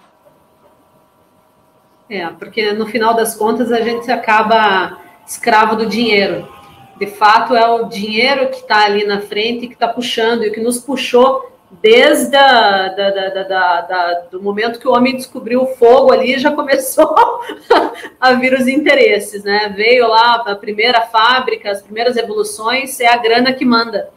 É, 2.10 2.26
porque 2.28 2.72
no 2.72 2.88
final 2.88 3.14
das 3.14 3.36
contas 3.36 3.70
a 3.74 3.82
gente 3.82 4.10
acaba 4.10 4.98
escravo 5.28 5.76
do 5.76 5.88
dinheiro. 5.88 6.48
De 6.98 7.06
fato, 7.06 7.54
é 7.54 7.68
o 7.68 7.90
dinheiro 7.90 8.50
que 8.50 8.62
está 8.62 8.86
ali 8.86 9.06
na 9.06 9.20
frente 9.20 9.68
que 9.68 9.74
está 9.74 9.90
puxando 9.90 10.46
e 10.46 10.50
que 10.52 10.62
nos 10.62 10.80
puxou 10.80 11.52
desde 11.72 12.36
a, 12.36 12.88
da, 12.88 13.10
da, 13.12 13.82
da, 13.82 14.14
do 14.32 14.42
momento 14.42 14.80
que 14.80 14.88
o 14.88 14.92
homem 14.92 15.16
descobriu 15.16 15.62
o 15.62 15.68
fogo 15.68 16.12
ali, 16.12 16.38
já 16.40 16.52
começou 16.56 17.16
a 18.20 18.34
vir 18.34 18.54
os 18.54 18.68
interesses, 18.68 19.44
né? 19.44 19.72
Veio 19.76 20.08
lá 20.08 20.44
a 20.48 20.56
primeira 20.56 21.02
fábrica, 21.02 21.70
as 21.70 21.82
primeiras 21.82 22.18
evoluções, 22.18 23.00
é 23.00 23.08
a 23.08 23.18
grana 23.18 23.54
que 23.54 23.66
manda. 23.66 24.10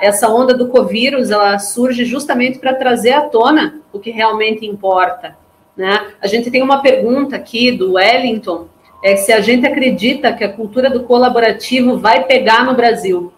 essa 0.00 0.28
onda 0.28 0.54
do 0.54 0.68
covírus, 0.68 1.30
ela 1.30 1.58
surge 1.58 2.04
justamente 2.04 2.58
para 2.58 2.74
trazer 2.74 3.12
à 3.12 3.22
tona 3.22 3.80
o 3.92 3.98
que 3.98 4.10
realmente 4.10 4.64
importa, 4.64 5.36
né? 5.76 6.06
A 6.22 6.26
gente 6.26 6.50
tem 6.50 6.62
uma 6.62 6.80
pergunta 6.82 7.34
aqui 7.34 7.72
do 7.72 7.94
Wellington, 7.94 8.68
é 9.02 9.16
se 9.16 9.32
a 9.32 9.40
gente 9.40 9.66
acredita 9.66 10.32
que 10.32 10.44
a 10.44 10.52
cultura 10.52 10.88
do 10.88 11.02
colaborativo 11.04 11.98
vai 11.98 12.24
pegar 12.24 12.64
no 12.64 12.74
Brasil. 12.74 13.32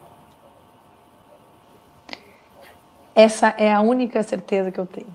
Essa 3.19 3.53
é 3.59 3.75
a 3.75 3.81
única 3.81 4.23
certeza 4.23 4.71
que 4.71 4.79
eu 4.79 4.87
tenho. 4.87 5.09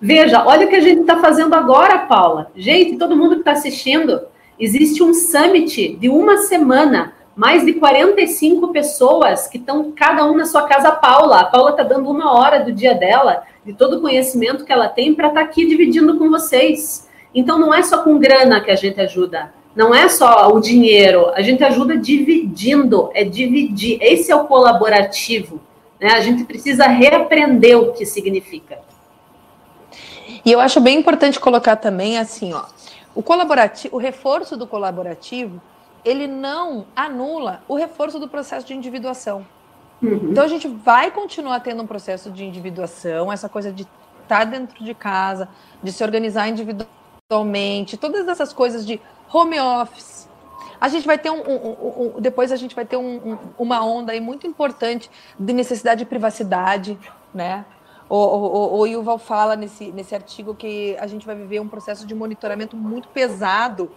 Veja, 0.00 0.46
olha 0.46 0.64
o 0.64 0.70
que 0.70 0.76
a 0.76 0.80
gente 0.80 1.00
está 1.00 1.18
fazendo 1.18 1.56
agora, 1.56 2.06
Paula. 2.06 2.52
Gente, 2.54 2.96
todo 2.96 3.16
mundo 3.16 3.34
que 3.34 3.40
está 3.40 3.50
assistindo, 3.50 4.20
existe 4.56 5.02
um 5.02 5.12
summit 5.12 5.96
de 5.96 6.08
uma 6.08 6.36
semana, 6.36 7.14
mais 7.34 7.66
de 7.66 7.72
45 7.72 8.68
pessoas 8.68 9.48
que 9.48 9.58
estão 9.58 9.90
cada 9.90 10.24
um 10.24 10.36
na 10.36 10.44
sua 10.44 10.68
casa, 10.68 10.92
Paula. 10.92 11.40
A 11.40 11.44
Paula 11.46 11.70
está 11.70 11.82
dando 11.82 12.08
uma 12.08 12.32
hora 12.32 12.60
do 12.60 12.70
dia 12.70 12.94
dela, 12.94 13.42
de 13.66 13.72
todo 13.72 13.96
o 13.96 14.00
conhecimento 14.00 14.64
que 14.64 14.72
ela 14.72 14.88
tem, 14.88 15.12
para 15.12 15.26
estar 15.26 15.40
tá 15.40 15.44
aqui 15.44 15.66
dividindo 15.66 16.16
com 16.16 16.30
vocês. 16.30 17.08
Então, 17.34 17.58
não 17.58 17.74
é 17.74 17.82
só 17.82 18.04
com 18.04 18.20
grana 18.20 18.60
que 18.60 18.70
a 18.70 18.76
gente 18.76 19.00
ajuda. 19.00 19.52
Não 19.74 19.92
é 19.92 20.08
só 20.08 20.46
o 20.54 20.60
dinheiro, 20.60 21.32
a 21.34 21.42
gente 21.42 21.64
ajuda 21.64 21.96
dividindo, 21.96 23.10
é 23.14 23.24
dividir. 23.24 23.98
Esse 24.00 24.30
é 24.30 24.36
o 24.36 24.44
colaborativo. 24.44 25.60
Né? 26.00 26.12
A 26.12 26.20
gente 26.20 26.44
precisa 26.44 26.86
reaprender 26.86 27.78
o 27.78 27.92
que 27.92 28.06
significa. 28.06 28.78
E 30.44 30.50
eu 30.50 30.60
acho 30.60 30.80
bem 30.80 30.98
importante 30.98 31.38
colocar 31.38 31.76
também 31.76 32.18
assim, 32.18 32.52
ó, 32.54 32.64
o 33.14 33.22
colaborativo, 33.22 33.96
o 33.96 33.98
reforço 33.98 34.56
do 34.56 34.66
colaborativo, 34.66 35.60
ele 36.04 36.26
não 36.26 36.86
anula 36.96 37.62
o 37.68 37.74
reforço 37.74 38.18
do 38.18 38.28
processo 38.28 38.66
de 38.66 38.74
individuação. 38.74 39.44
Uhum. 40.02 40.30
Então 40.30 40.42
a 40.42 40.48
gente 40.48 40.66
vai 40.66 41.10
continuar 41.10 41.60
tendo 41.60 41.82
um 41.82 41.86
processo 41.86 42.30
de 42.30 42.44
individuação, 42.44 43.30
essa 43.30 43.48
coisa 43.48 43.70
de 43.70 43.82
estar 44.22 44.38
tá 44.38 44.44
dentro 44.44 44.82
de 44.82 44.94
casa, 44.94 45.48
de 45.82 45.92
se 45.92 46.02
organizar 46.02 46.48
individualmente, 46.48 47.98
todas 47.98 48.26
essas 48.26 48.52
coisas 48.52 48.86
de 48.86 48.98
home 49.30 49.60
office, 49.60 50.26
a 50.80 50.88
gente 50.88 51.06
vai 51.06 51.18
ter 51.18 51.30
um, 51.30 51.42
um, 51.42 52.14
um 52.16 52.20
depois 52.20 52.50
a 52.50 52.56
gente 52.56 52.74
vai 52.74 52.84
ter 52.84 52.96
uma 53.58 53.84
onda 53.84 54.12
aí 54.12 54.20
muito 54.20 54.46
importante 54.46 55.10
de 55.38 55.52
necessidade 55.52 56.00
de 56.00 56.06
privacidade, 56.06 56.98
né? 57.34 57.64
O, 58.08 58.16
o, 58.16 58.78
o 58.80 58.86
Yuval 58.86 59.18
fala 59.18 59.54
nesse, 59.54 59.92
nesse 59.92 60.14
artigo 60.16 60.52
que 60.52 60.96
a 60.98 61.06
gente 61.06 61.24
vai 61.24 61.36
viver 61.36 61.60
um 61.60 61.68
processo 61.68 62.04
de 62.04 62.12
monitoramento 62.12 62.76
muito 62.76 63.06
pesado 63.08 63.88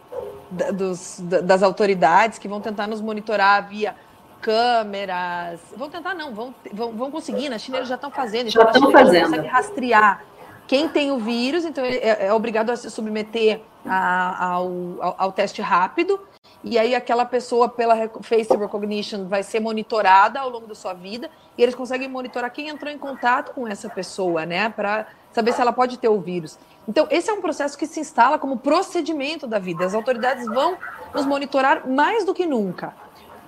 da, 0.52 0.70
dos, 0.70 1.20
das 1.20 1.64
autoridades 1.64 2.38
que 2.38 2.48
vão 2.48 2.62
tentar 2.62 2.86
nos 2.86 3.02
monitorar 3.02 3.68
via 3.68 3.96
câmeras. 4.40 5.62
Vão 5.76 5.90
tentar, 5.90 6.14
não, 6.14 6.32
vão, 6.32 6.54
vão, 6.72 6.92
vão 6.92 7.10
conseguir. 7.10 7.50
Na 7.50 7.58
China 7.58 7.78
eles 7.78 7.90
já 7.90 7.96
estão 7.96 8.12
fazendo. 8.12 8.50
Já 8.52 8.62
estão 8.66 8.92
fazendo. 8.92 9.30
Consegue 9.32 9.48
rastrear 9.48 10.24
quem 10.68 10.88
tem 10.88 11.12
o 11.12 11.18
vírus, 11.18 11.66
então 11.66 11.84
ele 11.84 11.98
é, 11.98 12.28
é 12.28 12.34
obrigado 12.34 12.70
a 12.70 12.76
se 12.76 12.92
submeter 12.92 13.62
a, 13.84 14.54
ao, 14.54 14.72
ao, 15.02 15.16
ao 15.18 15.32
teste 15.32 15.62
rápido 15.62 16.20
e 16.64 16.80
aí 16.80 16.96
aquela 16.96 17.26
pessoa 17.26 17.68
pela 17.68 18.10
face 18.22 18.56
recognition 18.56 19.28
vai 19.28 19.44
ser 19.44 19.60
monitorada 19.60 20.40
ao 20.40 20.50
longo 20.50 20.66
da 20.66 20.74
sua 20.74 20.94
vida 20.94 21.30
e 21.58 21.62
eles 21.62 21.76
conseguem 21.76 22.08
monitorar 22.08 22.52
quem 22.52 22.70
entrou 22.70 22.92
em 22.92 22.98
contato 22.98 23.54
com 23.54 23.68
essa 23.68 23.90
pessoa, 23.90 24.46
né, 24.46 24.70
para 24.70 25.08
saber 25.34 25.52
se 25.52 25.60
ela 25.60 25.74
pode 25.74 25.98
ter 25.98 26.08
o 26.08 26.22
vírus. 26.22 26.58
Então, 26.88 27.08
esse 27.10 27.30
é 27.30 27.34
um 27.34 27.42
processo 27.42 27.78
que 27.78 27.86
se 27.86 28.00
instala 28.00 28.38
como 28.40 28.58
procedimento 28.58 29.48
da 29.48 29.60
vida. 29.60 29.86
As 29.86 29.94
autoridades 29.94 30.46
vão 30.46 30.78
nos 31.14 31.26
monitorar 31.26 31.88
mais 31.88 32.24
do 32.24 32.34
que 32.34 32.46
nunca. 32.46 32.94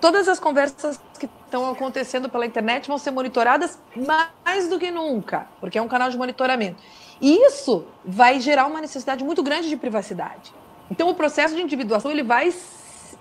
Todas 0.01 0.27
as 0.27 0.39
conversas 0.39 0.99
que 1.19 1.29
estão 1.45 1.69
acontecendo 1.69 2.27
pela 2.29 2.45
internet 2.45 2.87
vão 2.87 2.97
ser 2.97 3.11
monitoradas 3.11 3.79
mais 3.95 4.67
do 4.67 4.77
que 4.77 4.91
nunca, 4.91 5.47
porque 5.59 5.77
é 5.77 5.81
um 5.81 5.87
canal 5.87 6.09
de 6.09 6.17
monitoramento. 6.17 6.81
E 7.21 7.45
isso 7.45 7.85
vai 8.03 8.39
gerar 8.39 8.65
uma 8.65 8.81
necessidade 8.81 9.23
muito 9.23 9.41
grande 9.41 9.69
de 9.69 9.77
privacidade. 9.77 10.53
Então, 10.91 11.09
o 11.09 11.15
processo 11.15 11.55
de 11.55 11.61
individuação 11.61 12.11
ele 12.11 12.23
vai 12.23 12.51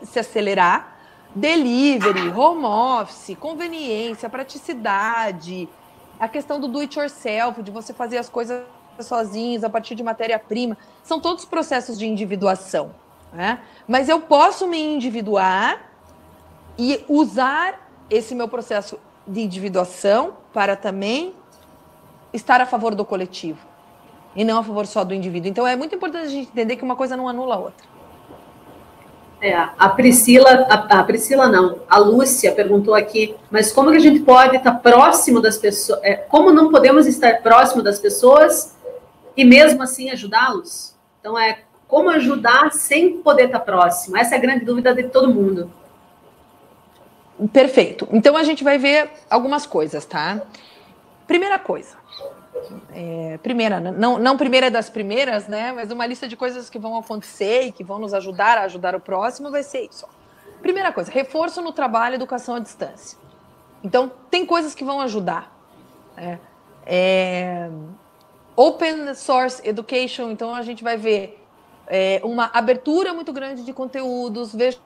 se 0.05 0.19
acelerar. 0.19 0.97
Delivery, 1.35 2.29
home 2.29 2.65
office, 2.65 3.37
conveniência, 3.39 4.31
praticidade, 4.31 5.69
a 6.19 6.29
questão 6.29 6.61
do 6.61 6.69
do 6.69 6.79
it 6.79 6.97
yourself, 6.97 7.61
de 7.63 7.71
você 7.71 7.93
fazer 7.93 8.19
as 8.19 8.29
coisas 8.29 8.63
sozinhos 9.01 9.65
a 9.65 9.69
partir 9.69 9.95
de 9.95 10.03
matéria-prima, 10.03 10.79
são 11.03 11.19
todos 11.19 11.45
processos 11.45 11.99
de 11.99 12.07
individuação. 12.07 12.95
Né? 13.33 13.61
Mas 13.89 14.09
eu 14.09 14.21
posso 14.21 14.69
me 14.69 14.81
individuar 14.81 15.91
e 16.79 17.05
usar 17.09 17.89
esse 18.09 18.35
meu 18.35 18.47
processo 18.47 18.99
de 19.27 19.41
individuação 19.41 20.35
para 20.53 20.77
também 20.77 21.35
estar 22.33 22.61
a 22.61 22.67
favor 22.67 22.95
do 22.95 23.05
coletivo 23.05 23.59
e 24.37 24.45
não 24.45 24.59
a 24.59 24.63
favor 24.63 24.87
só 24.87 25.05
do 25.05 25.15
indivíduo. 25.15 25.51
Então 25.51 25.67
é 25.67 25.77
muito 25.77 25.95
importante 25.95 26.27
a 26.27 26.31
gente 26.31 26.49
entender 26.49 26.77
que 26.77 26.85
uma 26.85 26.97
coisa 26.97 27.17
não 27.17 27.29
anula 27.29 27.55
a 27.55 27.59
outra. 27.59 27.94
É, 29.45 29.55
a 29.55 29.91
Priscila, 29.91 30.67
a, 30.71 31.01
a, 31.01 31.05
Priscila 31.05 31.47
não, 31.49 31.81
a 31.87 31.99
Lúcia 31.99 32.51
perguntou 32.51 32.95
aqui, 32.95 33.37
mas 33.51 33.71
como 33.71 33.91
que 33.91 33.99
a 33.99 34.01
gente 34.01 34.21
pode 34.21 34.57
estar 34.57 34.73
próximo 34.77 35.39
das 35.39 35.59
pessoas, 35.59 36.01
é, 36.03 36.15
como 36.15 36.51
não 36.51 36.71
podemos 36.71 37.07
estar 37.07 37.43
próximo 37.43 37.83
das 37.83 37.99
pessoas 37.99 38.75
e 39.37 39.45
mesmo 39.45 39.83
assim 39.83 40.09
ajudá-los? 40.09 40.95
Então 41.21 41.39
é 41.39 41.59
como 41.87 42.09
ajudar 42.09 42.73
sem 42.73 43.19
poder 43.19 43.49
estar 43.49 43.61
próximo? 43.61 44.17
Essa 44.17 44.35
é 44.35 44.39
a 44.39 44.41
grande 44.41 44.65
dúvida 44.65 44.95
de 44.95 45.03
todo 45.03 45.29
mundo. 45.29 45.71
Perfeito. 47.53 48.09
Então 48.13 48.39
a 48.39 48.45
gente 48.45 48.65
vai 48.65 48.79
ver 48.79 49.11
algumas 49.29 49.67
coisas, 49.67 50.07
tá? 50.07 50.41
Primeira 51.27 51.59
coisa, 51.59 51.97
é, 52.93 53.39
primeira, 53.43 53.81
não, 53.81 54.19
não 54.19 54.37
primeira 54.37 54.71
das 54.71 54.89
primeiras, 54.91 55.47
né? 55.49 55.73
Mas 55.73 55.91
uma 55.91 56.07
lista 56.07 56.29
de 56.29 56.37
coisas 56.37 56.69
que 56.71 56.79
vão 56.79 56.97
acontecer 56.97 57.67
e 57.67 57.73
que 57.73 57.85
vão 57.85 57.99
nos 57.99 58.15
ajudar 58.15 58.59
a 58.59 58.63
ajudar 58.63 58.95
o 58.95 59.01
próximo 59.01 59.51
vai 59.51 59.63
ser 59.63 59.89
isso. 59.91 60.07
Primeira 60.61 60.93
coisa, 60.93 61.11
reforço 61.11 61.61
no 61.61 61.73
trabalho, 61.73 62.15
educação 62.15 62.55
à 62.55 62.59
distância. 62.59 63.19
Então, 63.83 64.11
tem 64.31 64.47
coisas 64.47 64.75
que 64.75 64.85
vão 64.85 65.01
ajudar. 65.01 65.55
Né? 66.17 66.41
É, 66.87 67.69
open 68.57 69.15
source 69.15 69.61
education, 69.67 70.31
então 70.31 70.55
a 70.55 70.63
gente 70.63 70.83
vai 70.83 70.97
ver 70.97 71.43
é, 71.87 72.21
uma 72.25 72.51
abertura 72.53 73.13
muito 73.13 73.33
grande 73.33 73.63
de 73.63 73.73
conteúdos. 73.73 74.55
Vejam 74.55 74.81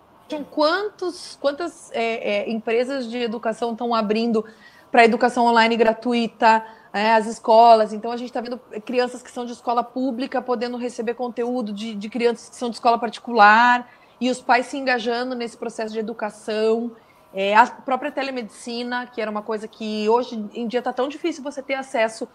quantos, 0.51 1.39
quantas 1.41 1.91
é, 1.93 2.43
é 2.43 2.51
empresas 2.51 3.09
de 3.09 3.18
educação 3.18 3.72
estão 3.72 3.95
abrindo 3.95 4.45
para 4.91 5.05
educação 5.05 5.47
online 5.47 5.76
gratuita 5.76 6.64
é, 6.93 7.14
as 7.14 7.26
escolas. 7.26 7.93
Então, 7.93 8.11
a 8.11 8.16
gente 8.16 8.28
está 8.28 8.41
vendo 8.41 8.59
crianças 8.84 9.22
que 9.22 9.30
são 9.30 9.45
de 9.45 9.53
escola 9.53 9.82
pública 9.82 10.41
podendo 10.41 10.76
receber 10.76 11.14
conteúdo 11.14 11.72
de, 11.72 11.95
de 11.95 12.09
crianças 12.09 12.49
que 12.49 12.57
são 12.57 12.70
de 12.70 12.76
escola 12.76 12.99
particular 12.99 13.89
e 14.20 14.30
os 14.30 14.41
pais 14.41 14.66
se 14.66 14.76
engajando 14.76 15.34
nesse 15.34 15.57
processo 15.57 15.93
de 15.93 15.99
educação. 15.99 16.93
É, 17.32 17.55
a 17.55 17.66
própria 17.66 18.11
telemedicina, 18.11 19.07
que 19.07 19.20
era 19.20 19.30
uma 19.30 19.43
coisa 19.43 19.68
que 19.68 20.09
hoje 20.09 20.49
em 20.55 20.66
dia 20.66 20.78
está 20.78 20.93
tão 20.93 21.09
difícil 21.09 21.43
você 21.43 21.62
ter 21.62 21.74
acesso 21.74 22.26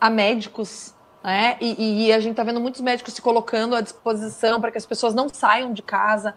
a 0.00 0.08
médicos, 0.08 0.94
né? 1.22 1.56
E, 1.60 2.06
e 2.06 2.12
a 2.12 2.20
gente 2.20 2.32
está 2.32 2.44
vendo 2.44 2.60
muitos 2.60 2.80
médicos 2.80 3.12
se 3.14 3.20
colocando 3.20 3.74
à 3.74 3.80
disposição 3.80 4.60
para 4.60 4.70
que 4.70 4.78
as 4.78 4.86
pessoas 4.86 5.14
não 5.14 5.28
saiam 5.28 5.72
de 5.72 5.82
casa. 5.82 6.34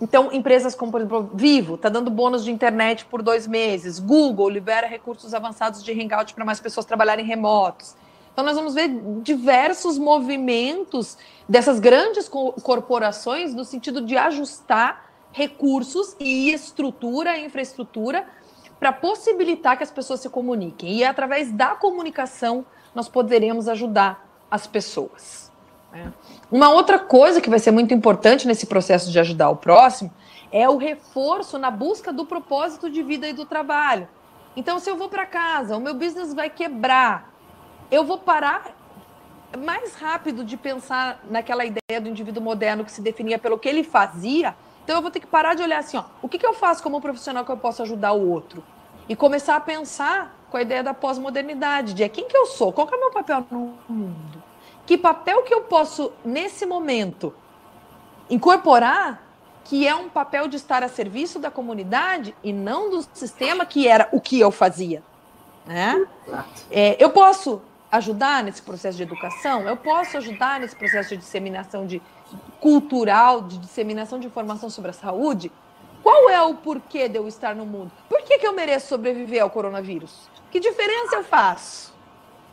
Então, 0.00 0.30
empresas 0.32 0.74
como, 0.74 0.92
por 0.92 1.00
exemplo, 1.00 1.30
Vivo, 1.32 1.76
está 1.76 1.88
dando 1.88 2.10
bônus 2.10 2.44
de 2.44 2.52
internet 2.52 3.06
por 3.06 3.22
dois 3.22 3.46
meses. 3.46 3.98
Google 3.98 4.50
libera 4.50 4.86
recursos 4.86 5.32
avançados 5.32 5.82
de 5.82 5.92
hangout 5.92 6.34
para 6.34 6.44
mais 6.44 6.60
pessoas 6.60 6.84
trabalharem 6.84 7.24
remotos. 7.24 7.94
Então, 8.32 8.44
nós 8.44 8.56
vamos 8.56 8.74
ver 8.74 8.88
diversos 9.22 9.96
movimentos 9.96 11.16
dessas 11.48 11.80
grandes 11.80 12.28
corporações 12.28 13.54
no 13.54 13.64
sentido 13.64 14.02
de 14.02 14.18
ajustar 14.18 15.06
recursos 15.32 16.14
e 16.20 16.52
estrutura, 16.52 17.38
infraestrutura, 17.38 18.26
para 18.78 18.92
possibilitar 18.92 19.78
que 19.78 19.82
as 19.82 19.90
pessoas 19.90 20.20
se 20.20 20.28
comuniquem. 20.28 20.96
E 20.96 21.04
através 21.04 21.50
da 21.50 21.68
comunicação 21.68 22.66
nós 22.94 23.08
poderemos 23.08 23.68
ajudar 23.68 24.26
as 24.50 24.66
pessoas. 24.66 25.45
Né? 25.92 26.12
Uma 26.50 26.70
outra 26.70 26.98
coisa 26.98 27.40
que 27.40 27.50
vai 27.50 27.58
ser 27.58 27.70
muito 27.70 27.92
importante 27.92 28.46
nesse 28.46 28.66
processo 28.66 29.10
de 29.10 29.18
ajudar 29.18 29.50
o 29.50 29.56
próximo 29.56 30.12
é 30.52 30.68
o 30.68 30.76
reforço 30.76 31.58
na 31.58 31.70
busca 31.70 32.12
do 32.12 32.24
propósito 32.24 32.88
de 32.88 33.02
vida 33.02 33.28
e 33.28 33.32
do 33.32 33.44
trabalho. 33.44 34.08
Então, 34.56 34.78
se 34.78 34.88
eu 34.88 34.96
vou 34.96 35.08
para 35.08 35.26
casa, 35.26 35.76
o 35.76 35.80
meu 35.80 35.94
business 35.94 36.32
vai 36.32 36.48
quebrar, 36.48 37.30
eu 37.90 38.04
vou 38.04 38.18
parar 38.18 38.74
mais 39.58 39.94
rápido 39.94 40.44
de 40.44 40.56
pensar 40.56 41.20
naquela 41.30 41.64
ideia 41.64 42.00
do 42.00 42.08
indivíduo 42.08 42.42
moderno 42.42 42.84
que 42.84 42.92
se 42.92 43.00
definia 43.00 43.38
pelo 43.38 43.58
que 43.58 43.68
ele 43.68 43.82
fazia. 43.82 44.56
Então, 44.82 44.96
eu 44.96 45.02
vou 45.02 45.10
ter 45.10 45.20
que 45.20 45.26
parar 45.26 45.54
de 45.54 45.62
olhar 45.62 45.80
assim: 45.80 45.96
ó, 45.96 46.04
o 46.22 46.28
que, 46.28 46.38
que 46.38 46.46
eu 46.46 46.54
faço 46.54 46.82
como 46.82 47.00
profissional 47.00 47.44
que 47.44 47.52
eu 47.52 47.56
posso 47.56 47.82
ajudar 47.82 48.12
o 48.12 48.30
outro? 48.30 48.62
E 49.08 49.14
começar 49.14 49.56
a 49.56 49.60
pensar 49.60 50.36
com 50.50 50.56
a 50.56 50.62
ideia 50.62 50.82
da 50.82 50.94
pós-modernidade, 50.94 51.92
de 51.92 52.02
é, 52.02 52.08
quem 52.08 52.26
que 52.26 52.36
eu 52.36 52.46
sou, 52.46 52.72
qual 52.72 52.86
que 52.86 52.94
é 52.94 52.96
o 52.96 53.00
meu 53.00 53.10
papel 53.10 53.46
no 53.50 53.74
mundo? 53.88 54.42
Que 54.86 54.96
papel 54.96 55.42
que 55.42 55.52
eu 55.52 55.62
posso, 55.62 56.12
nesse 56.24 56.64
momento, 56.64 57.34
incorporar 58.30 59.26
que 59.64 59.86
é 59.86 59.94
um 59.94 60.08
papel 60.08 60.46
de 60.46 60.56
estar 60.56 60.84
a 60.84 60.88
serviço 60.88 61.40
da 61.40 61.50
comunidade 61.50 62.36
e 62.42 62.52
não 62.52 62.88
do 62.88 63.04
sistema 63.12 63.66
que 63.66 63.88
era 63.88 64.08
o 64.12 64.20
que 64.20 64.38
eu 64.38 64.52
fazia. 64.52 65.02
Né? 65.66 66.06
É, 66.70 66.96
eu 67.02 67.10
posso 67.10 67.60
ajudar 67.90 68.44
nesse 68.44 68.62
processo 68.62 68.96
de 68.96 69.02
educação, 69.02 69.62
eu 69.62 69.76
posso 69.76 70.16
ajudar 70.18 70.60
nesse 70.60 70.76
processo 70.76 71.08
de 71.10 71.16
disseminação 71.16 71.84
de 71.84 72.00
cultural, 72.60 73.42
de 73.42 73.58
disseminação 73.58 74.20
de 74.20 74.28
informação 74.28 74.70
sobre 74.70 74.90
a 74.90 74.94
saúde. 74.94 75.50
Qual 76.00 76.30
é 76.30 76.40
o 76.40 76.54
porquê 76.54 77.08
de 77.08 77.18
eu 77.18 77.26
estar 77.26 77.56
no 77.56 77.66
mundo? 77.66 77.90
Por 78.08 78.22
que, 78.22 78.38
que 78.38 78.46
eu 78.46 78.52
mereço 78.52 78.86
sobreviver 78.86 79.42
ao 79.42 79.50
coronavírus? 79.50 80.28
Que 80.52 80.60
diferença 80.60 81.16
eu 81.16 81.24
faço? 81.24 81.92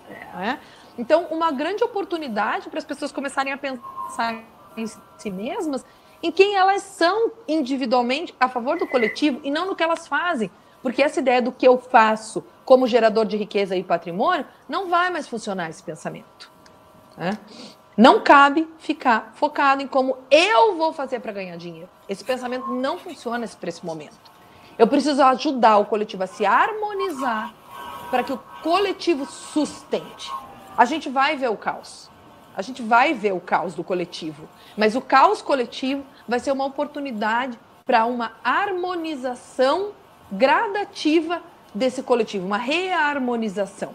É. 0.10 0.58
Então, 0.98 1.26
uma 1.32 1.52
grande 1.52 1.84
oportunidade 1.84 2.70
para 2.70 2.80
as 2.80 2.86
pessoas 2.86 3.12
começarem 3.12 3.52
a 3.52 3.58
pensar 3.58 4.44
em 4.78 4.86
si 5.18 5.30
mesmas, 5.30 5.86
em 6.22 6.32
quem 6.32 6.56
elas 6.56 6.82
são 6.84 7.32
individualmente 7.48 8.34
a 8.40 8.48
favor 8.48 8.78
do 8.78 8.88
coletivo 8.88 9.40
e 9.44 9.52
não 9.52 9.66
no 9.66 9.76
que 9.76 9.84
elas 9.84 10.08
fazem. 10.08 10.50
Porque 10.82 11.02
essa 11.02 11.20
ideia 11.20 11.42
do 11.42 11.52
que 11.52 11.68
eu 11.68 11.78
faço 11.78 12.44
como 12.66 12.88
gerador 12.88 13.26
de 13.26 13.38
riqueza 13.38 13.76
e 13.76 13.84
patrimônio 13.84 14.46
não 14.68 14.90
vai 14.90 15.10
mais 15.10 15.28
funcionar 15.28 15.70
esse 15.70 15.82
pensamento. 15.82 16.52
Né? 17.18 17.38
Não 17.96 18.22
cabe 18.22 18.68
ficar 18.80 19.32
focado 19.36 19.82
em 19.82 19.88
como 19.88 20.18
eu 20.30 20.76
vou 20.76 20.94
fazer 20.94 21.20
para 21.20 21.32
ganhar 21.32 21.58
dinheiro. 21.58 21.90
Esse 22.08 22.24
pensamento 22.24 22.68
não 22.68 22.98
funciona 22.98 23.48
para 23.48 23.70
esse 23.70 23.86
momento. 23.86 24.34
Eu 24.78 24.88
preciso 24.88 25.22
ajudar 25.22 25.78
o 25.78 25.86
coletivo 25.86 26.24
a 26.24 26.28
se 26.28 26.46
harmonizar 26.46 27.54
para 28.10 28.24
que 28.24 28.34
o 28.34 28.40
coletivo 28.62 29.26
sustente. 29.26 30.32
A 30.78 30.86
gente 30.86 31.10
vai 31.10 31.36
ver 31.36 31.50
o 31.50 31.58
caos. 31.58 32.10
A 32.56 32.62
gente 32.62 32.82
vai 32.82 33.14
ver 33.14 33.34
o 33.34 33.40
caos 33.40 33.76
do 33.76 33.84
coletivo. 33.84 34.48
Mas 34.78 34.96
o 34.96 35.02
caos 35.02 35.42
coletivo 35.42 36.04
vai 36.28 36.40
ser 36.40 36.52
uma 36.52 36.66
oportunidade 36.66 37.60
para 37.86 38.06
uma 38.06 38.34
harmonização 38.44 39.92
gradativa 40.32 41.42
desse 41.74 42.02
coletivo, 42.02 42.46
uma 42.46 42.58
reharmonização. 42.58 43.94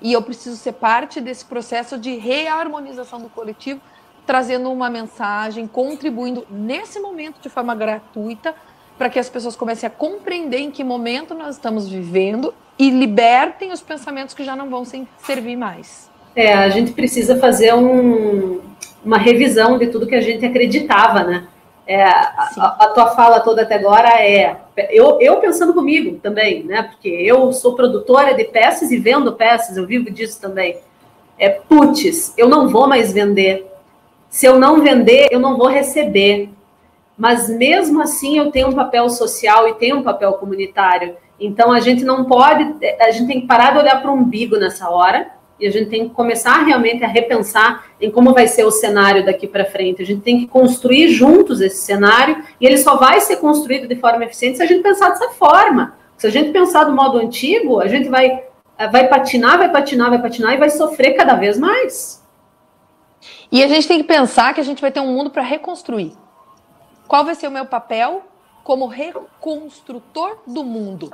E 0.00 0.12
eu 0.12 0.22
preciso 0.22 0.56
ser 0.56 0.72
parte 0.72 1.20
desse 1.20 1.44
processo 1.44 1.98
de 1.98 2.16
reharmonização 2.16 3.20
do 3.20 3.28
coletivo, 3.28 3.80
trazendo 4.26 4.70
uma 4.70 4.90
mensagem, 4.90 5.66
contribuindo 5.66 6.46
nesse 6.50 7.00
momento 7.00 7.40
de 7.40 7.48
forma 7.48 7.74
gratuita, 7.74 8.54
para 8.96 9.08
que 9.08 9.18
as 9.18 9.28
pessoas 9.30 9.56
comecem 9.56 9.86
a 9.86 9.90
compreender 9.90 10.58
em 10.58 10.70
que 10.70 10.84
momento 10.84 11.34
nós 11.34 11.54
estamos 11.54 11.88
vivendo 11.88 12.52
e 12.78 12.90
libertem 12.90 13.72
os 13.72 13.80
pensamentos 13.80 14.34
que 14.34 14.44
já 14.44 14.54
não 14.54 14.68
vão 14.68 14.84
servir 14.84 15.56
mais. 15.56 16.10
É, 16.38 16.54
a 16.54 16.68
gente 16.68 16.92
precisa 16.92 17.36
fazer 17.36 17.74
um, 17.74 18.60
uma 19.04 19.18
revisão 19.18 19.76
de 19.76 19.88
tudo 19.88 20.06
que 20.06 20.14
a 20.14 20.20
gente 20.20 20.46
acreditava, 20.46 21.24
né? 21.24 21.48
É, 21.84 22.04
a, 22.04 22.76
a, 22.78 22.86
tua 22.94 23.08
fala 23.08 23.40
toda 23.40 23.62
até 23.62 23.74
agora 23.74 24.08
é 24.24 24.56
eu, 24.88 25.20
eu 25.20 25.38
pensando 25.38 25.74
comigo 25.74 26.20
também, 26.22 26.62
né? 26.62 26.84
Porque 26.84 27.08
eu 27.08 27.52
sou 27.52 27.74
produtora 27.74 28.34
de 28.34 28.44
peças 28.44 28.92
e 28.92 28.98
vendo 28.98 29.32
peças, 29.32 29.76
eu 29.76 29.84
vivo 29.84 30.12
disso 30.12 30.40
também. 30.40 30.76
É 31.36 31.48
putz, 31.48 32.34
eu 32.38 32.48
não 32.48 32.68
vou 32.68 32.86
mais 32.86 33.12
vender. 33.12 33.66
Se 34.30 34.46
eu 34.46 34.60
não 34.60 34.80
vender, 34.80 35.26
eu 35.32 35.40
não 35.40 35.56
vou 35.56 35.66
receber. 35.66 36.50
Mas 37.16 37.50
mesmo 37.50 38.00
assim 38.00 38.38
eu 38.38 38.52
tenho 38.52 38.68
um 38.68 38.74
papel 38.74 39.10
social 39.10 39.66
e 39.66 39.74
tenho 39.74 39.96
um 39.96 40.02
papel 40.04 40.34
comunitário. 40.34 41.16
Então 41.40 41.72
a 41.72 41.80
gente 41.80 42.04
não 42.04 42.26
pode, 42.26 42.76
a 43.00 43.10
gente 43.10 43.26
tem 43.26 43.40
que 43.40 43.48
parar 43.48 43.72
de 43.72 43.78
olhar 43.78 44.00
para 44.00 44.12
o 44.12 44.14
umbigo 44.14 44.56
nessa 44.56 44.88
hora 44.88 45.36
e 45.60 45.66
a 45.66 45.70
gente 45.70 45.90
tem 45.90 46.08
que 46.08 46.14
começar 46.14 46.64
realmente 46.64 47.04
a 47.04 47.08
repensar 47.08 47.86
em 48.00 48.10
como 48.10 48.32
vai 48.32 48.46
ser 48.46 48.64
o 48.64 48.70
cenário 48.70 49.24
daqui 49.24 49.46
para 49.46 49.64
frente. 49.64 50.00
A 50.00 50.06
gente 50.06 50.22
tem 50.22 50.38
que 50.38 50.46
construir 50.46 51.08
juntos 51.08 51.60
esse 51.60 51.78
cenário 51.78 52.44
e 52.60 52.66
ele 52.66 52.78
só 52.78 52.96
vai 52.96 53.20
ser 53.20 53.36
construído 53.36 53.88
de 53.88 53.96
forma 53.96 54.24
eficiente 54.24 54.58
se 54.58 54.62
a 54.62 54.66
gente 54.66 54.82
pensar 54.82 55.10
dessa 55.10 55.30
forma. 55.30 55.96
Se 56.16 56.26
a 56.26 56.30
gente 56.30 56.50
pensar 56.50 56.84
do 56.84 56.92
modo 56.92 57.18
antigo, 57.18 57.80
a 57.80 57.88
gente 57.88 58.08
vai, 58.08 58.44
vai 58.90 59.08
patinar, 59.08 59.58
vai 59.58 59.70
patinar, 59.70 60.10
vai 60.10 60.20
patinar 60.20 60.54
e 60.54 60.58
vai 60.58 60.70
sofrer 60.70 61.14
cada 61.14 61.34
vez 61.34 61.58
mais. 61.58 62.24
E 63.50 63.62
a 63.62 63.68
gente 63.68 63.88
tem 63.88 63.98
que 63.98 64.04
pensar 64.04 64.54
que 64.54 64.60
a 64.60 64.64
gente 64.64 64.80
vai 64.80 64.92
ter 64.92 65.00
um 65.00 65.12
mundo 65.12 65.30
para 65.30 65.42
reconstruir. 65.42 66.12
Qual 67.06 67.24
vai 67.24 67.34
ser 67.34 67.48
o 67.48 67.50
meu 67.50 67.66
papel 67.66 68.22
como 68.62 68.86
reconstrutor 68.86 70.38
do 70.46 70.62
mundo? 70.62 71.10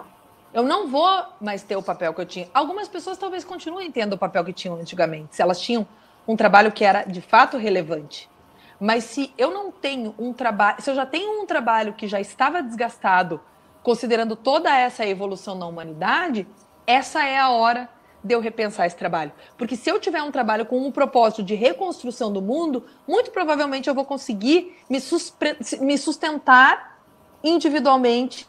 Eu 0.55 0.63
não 0.63 0.87
vou 0.87 1.25
mais 1.41 1.65
ter 1.65 1.75
o 1.75 1.83
papel 1.83 2.15
que 2.15 2.21
eu 2.21 2.27
tinha. 2.27 2.49
Algumas 2.55 2.87
pessoas 2.87 3.19
talvez 3.19 3.43
continuem 3.43 3.91
tendo 3.91 4.13
o 4.13 4.19
papel 4.19 4.45
que 4.45 4.53
tinham 4.53 4.77
antigamente, 4.77 5.35
se 5.35 5.43
elas 5.43 5.61
tinham 5.61 5.85
um 6.29 6.37
trabalho 6.37 6.71
que 6.71 6.85
era 6.85 7.03
de 7.03 7.21
fato 7.21 7.57
relevante. 7.57 8.31
Mas 8.79 9.03
se 9.03 9.35
eu 9.37 9.51
não 9.51 9.73
tenho 9.73 10.15
um 10.17 10.33
trabalho, 10.33 10.81
se 10.81 10.89
eu 10.89 10.95
já 10.95 11.05
tenho 11.05 11.43
um 11.43 11.45
trabalho 11.45 11.95
que 11.95 12.07
já 12.07 12.21
estava 12.21 12.63
desgastado, 12.63 13.41
considerando 13.83 14.37
toda 14.37 14.73
essa 14.73 15.05
evolução 15.05 15.57
na 15.57 15.67
humanidade, 15.67 16.47
essa 16.87 17.25
é 17.25 17.37
a 17.37 17.51
hora 17.51 17.89
de 18.23 18.33
eu 18.33 18.41
repensar 18.41 18.87
esse 18.87 18.97
trabalho. 18.97 19.33
Porque 19.59 19.75
se 19.75 19.91
eu 19.91 19.99
tiver 19.99 20.23
um 20.23 20.31
trabalho 20.31 20.65
com 20.65 20.79
um 20.79 20.93
propósito 20.93 21.43
de 21.43 21.57
reconstrução 21.57 22.33
do 22.33 22.41
mundo, 22.41 22.85
muito 23.09 23.33
provavelmente 23.33 23.89
eu 23.89 23.95
vou 23.95 24.05
conseguir 24.05 24.77
me 24.89 25.99
sustentar 25.99 27.01
individualmente 27.43 28.49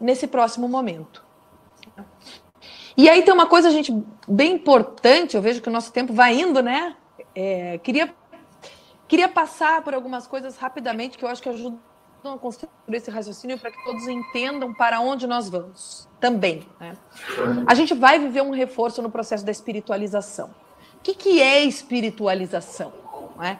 nesse 0.00 0.26
próximo 0.26 0.68
momento. 0.68 1.24
E 2.96 3.08
aí 3.08 3.22
tem 3.22 3.32
uma 3.32 3.46
coisa, 3.46 3.70
gente, 3.70 3.92
bem 4.26 4.54
importante, 4.54 5.36
eu 5.36 5.42
vejo 5.42 5.62
que 5.62 5.68
o 5.68 5.72
nosso 5.72 5.92
tempo 5.92 6.12
vai 6.12 6.34
indo, 6.38 6.60
né? 6.60 6.96
É, 7.34 7.78
queria, 7.78 8.12
queria 9.06 9.28
passar 9.28 9.82
por 9.82 9.94
algumas 9.94 10.26
coisas 10.26 10.56
rapidamente 10.56 11.16
que 11.16 11.24
eu 11.24 11.28
acho 11.28 11.40
que 11.40 11.48
ajudam 11.48 11.78
a 12.24 12.36
construir 12.38 12.70
esse 12.90 13.10
raciocínio 13.10 13.58
para 13.58 13.70
que 13.70 13.84
todos 13.84 14.08
entendam 14.08 14.74
para 14.74 15.00
onde 15.00 15.26
nós 15.26 15.48
vamos 15.48 16.08
também. 16.18 16.66
Né? 16.80 16.94
A 17.66 17.74
gente 17.74 17.94
vai 17.94 18.18
viver 18.18 18.42
um 18.42 18.50
reforço 18.50 19.00
no 19.00 19.10
processo 19.10 19.44
da 19.44 19.52
espiritualização. 19.52 20.50
O 20.96 21.00
que, 21.00 21.14
que 21.14 21.40
é 21.40 21.62
espiritualização? 21.62 22.92
É? 23.40 23.58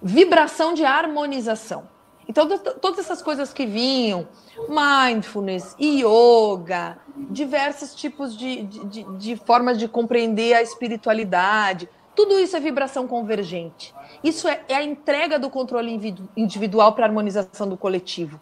Vibração 0.00 0.72
de 0.72 0.84
harmonização. 0.84 1.88
Então, 2.28 2.48
todas 2.80 2.98
essas 2.98 3.22
coisas 3.22 3.52
que 3.52 3.64
vinham, 3.64 4.26
mindfulness, 4.68 5.76
yoga, 5.80 6.98
diversos 7.30 7.94
tipos 7.94 8.36
de, 8.36 8.62
de, 8.62 9.02
de, 9.16 9.36
formas 9.36 9.78
de 9.78 9.86
compreender 9.86 10.54
a 10.54 10.62
espiritualidade, 10.62 11.88
tudo 12.16 12.38
isso 12.38 12.56
é 12.56 12.60
vibração 12.60 13.06
convergente. 13.06 13.94
Isso 14.24 14.48
é, 14.48 14.60
é 14.68 14.74
a 14.74 14.82
entrega 14.82 15.38
do 15.38 15.48
controle 15.48 15.92
individual 16.36 16.94
para 16.94 17.04
a 17.04 17.08
harmonização 17.08 17.68
do 17.68 17.76
coletivo. 17.76 18.40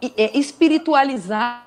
E, 0.00 0.12
é 0.16 0.38
espiritualizar 0.38 1.64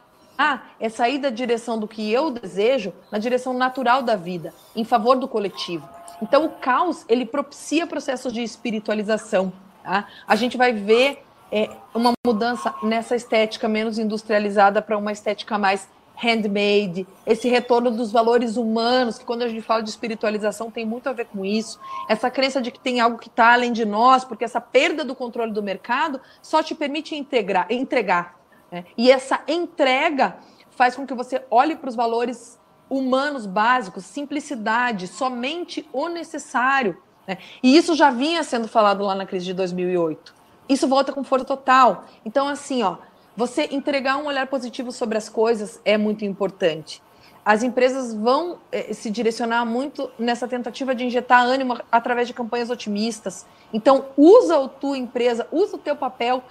é 0.80 0.88
sair 0.88 1.18
da 1.18 1.32
direção 1.32 1.80
do 1.80 1.88
que 1.88 2.12
eu 2.12 2.30
desejo 2.30 2.94
na 3.12 3.18
direção 3.18 3.54
natural 3.54 4.04
da 4.04 4.16
vida, 4.16 4.54
em 4.76 4.84
favor 4.84 5.18
do 5.18 5.28
coletivo. 5.28 5.90
Então, 6.22 6.46
o 6.46 6.50
caos, 6.50 7.04
ele 7.10 7.26
propicia 7.26 7.88
processos 7.88 8.32
de 8.32 8.44
espiritualização. 8.44 9.52
Tá? 9.84 10.08
A 10.28 10.36
gente 10.36 10.56
vai 10.56 10.74
ver 10.74 11.24
é, 11.52 11.70
uma 11.94 12.14
mudança 12.26 12.74
nessa 12.84 13.16
estética 13.16 13.68
menos 13.68 13.98
industrializada 13.98 14.82
para 14.82 14.98
uma 14.98 15.12
estética 15.12 15.58
mais 15.58 15.88
handmade, 16.18 17.08
esse 17.26 17.48
retorno 17.48 17.92
dos 17.92 18.12
valores 18.12 18.58
humanos, 18.58 19.20
que 19.20 19.26
quando 19.26 19.44
a 19.44 19.48
gente 19.48 19.62
fala 19.62 19.84
de 19.84 19.90
espiritualização 19.90 20.72
tem 20.72 20.84
muito 20.84 21.08
a 21.08 21.14
ver 21.14 21.26
com 21.26 21.46
isso, 21.46 21.80
essa 22.10 22.32
crença 22.32 22.60
de 22.60 22.72
que 22.72 22.80
tem 22.80 23.00
algo 23.00 23.20
que 23.20 23.28
está 23.28 23.54
além 23.54 23.72
de 23.72 23.86
nós, 23.86 24.26
porque 24.26 24.44
essa 24.44 24.60
perda 24.60 25.06
do 25.06 25.14
controle 25.14 25.52
do 25.52 25.62
mercado 25.62 26.20
só 26.42 26.64
te 26.64 26.74
permite 26.74 27.16
integrar, 27.16 27.68
entregar. 27.70 28.36
Né? 28.72 28.84
E 28.98 29.12
essa 29.12 29.42
entrega 29.48 30.38
faz 30.72 30.96
com 30.96 31.06
que 31.06 31.14
você 31.14 31.44
olhe 31.52 31.76
para 31.76 31.90
os 31.90 31.96
valores 31.96 32.60
humanos 32.90 33.46
básicos, 33.46 34.06
simplicidade, 34.06 35.08
somente 35.08 35.88
o 35.94 36.08
necessário. 36.08 36.98
Né? 37.28 37.38
E 37.62 37.78
isso 37.78 37.94
já 37.96 38.10
vinha 38.10 38.44
sendo 38.44 38.68
falado 38.68 39.04
lá 39.04 39.14
na 39.14 39.26
crise 39.26 39.46
de 39.46 39.54
2008. 39.54 40.37
Isso 40.68 40.88
volta 40.88 41.14
com 41.14 41.24
força 41.24 41.46
total. 41.46 42.06
Então, 42.26 42.48
assim, 42.48 42.84
ó, 42.84 42.98
você 43.36 43.68
entregar 43.72 44.18
um 44.18 44.26
olhar 44.26 44.48
positivo 44.48 44.92
sobre 44.92 45.18
as 45.18 45.30
coisas 45.30 45.80
é 45.86 45.98
muito 45.98 46.26
importante. 46.26 47.02
As 47.46 47.64
empresas 47.64 48.14
vão 48.14 48.60
eh, 48.72 48.94
se 48.94 49.10
direcionar 49.10 49.64
muito 49.66 50.12
nessa 50.20 50.48
tentativa 50.48 50.94
de 50.94 51.06
injetar 51.06 51.46
ânimo 51.46 51.80
através 51.90 52.28
de 52.28 52.34
campanhas 52.34 52.70
otimistas. 52.70 53.46
Então, 53.72 54.08
usa 54.18 54.62
a 54.62 54.68
tua 54.68 54.98
empresa, 54.98 55.48
usa 55.52 55.78
o 55.78 55.80
teu 55.80 55.96
papel 55.96 56.44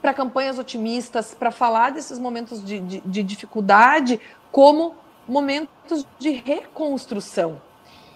para 0.00 0.14
campanhas 0.14 0.58
otimistas, 0.58 1.34
para 1.34 1.50
falar 1.50 1.90
desses 1.90 2.18
momentos 2.18 2.64
de, 2.64 2.78
de, 2.78 3.00
de 3.00 3.22
dificuldade 3.24 4.20
como 4.52 4.94
momentos 5.26 6.06
de 6.18 6.30
reconstrução. 6.30 7.60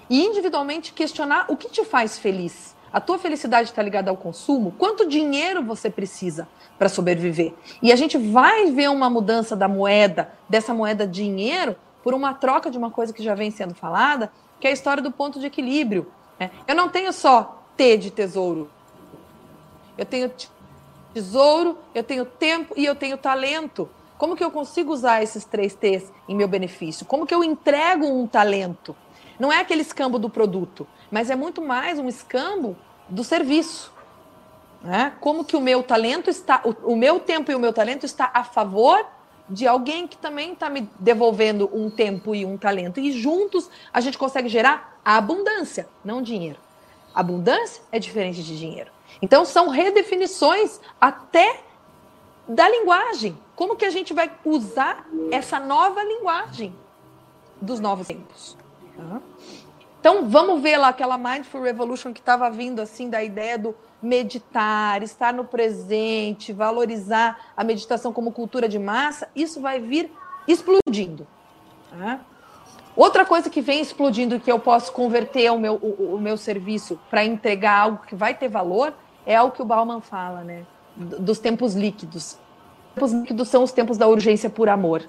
E 0.08 0.24
individualmente 0.24 0.92
questionar 0.92 1.46
o 1.48 1.56
que 1.56 1.68
te 1.68 1.84
faz 1.84 2.18
feliz. 2.18 2.76
A 2.92 3.00
tua 3.00 3.18
felicidade 3.18 3.68
está 3.68 3.82
ligada 3.82 4.10
ao 4.10 4.16
consumo? 4.16 4.74
Quanto 4.78 5.08
dinheiro 5.08 5.62
você 5.62 5.88
precisa? 5.88 6.48
para 6.80 6.88
sobreviver. 6.88 7.52
E 7.82 7.92
a 7.92 7.96
gente 7.96 8.16
vai 8.16 8.70
ver 8.70 8.88
uma 8.88 9.10
mudança 9.10 9.54
da 9.54 9.68
moeda, 9.68 10.32
dessa 10.48 10.72
moeda 10.72 11.06
dinheiro, 11.06 11.76
por 12.02 12.14
uma 12.14 12.32
troca 12.32 12.70
de 12.70 12.78
uma 12.78 12.90
coisa 12.90 13.12
que 13.12 13.22
já 13.22 13.34
vem 13.34 13.50
sendo 13.50 13.74
falada, 13.74 14.32
que 14.58 14.66
é 14.66 14.70
a 14.70 14.72
história 14.72 15.02
do 15.02 15.12
ponto 15.12 15.38
de 15.38 15.44
equilíbrio. 15.44 16.10
Né? 16.38 16.50
Eu 16.66 16.74
não 16.74 16.88
tenho 16.88 17.12
só 17.12 17.62
T 17.76 17.98
de 17.98 18.10
tesouro. 18.10 18.70
Eu 19.98 20.06
tenho 20.06 20.32
tesouro, 21.12 21.76
eu 21.94 22.02
tenho 22.02 22.24
tempo 22.24 22.72
e 22.74 22.86
eu 22.86 22.94
tenho 22.94 23.18
talento. 23.18 23.90
Como 24.16 24.34
que 24.34 24.42
eu 24.42 24.50
consigo 24.50 24.90
usar 24.90 25.22
esses 25.22 25.44
três 25.44 25.74
T's 25.74 26.10
em 26.26 26.34
meu 26.34 26.48
benefício? 26.48 27.04
Como 27.04 27.26
que 27.26 27.34
eu 27.34 27.44
entrego 27.44 28.06
um 28.06 28.26
talento? 28.26 28.96
Não 29.38 29.52
é 29.52 29.60
aquele 29.60 29.82
escambo 29.82 30.18
do 30.18 30.30
produto, 30.30 30.86
mas 31.10 31.30
é 31.30 31.36
muito 31.36 31.60
mais 31.60 31.98
um 31.98 32.08
escambo 32.08 32.76
do 33.08 33.24
serviço. 33.24 33.92
Né? 34.82 35.12
Como 35.20 35.44
que 35.44 35.56
o 35.56 35.60
meu 35.60 35.82
talento 35.82 36.30
está, 36.30 36.62
o, 36.64 36.92
o 36.92 36.96
meu 36.96 37.20
tempo 37.20 37.50
e 37.50 37.54
o 37.54 37.58
meu 37.58 37.72
talento 37.72 38.06
está 38.06 38.30
a 38.32 38.44
favor 38.44 39.04
de 39.48 39.66
alguém 39.66 40.06
que 40.06 40.16
também 40.16 40.52
está 40.52 40.70
me 40.70 40.88
devolvendo 40.98 41.68
um 41.72 41.90
tempo 41.90 42.34
e 42.34 42.46
um 42.46 42.56
talento. 42.56 43.00
E 43.00 43.10
juntos 43.12 43.68
a 43.92 44.00
gente 44.00 44.16
consegue 44.16 44.48
gerar 44.48 45.00
abundância, 45.04 45.88
não 46.04 46.22
dinheiro. 46.22 46.58
Abundância 47.12 47.82
é 47.90 47.98
diferente 47.98 48.42
de 48.42 48.56
dinheiro. 48.56 48.92
Então 49.20 49.44
são 49.44 49.68
redefinições 49.68 50.80
até 51.00 51.60
da 52.46 52.68
linguagem. 52.68 53.36
Como 53.56 53.76
que 53.76 53.84
a 53.84 53.90
gente 53.90 54.14
vai 54.14 54.30
usar 54.44 55.06
essa 55.32 55.58
nova 55.58 56.02
linguagem 56.04 56.74
dos 57.60 57.80
novos 57.80 58.06
tempos? 58.06 58.56
Então 60.00 60.26
vamos 60.26 60.62
ver 60.62 60.78
lá 60.78 60.88
aquela 60.88 61.18
Mindful 61.18 61.60
Revolution 61.60 62.14
que 62.14 62.20
estava 62.20 62.50
vindo 62.50 62.80
assim 62.80 63.10
da 63.10 63.22
ideia 63.22 63.58
do 63.58 63.74
meditar, 64.02 65.02
estar 65.02 65.30
no 65.34 65.44
presente, 65.44 66.54
valorizar 66.54 67.52
a 67.54 67.62
meditação 67.62 68.10
como 68.10 68.32
cultura 68.32 68.66
de 68.66 68.78
massa, 68.78 69.28
isso 69.36 69.60
vai 69.60 69.78
vir 69.78 70.10
explodindo. 70.48 71.26
Tá? 71.90 72.20
Outra 72.96 73.26
coisa 73.26 73.50
que 73.50 73.60
vem 73.60 73.82
explodindo 73.82 74.40
que 74.40 74.50
eu 74.50 74.58
posso 74.58 74.90
converter 74.90 75.52
o 75.52 75.58
meu, 75.58 75.74
o, 75.74 76.14
o 76.14 76.18
meu 76.18 76.38
serviço 76.38 76.98
para 77.10 77.22
entregar 77.22 77.80
algo 77.80 77.98
que 78.06 78.14
vai 78.14 78.32
ter 78.32 78.48
valor 78.48 78.94
é 79.26 79.40
o 79.42 79.50
que 79.50 79.60
o 79.60 79.66
Bauman 79.66 80.00
fala, 80.00 80.42
né? 80.42 80.64
Dos 80.96 81.38
tempos 81.38 81.74
líquidos. 81.74 82.38
Os 82.88 82.94
tempos 82.94 83.12
líquidos 83.12 83.48
são 83.48 83.62
os 83.62 83.70
tempos 83.70 83.98
da 83.98 84.08
urgência 84.08 84.48
por 84.48 84.70
amor. 84.70 85.06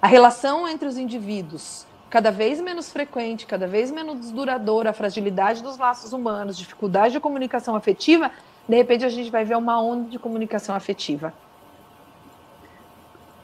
A 0.00 0.06
relação 0.06 0.68
entre 0.68 0.88
os 0.88 0.96
indivíduos 0.96 1.84
cada 2.10 2.32
vez 2.32 2.60
menos 2.60 2.90
frequente, 2.90 3.46
cada 3.46 3.68
vez 3.68 3.90
menos 3.90 4.32
duradoura, 4.32 4.90
a 4.90 4.92
fragilidade 4.92 5.62
dos 5.62 5.78
laços 5.78 6.12
humanos, 6.12 6.58
dificuldade 6.58 7.12
de 7.12 7.20
comunicação 7.20 7.76
afetiva, 7.76 8.32
de 8.68 8.76
repente 8.76 9.04
a 9.04 9.08
gente 9.08 9.30
vai 9.30 9.44
ver 9.44 9.56
uma 9.56 9.80
onda 9.80 10.10
de 10.10 10.18
comunicação 10.18 10.74
afetiva. 10.74 11.32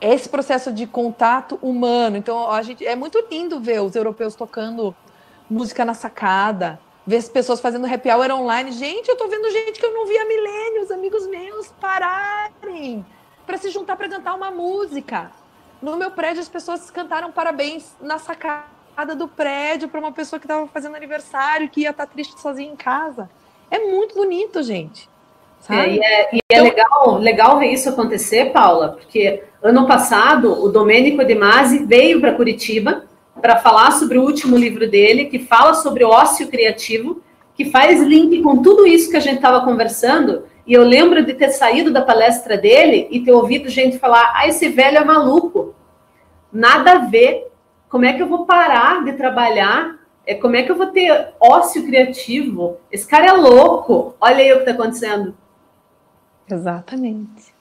Esse 0.01 0.29
processo 0.29 0.73
de 0.73 0.87
contato 0.87 1.59
humano. 1.62 2.17
Então, 2.17 2.51
a 2.51 2.61
gente 2.61 2.85
é 2.85 2.95
muito 2.95 3.25
lindo 3.31 3.59
ver 3.61 3.81
os 3.81 3.95
europeus 3.95 4.35
tocando 4.35 4.95
música 5.49 5.85
na 5.85 5.95
sacada, 5.95 6.79
ver 7.07 7.17
as 7.17 7.29
pessoas 7.29 7.61
fazendo 7.61 7.87
happy 7.87 8.11
hour 8.11 8.31
online. 8.33 8.73
Gente, 8.73 9.09
eu 9.09 9.17
tô 9.17 9.27
vendo 9.29 9.51
gente 9.51 9.79
que 9.81 9.87
eu 9.87 9.95
não 9.95 10.07
via 10.07 10.23
há 10.23 10.27
milênios, 10.27 10.91
amigos 10.91 11.27
meus, 11.29 11.69
pararem 11.81 13.07
para 13.47 13.57
se 13.57 13.71
juntar 13.71 13.97
para 13.97 14.09
cantar 14.09 14.35
uma 14.35 14.51
música. 14.51 15.31
No 15.87 15.97
meu 15.97 16.11
prédio, 16.11 16.43
as 16.43 16.49
pessoas 16.49 16.91
cantaram 16.91 17.30
parabéns 17.30 17.95
na 18.01 18.18
sacada 18.18 19.14
do 19.16 19.28
prédio 19.28 19.89
para 19.89 20.01
uma 20.01 20.11
pessoa 20.11 20.41
que 20.41 20.45
estava 20.45 20.66
fazendo 20.66 20.97
aniversário, 20.97 21.68
que 21.68 21.82
ia 21.82 21.91
estar 21.91 22.07
tá 22.07 22.12
triste 22.12 22.41
sozinha 22.41 22.72
em 22.72 22.74
casa. 22.74 23.30
É 23.70 23.78
muito 23.78 24.16
bonito, 24.16 24.64
gente. 24.64 25.09
É, 25.70 25.89
e 25.89 26.01
é, 26.01 26.34
e 26.34 26.39
é 26.39 26.59
então... 26.59 26.64
legal, 26.64 27.18
legal 27.18 27.59
ver 27.61 27.68
isso 27.68 27.89
acontecer, 27.89 28.47
Paula, 28.47 28.97
porque 29.01 29.45
ano 29.62 29.87
passado 29.87 30.61
o 30.61 30.68
Domênico 30.68 31.24
De 31.24 31.37
Masi 31.37 31.84
veio 31.84 32.20
para 32.20 32.34
Curitiba 32.34 33.05
para 33.41 33.59
falar 33.59 33.93
sobre 33.93 34.18
o 34.18 34.24
último 34.24 34.57
livro 34.57 34.91
dele, 34.91 35.26
que 35.26 35.39
fala 35.39 35.72
sobre 35.72 36.03
ócio 36.03 36.49
criativo, 36.49 37.22
que 37.55 37.70
faz 37.70 38.03
link 38.03 38.43
com 38.43 38.61
tudo 38.61 38.89
isso 38.89 39.09
que 39.09 39.16
a 39.16 39.20
gente 39.20 39.37
estava 39.37 39.64
conversando 39.64 40.47
e 40.67 40.75
eu 40.75 40.83
lembro 40.83 41.25
de 41.25 41.33
ter 41.35 41.51
saído 41.51 41.93
da 41.93 42.03
palestra 42.03 42.59
dele 42.59 43.07
e 43.11 43.21
ter 43.21 43.33
ouvido 43.33 43.69
gente 43.69 43.99
falar: 43.99 44.33
ah, 44.35 44.49
esse 44.49 44.69
velho 44.69 44.99
é 44.99 45.05
maluco. 45.05 45.75
Nada 46.53 46.93
a 46.93 46.99
ver. 46.99 47.47
Como 47.89 48.05
é 48.05 48.12
que 48.12 48.21
eu 48.21 48.27
vou 48.27 48.45
parar 48.45 49.05
de 49.05 49.12
trabalhar? 49.12 49.97
É, 50.27 50.35
como 50.35 50.57
é 50.57 50.64
que 50.64 50.73
eu 50.73 50.77
vou 50.77 50.89
ter 50.89 51.35
ócio 51.39 51.85
criativo? 51.85 52.79
Esse 52.91 53.07
cara 53.07 53.27
é 53.27 53.33
louco. 53.33 54.17
Olha 54.21 54.39
aí 54.39 54.53
o 54.53 54.57
que 54.57 54.69
está 54.69 54.73
acontecendo. 54.73 55.37
Exatamente. 56.51 57.55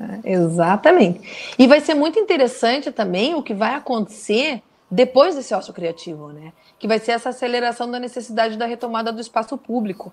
É, 0.00 0.32
exatamente. 0.32 1.54
E 1.58 1.66
vai 1.66 1.80
ser 1.80 1.94
muito 1.94 2.18
interessante 2.18 2.90
também 2.90 3.34
o 3.34 3.42
que 3.42 3.52
vai 3.52 3.74
acontecer 3.74 4.62
depois 4.90 5.36
desse 5.36 5.54
ócio 5.54 5.74
criativo, 5.74 6.28
né? 6.28 6.52
Que 6.78 6.88
vai 6.88 6.98
ser 6.98 7.12
essa 7.12 7.28
aceleração 7.28 7.90
da 7.90 8.00
necessidade 8.00 8.56
da 8.56 8.64
retomada 8.64 9.12
do 9.12 9.20
espaço 9.20 9.58
público. 9.58 10.12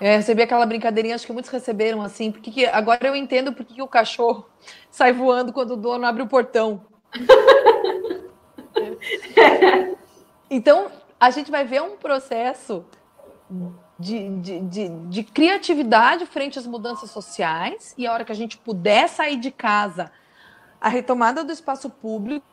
É, 0.00 0.16
recebi 0.16 0.42
aquela 0.42 0.66
brincadeirinha, 0.66 1.14
acho 1.14 1.26
que 1.26 1.32
muitos 1.32 1.50
receberam 1.50 2.02
assim, 2.02 2.30
porque 2.30 2.50
que, 2.50 2.66
agora 2.66 3.06
eu 3.06 3.16
entendo 3.16 3.52
porque 3.52 3.74
que 3.74 3.82
o 3.82 3.88
cachorro 3.88 4.46
sai 4.90 5.12
voando 5.12 5.52
quando 5.52 5.72
o 5.72 5.76
dono 5.76 6.06
abre 6.06 6.22
o 6.22 6.26
portão. 6.26 6.82
então, 10.50 10.90
a 11.18 11.30
gente 11.30 11.50
vai 11.50 11.64
ver 11.64 11.82
um 11.82 11.96
processo 11.96 12.84
de, 13.98 14.28
de, 14.40 14.60
de, 14.60 14.88
de, 14.88 15.22
criatividade 15.22 16.26
frente 16.26 16.58
às 16.58 16.66
mudanças 16.66 17.10
sociais, 17.10 17.94
e 17.96 18.06
a 18.06 18.12
hora 18.12 18.24
que 18.24 18.32
a 18.32 18.36
gente 18.36 18.58
puder 18.58 19.08
sair 19.08 19.36
de 19.36 19.50
casa, 19.50 20.10
a 20.80 20.88
retomada 20.88 21.42
do 21.42 21.52
espaço 21.52 21.88
público 21.88 22.44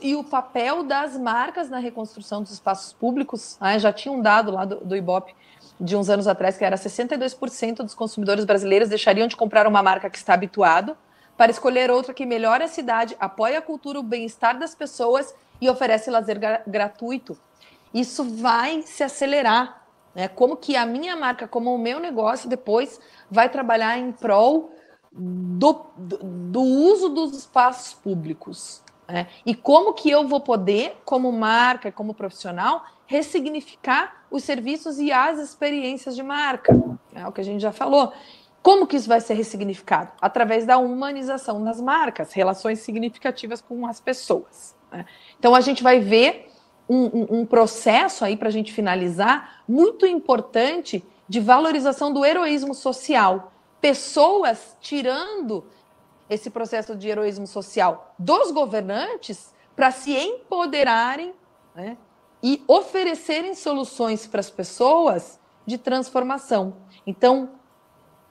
e 0.00 0.14
o 0.14 0.24
papel 0.24 0.82
das 0.82 1.16
marcas 1.16 1.68
na 1.68 1.78
reconstrução 1.78 2.42
dos 2.42 2.52
espaços 2.52 2.92
públicos. 2.92 3.58
Né? 3.60 3.78
Já 3.78 3.92
tinha 3.92 4.12
um 4.12 4.22
dado 4.22 4.52
lá 4.52 4.64
do, 4.64 4.84
do 4.84 4.96
Ibope 4.96 5.34
de 5.80 5.96
uns 5.96 6.08
anos 6.08 6.26
atrás, 6.26 6.56
que 6.56 6.64
era 6.64 6.76
62% 6.76 7.76
dos 7.76 7.94
consumidores 7.94 8.44
brasileiros 8.44 8.88
deixariam 8.88 9.26
de 9.26 9.36
comprar 9.36 9.66
uma 9.66 9.82
marca 9.82 10.08
que 10.08 10.16
está 10.16 10.34
habituado 10.34 10.96
para 11.36 11.50
escolher 11.50 11.90
outra 11.90 12.14
que 12.14 12.24
melhore 12.24 12.64
a 12.64 12.68
cidade, 12.68 13.16
apoia 13.20 13.58
a 13.58 13.62
cultura, 13.62 14.00
o 14.00 14.02
bem-estar 14.02 14.58
das 14.58 14.74
pessoas 14.74 15.34
e 15.60 15.68
oferece 15.68 16.10
lazer 16.10 16.40
gratuito. 16.66 17.38
Isso 17.92 18.24
vai 18.24 18.82
se 18.82 19.02
acelerar. 19.02 19.86
Né? 20.14 20.28
Como 20.28 20.56
que 20.56 20.76
a 20.76 20.86
minha 20.86 21.14
marca, 21.14 21.46
como 21.46 21.74
o 21.74 21.78
meu 21.78 22.00
negócio, 22.00 22.48
depois 22.48 22.98
vai 23.30 23.48
trabalhar 23.50 23.98
em 23.98 24.12
prol 24.12 24.72
do, 25.12 25.86
do, 25.96 26.18
do 26.18 26.62
uso 26.62 27.10
dos 27.10 27.36
espaços 27.36 27.92
públicos. 27.94 28.82
Né? 29.08 29.28
E 29.44 29.54
como 29.54 29.92
que 29.92 30.10
eu 30.10 30.26
vou 30.26 30.40
poder, 30.40 30.96
como 31.04 31.30
marca, 31.30 31.92
como 31.92 32.14
profissional, 32.14 32.84
ressignificar 33.06 34.24
os 34.30 34.44
serviços 34.44 34.98
e 34.98 35.12
as 35.12 35.38
experiências 35.38 36.14
de 36.14 36.22
marca. 36.22 36.72
É 37.14 37.26
o 37.26 37.32
que 37.32 37.40
a 37.40 37.44
gente 37.44 37.60
já 37.60 37.72
falou. 37.72 38.12
Como 38.62 38.86
que 38.86 38.96
isso 38.96 39.08
vai 39.08 39.20
ser 39.20 39.34
ressignificado? 39.34 40.10
Através 40.20 40.66
da 40.66 40.76
humanização 40.76 41.62
das 41.62 41.80
marcas, 41.80 42.32
relações 42.32 42.80
significativas 42.80 43.60
com 43.60 43.86
as 43.86 44.00
pessoas. 44.00 44.74
Né? 44.90 45.06
Então 45.38 45.54
a 45.54 45.60
gente 45.60 45.82
vai 45.82 46.00
ver 46.00 46.50
um, 46.88 47.04
um, 47.04 47.26
um 47.40 47.46
processo 47.46 48.24
aí 48.24 48.36
para 48.36 48.48
a 48.48 48.52
gente 48.52 48.72
finalizar 48.72 49.62
muito 49.68 50.04
importante 50.04 51.04
de 51.28 51.40
valorização 51.40 52.12
do 52.12 52.24
heroísmo 52.24 52.74
social. 52.74 53.52
Pessoas 53.80 54.76
tirando 54.80 55.64
esse 56.28 56.50
processo 56.50 56.96
de 56.96 57.08
heroísmo 57.08 57.46
social 57.46 58.14
dos 58.18 58.50
governantes 58.50 59.54
para 59.76 59.90
se 59.90 60.12
empoderarem 60.12 61.34
né, 61.74 61.96
e 62.46 62.62
oferecerem 62.68 63.56
soluções 63.56 64.24
para 64.24 64.38
as 64.38 64.48
pessoas 64.48 65.40
de 65.66 65.76
transformação. 65.76 66.76
Então, 67.04 67.50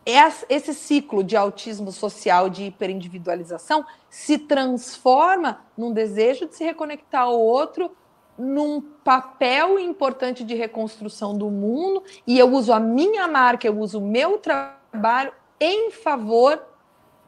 esse 0.05 0.73
ciclo 0.73 1.21
de 1.21 1.35
autismo 1.35 1.91
social, 1.91 2.47
de 2.47 2.63
hiperindividualização, 2.63 3.85
se 4.09 4.37
transforma 4.37 5.65
num 5.77 5.91
desejo 5.91 6.45
de 6.45 6.55
se 6.55 6.63
reconectar 6.63 7.23
ao 7.23 7.37
outro, 7.37 7.91
num 8.37 8.79
papel 8.79 9.77
importante 9.77 10.45
de 10.45 10.55
reconstrução 10.55 11.37
do 11.37 11.49
mundo, 11.49 12.01
e 12.25 12.39
eu 12.39 12.49
uso 12.53 12.71
a 12.71 12.79
minha 12.79 13.27
marca, 13.27 13.67
eu 13.67 13.77
uso 13.77 13.99
o 13.99 14.07
meu 14.07 14.37
trabalho 14.37 15.33
em 15.59 15.91
favor 15.91 16.63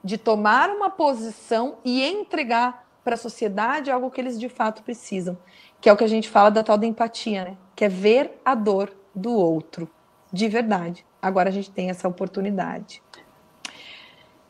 de 0.02 0.18
tomar 0.18 0.70
uma 0.70 0.90
posição 0.90 1.80
e 1.84 2.02
entregar 2.02 2.88
para 3.04 3.16
a 3.16 3.18
sociedade 3.18 3.90
algo 3.90 4.12
que 4.12 4.20
eles 4.20 4.38
de 4.38 4.50
fato 4.50 4.84
precisam, 4.84 5.38
que 5.80 5.90
é 5.90 5.94
o 5.94 5.98
que 5.98 6.04
a 6.04 6.10
gente 6.10 6.30
fala 6.30 6.50
da 6.50 6.64
tal 6.64 6.78
da 6.78 6.86
empatia, 6.86 7.46
né? 7.46 7.58
Que 7.76 7.86
é 7.86 7.90
ver 7.90 8.40
a 8.44 8.56
dor 8.56 8.92
do 9.14 9.32
outro, 9.34 9.90
de 10.32 10.48
verdade. 10.48 11.06
Agora 11.22 11.50
a 11.50 11.52
gente 11.52 11.72
tem 11.72 11.90
essa 11.90 12.08
oportunidade. 12.08 13.02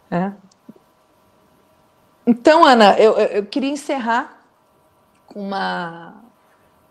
É. 0.09 0.31
Então, 2.25 2.65
Ana, 2.65 2.97
eu, 2.99 3.13
eu 3.17 3.45
queria 3.45 3.69
encerrar 3.69 4.41
com 5.25 5.39
uma, 5.39 6.15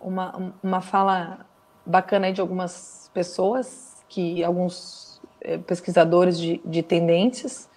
uma, 0.01 0.55
uma 0.63 0.81
fala 0.81 1.47
bacana 1.85 2.33
de 2.33 2.41
algumas 2.41 3.11
pessoas, 3.13 3.97
que 4.09 4.43
alguns 4.43 5.21
é, 5.41 5.59
pesquisadores 5.59 6.39
de, 6.39 6.61
de 6.65 6.83
tendências. 6.83 7.69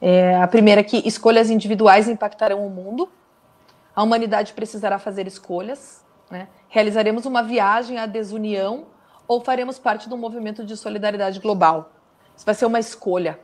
É, 0.00 0.36
a 0.36 0.46
primeira 0.46 0.80
é 0.80 0.84
que 0.84 0.96
escolhas 1.06 1.50
individuais 1.50 2.08
impactarão 2.08 2.66
o 2.66 2.70
mundo. 2.70 3.08
A 3.98 4.02
humanidade 4.04 4.52
precisará 4.52 4.96
fazer 4.96 5.26
escolhas. 5.26 6.04
Né? 6.30 6.46
Realizaremos 6.68 7.26
uma 7.26 7.42
viagem 7.42 7.98
à 7.98 8.06
desunião 8.06 8.86
ou 9.26 9.40
faremos 9.40 9.76
parte 9.76 10.08
de 10.08 10.14
um 10.14 10.16
movimento 10.16 10.64
de 10.64 10.76
solidariedade 10.76 11.40
global. 11.40 11.90
Isso 12.36 12.46
vai 12.46 12.54
ser 12.54 12.66
uma 12.66 12.78
escolha. 12.78 13.40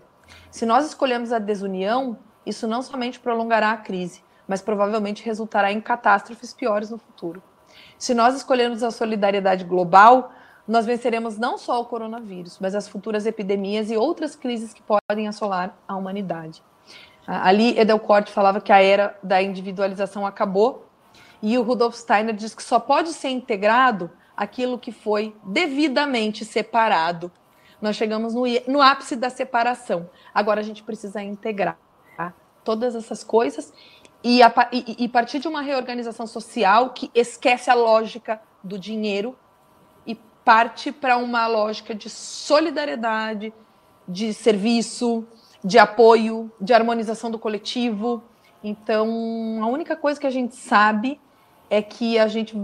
Se 0.53 0.65
nós 0.65 0.87
escolhemos 0.87 1.33
a 1.33 1.41
desunião, 1.41 2.17
isso 2.47 2.69
não 2.69 2.83
somente 2.83 3.19
prolongará 3.19 3.73
a 3.73 3.77
crise, 3.77 4.23
mas 4.47 4.63
provavelmente 4.63 5.25
resultará 5.25 5.73
em 5.73 5.81
catástrofes 5.81 6.55
piores 6.55 6.89
no 6.89 6.99
futuro. 6.99 7.43
Se 7.99 8.15
nós 8.15 8.37
escolhermos 8.37 8.85
a 8.85 8.93
solidariedade 8.93 9.65
global, 9.65 10.31
nós 10.69 10.87
venceremos 10.87 11.37
não 11.37 11.59
só 11.59 11.81
o 11.81 11.87
coronavírus, 11.87 12.61
mas 12.61 12.77
as 12.77 12.87
futuras 12.87 13.27
epidemias 13.27 13.91
e 13.91 13.97
outras 13.97 14.37
crises 14.37 14.73
que 14.73 14.85
podem 14.85 15.27
assolar 15.27 15.77
a 15.89 15.97
humanidade. 15.97 16.63
Ali, 17.27 17.79
Edelkort 17.79 18.31
falava 18.31 18.61
que 18.61 18.73
a 18.73 18.83
era 18.83 19.19
da 19.23 19.43
individualização 19.43 20.27
acabou, 20.27 20.87
e 21.43 21.59
o 21.59 21.63
Rudolf 21.63 21.95
Steiner 21.95 22.35
diz 22.35 22.55
que 22.55 22.63
só 22.63 22.79
pode 22.79 23.13
ser 23.13 23.29
integrado 23.29 24.11
aquilo 24.37 24.79
que 24.79 24.93
foi 24.93 25.35
devidamente 25.45 26.45
separado. 26.45 27.31
Nós 27.81 27.97
chegamos 27.97 28.35
no, 28.35 28.45
no 28.67 28.81
ápice 28.81 29.15
da 29.15 29.29
separação. 29.31 30.09
Agora 30.35 30.61
a 30.61 30.65
gente 30.65 30.83
precisa 30.83 31.23
integrar 31.23 31.77
tá? 32.17 32.33
todas 32.65 32.95
essas 32.95 33.23
coisas 33.23 33.73
e, 34.23 34.43
a, 34.43 34.53
e, 34.73 35.05
e 35.05 35.09
partir 35.09 35.39
de 35.39 35.47
uma 35.47 35.61
reorganização 35.61 36.27
social 36.27 36.91
que 36.91 37.11
esquece 37.15 37.71
a 37.71 37.75
lógica 37.75 38.41
do 38.63 38.79
dinheiro 38.79 39.37
e 40.07 40.15
parte 40.15 40.91
para 40.91 41.19
uma 41.19 41.47
lógica 41.47 41.95
de 41.95 42.09
solidariedade, 42.09 43.53
de 44.09 44.33
serviço, 44.33 45.27
de 45.65 45.79
apoio, 45.79 46.53
de 46.61 46.75
harmonização 46.75 47.31
do 47.31 47.39
coletivo. 47.39 48.23
Então, 48.63 49.09
a 49.63 49.67
única 49.67 49.97
coisa 49.97 50.21
que 50.21 50.27
a 50.27 50.31
gente 50.31 50.55
sabe 50.55 51.19
é 51.71 51.81
que 51.81 52.19
a 52.19 52.29
gente 52.29 52.55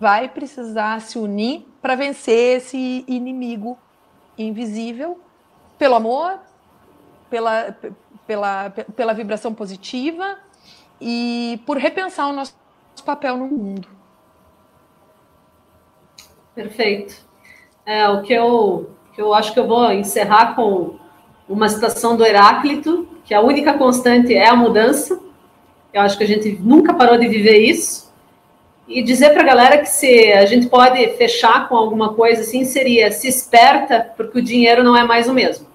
vai 0.00 0.28
precisar 0.28 1.00
se 1.00 1.18
unir 1.18 1.64
para 1.80 1.94
vencer 1.94 2.56
esse 2.58 3.04
inimigo 3.06 3.78
invisível 4.36 5.20
pelo 5.78 5.94
amor, 5.94 6.40
pela, 7.30 7.76
pela, 8.26 8.70
pela 8.70 9.12
vibração 9.12 9.54
positiva 9.54 10.38
e 11.00 11.60
por 11.64 11.76
repensar 11.76 12.28
o 12.28 12.32
nosso 12.32 12.54
papel 13.04 13.36
no 13.36 13.46
mundo. 13.46 13.88
Perfeito. 16.54 17.14
É, 17.86 18.08
o 18.08 18.22
que 18.22 18.32
eu, 18.32 18.90
que 19.14 19.22
eu 19.22 19.32
acho 19.32 19.52
que 19.52 19.60
eu 19.60 19.66
vou 19.66 19.90
encerrar 19.92 20.54
com 20.54 20.98
uma 21.52 21.68
citação 21.68 22.16
do 22.16 22.24
Heráclito, 22.24 23.06
que 23.24 23.34
a 23.34 23.40
única 23.40 23.74
constante 23.74 24.34
é 24.34 24.48
a 24.48 24.56
mudança. 24.56 25.20
Eu 25.92 26.00
acho 26.00 26.16
que 26.16 26.24
a 26.24 26.26
gente 26.26 26.58
nunca 26.60 26.94
parou 26.94 27.18
de 27.18 27.28
viver 27.28 27.58
isso 27.58 28.10
e 28.88 29.02
dizer 29.02 29.30
para 29.30 29.42
a 29.42 29.46
galera 29.46 29.78
que 29.78 29.88
se 29.88 30.32
a 30.32 30.46
gente 30.46 30.66
pode 30.66 31.06
fechar 31.16 31.68
com 31.68 31.76
alguma 31.76 32.14
coisa 32.14 32.40
assim, 32.40 32.64
seria 32.64 33.12
se 33.12 33.28
esperta, 33.28 34.12
porque 34.16 34.38
o 34.38 34.42
dinheiro 34.42 34.82
não 34.82 34.96
é 34.96 35.04
mais 35.04 35.28
o 35.28 35.34
mesmo. 35.34 35.66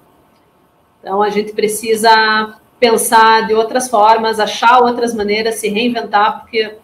Então 1.00 1.22
a 1.22 1.30
gente 1.30 1.52
precisa 1.52 2.56
pensar 2.80 3.46
de 3.46 3.54
outras 3.54 3.88
formas, 3.88 4.38
achar 4.40 4.80
outras 4.80 5.14
maneiras, 5.14 5.56
se 5.56 5.68
reinventar, 5.68 6.40
porque 6.40 6.76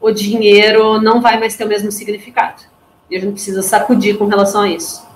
o 0.00 0.10
dinheiro 0.10 1.00
não 1.00 1.20
vai 1.20 1.40
mais 1.40 1.56
ter 1.56 1.64
o 1.64 1.68
mesmo 1.68 1.90
significado. 1.90 2.62
E 3.10 3.16
a 3.16 3.20
gente 3.20 3.32
precisa 3.32 3.62
sacudir 3.62 4.18
com 4.18 4.26
relação 4.26 4.62
a 4.62 4.68
isso. 4.68 5.06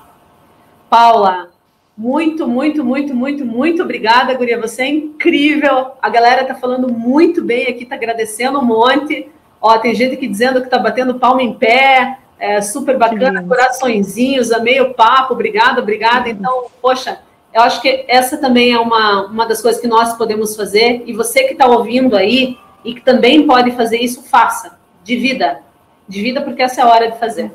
Paula, 0.89 1.51
muito, 1.99 2.47
muito, 2.47 2.85
muito, 2.85 3.13
muito, 3.13 3.45
muito 3.45 3.83
obrigada, 3.83 4.33
Guria. 4.33 4.61
Você 4.61 4.83
é 4.83 4.89
incrível. 4.89 5.89
A 6.01 6.09
galera 6.09 6.45
tá 6.45 6.55
falando 6.55 6.89
muito 6.89 7.43
bem 7.43 7.67
aqui, 7.67 7.85
tá 7.85 7.97
agradecendo 7.97 8.61
um 8.61 8.65
monte. 8.65 9.29
Ó, 9.61 9.77
tem 9.79 9.93
gente 9.97 10.15
aqui 10.15 10.29
dizendo 10.29 10.63
que 10.63 10.71
tá 10.71 10.79
batendo 10.79 11.19
palma 11.19 11.43
em 11.43 11.55
pé, 11.55 12.19
é 12.39 12.61
super 12.61 12.97
bacana, 12.97 13.43
coraçõezinhos, 13.43 14.53
amei 14.53 14.81
o 14.81 14.95
papo, 14.95 15.35
obrigada, 15.35 15.81
obrigada. 15.83 16.29
Então, 16.29 16.67
poxa, 16.81 17.19
eu 17.53 17.63
acho 17.63 17.83
que 17.83 18.05
essa 18.07 18.37
também 18.37 18.73
é 18.73 18.79
uma, 18.79 19.27
uma 19.27 19.45
das 19.45 19.61
coisas 19.61 19.81
que 19.81 19.89
nós 19.89 20.17
podemos 20.17 20.55
fazer, 20.55 21.03
e 21.05 21.13
você 21.13 21.43
que 21.43 21.53
está 21.55 21.67
ouvindo 21.67 22.15
aí 22.17 22.57
e 22.85 22.95
que 22.95 23.01
também 23.01 23.45
pode 23.45 23.73
fazer 23.73 23.99
isso, 23.99 24.23
faça, 24.23 24.79
de 25.03 25.17
vida, 25.17 25.63
de 26.07 26.23
vida, 26.23 26.43
porque 26.43 26.63
essa 26.63 26.81
é 26.81 26.85
a 26.85 26.89
hora 26.89 27.11
de 27.11 27.19
fazer. 27.19 27.51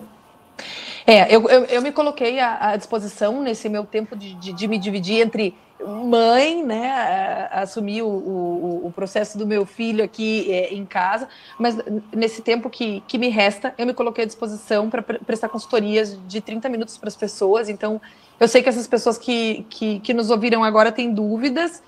É, 1.06 1.34
eu, 1.36 1.50
eu, 1.50 1.66
eu 1.66 1.82
me 1.82 1.92
coloquei 1.92 2.40
à, 2.40 2.70
à, 2.72 2.78
disposição 2.78 3.42
nesse 3.42 3.68
meu 3.68 3.86
tempo 3.86 4.16
de, 4.16 4.34
de, 4.36 4.54
de 4.54 4.68
me 4.68 4.78
dividir 4.78 5.20
entre 5.20 5.54
mãe, 5.86 6.64
né, 6.64 7.50
assumir 7.52 8.04
o, 8.04 8.08
o, 8.08 8.88
o, 8.88 8.92
processo 8.92 9.38
do 9.38 9.46
meu 9.46 9.66
filho 9.66 10.02
aqui 10.02 10.50
é, 10.50 10.74
em 10.74 10.86
casa, 10.86 11.28
mas 11.60 11.78
nesse 12.16 12.42
tempo 12.42 12.70
que, 12.70 13.04
que 13.06 13.18
me 13.18 13.28
resta, 13.28 13.74
eu 13.78 13.86
me 13.86 13.94
coloquei 13.94 14.24
à 14.24 14.28
disposição 14.28 14.90
para 14.90 15.02
prestar 15.02 15.50
consultorias 15.50 16.18
de 16.26 16.40
30 16.40 16.70
minutos 16.70 16.98
para 16.98 17.10
as 17.10 17.18
pessoas. 17.18 17.68
Então, 17.68 18.00
eu 18.40 18.48
sei 18.48 18.64
que 18.64 18.70
essas 18.70 18.88
pessoas 18.88 19.18
que, 19.18 19.66
que, 19.70 20.00
que 20.00 20.14
nos 20.14 20.30
ouviram 20.30 20.64
agora 20.64 20.90
têm 20.90 21.14
dúvidas, 21.14 21.84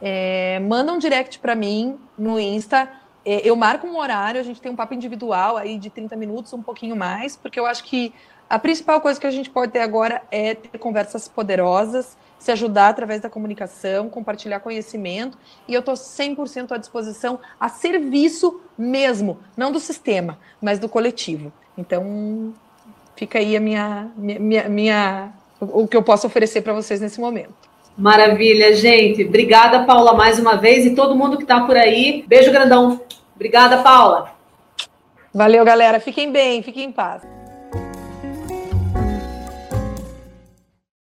é, 0.00 0.60
mandam 0.60 0.96
um 0.96 0.98
direct 0.98 1.38
para 1.38 1.54
mim 1.54 1.98
no 2.18 2.38
Insta. 2.38 2.88
É, 3.24 3.48
eu 3.48 3.56
marco 3.56 3.86
um 3.86 3.98
horário, 3.98 4.40
a 4.40 4.44
gente 4.44 4.60
tem 4.60 4.70
um 4.70 4.76
papo 4.76 4.94
individual 4.94 5.56
aí 5.56 5.78
de 5.78 5.90
30 5.90 6.16
minutos, 6.16 6.52
um 6.52 6.62
pouquinho 6.62 6.94
mais, 6.94 7.36
porque 7.36 7.58
eu 7.58 7.66
acho 7.66 7.84
que 7.84 8.12
a 8.48 8.58
principal 8.58 9.00
coisa 9.00 9.20
que 9.20 9.26
a 9.26 9.30
gente 9.30 9.50
pode 9.50 9.72
ter 9.72 9.80
agora 9.80 10.22
é 10.30 10.54
ter 10.54 10.78
conversas 10.78 11.28
poderosas 11.28 12.16
se 12.38 12.52
ajudar 12.52 12.88
através 12.88 13.20
da 13.20 13.28
comunicação, 13.28 14.08
compartilhar 14.08 14.60
conhecimento, 14.60 15.36
e 15.66 15.74
eu 15.74 15.80
estou 15.80 15.94
100% 15.94 16.72
à 16.72 16.76
disposição 16.76 17.38
a 17.58 17.68
serviço 17.68 18.60
mesmo, 18.76 19.38
não 19.56 19.72
do 19.72 19.80
sistema, 19.80 20.38
mas 20.62 20.78
do 20.78 20.88
coletivo. 20.88 21.52
Então, 21.76 22.54
fica 23.16 23.38
aí 23.38 23.56
a 23.56 23.60
minha, 23.60 24.10
minha, 24.16 24.68
minha 24.68 25.32
o 25.60 25.88
que 25.88 25.96
eu 25.96 26.02
posso 26.02 26.26
oferecer 26.26 26.62
para 26.62 26.72
vocês 26.72 27.00
nesse 27.00 27.20
momento. 27.20 27.54
Maravilha, 27.96 28.72
gente. 28.76 29.24
Obrigada, 29.24 29.84
Paula, 29.84 30.14
mais 30.14 30.38
uma 30.38 30.56
vez, 30.56 30.86
e 30.86 30.94
todo 30.94 31.16
mundo 31.16 31.36
que 31.36 31.42
está 31.42 31.62
por 31.66 31.76
aí. 31.76 32.24
Beijo 32.28 32.52
grandão. 32.52 33.00
Obrigada, 33.34 33.78
Paula. 33.78 34.32
Valeu, 35.34 35.64
galera. 35.64 35.98
Fiquem 35.98 36.30
bem, 36.30 36.62
fiquem 36.62 36.84
em 36.84 36.92
paz. 36.92 37.22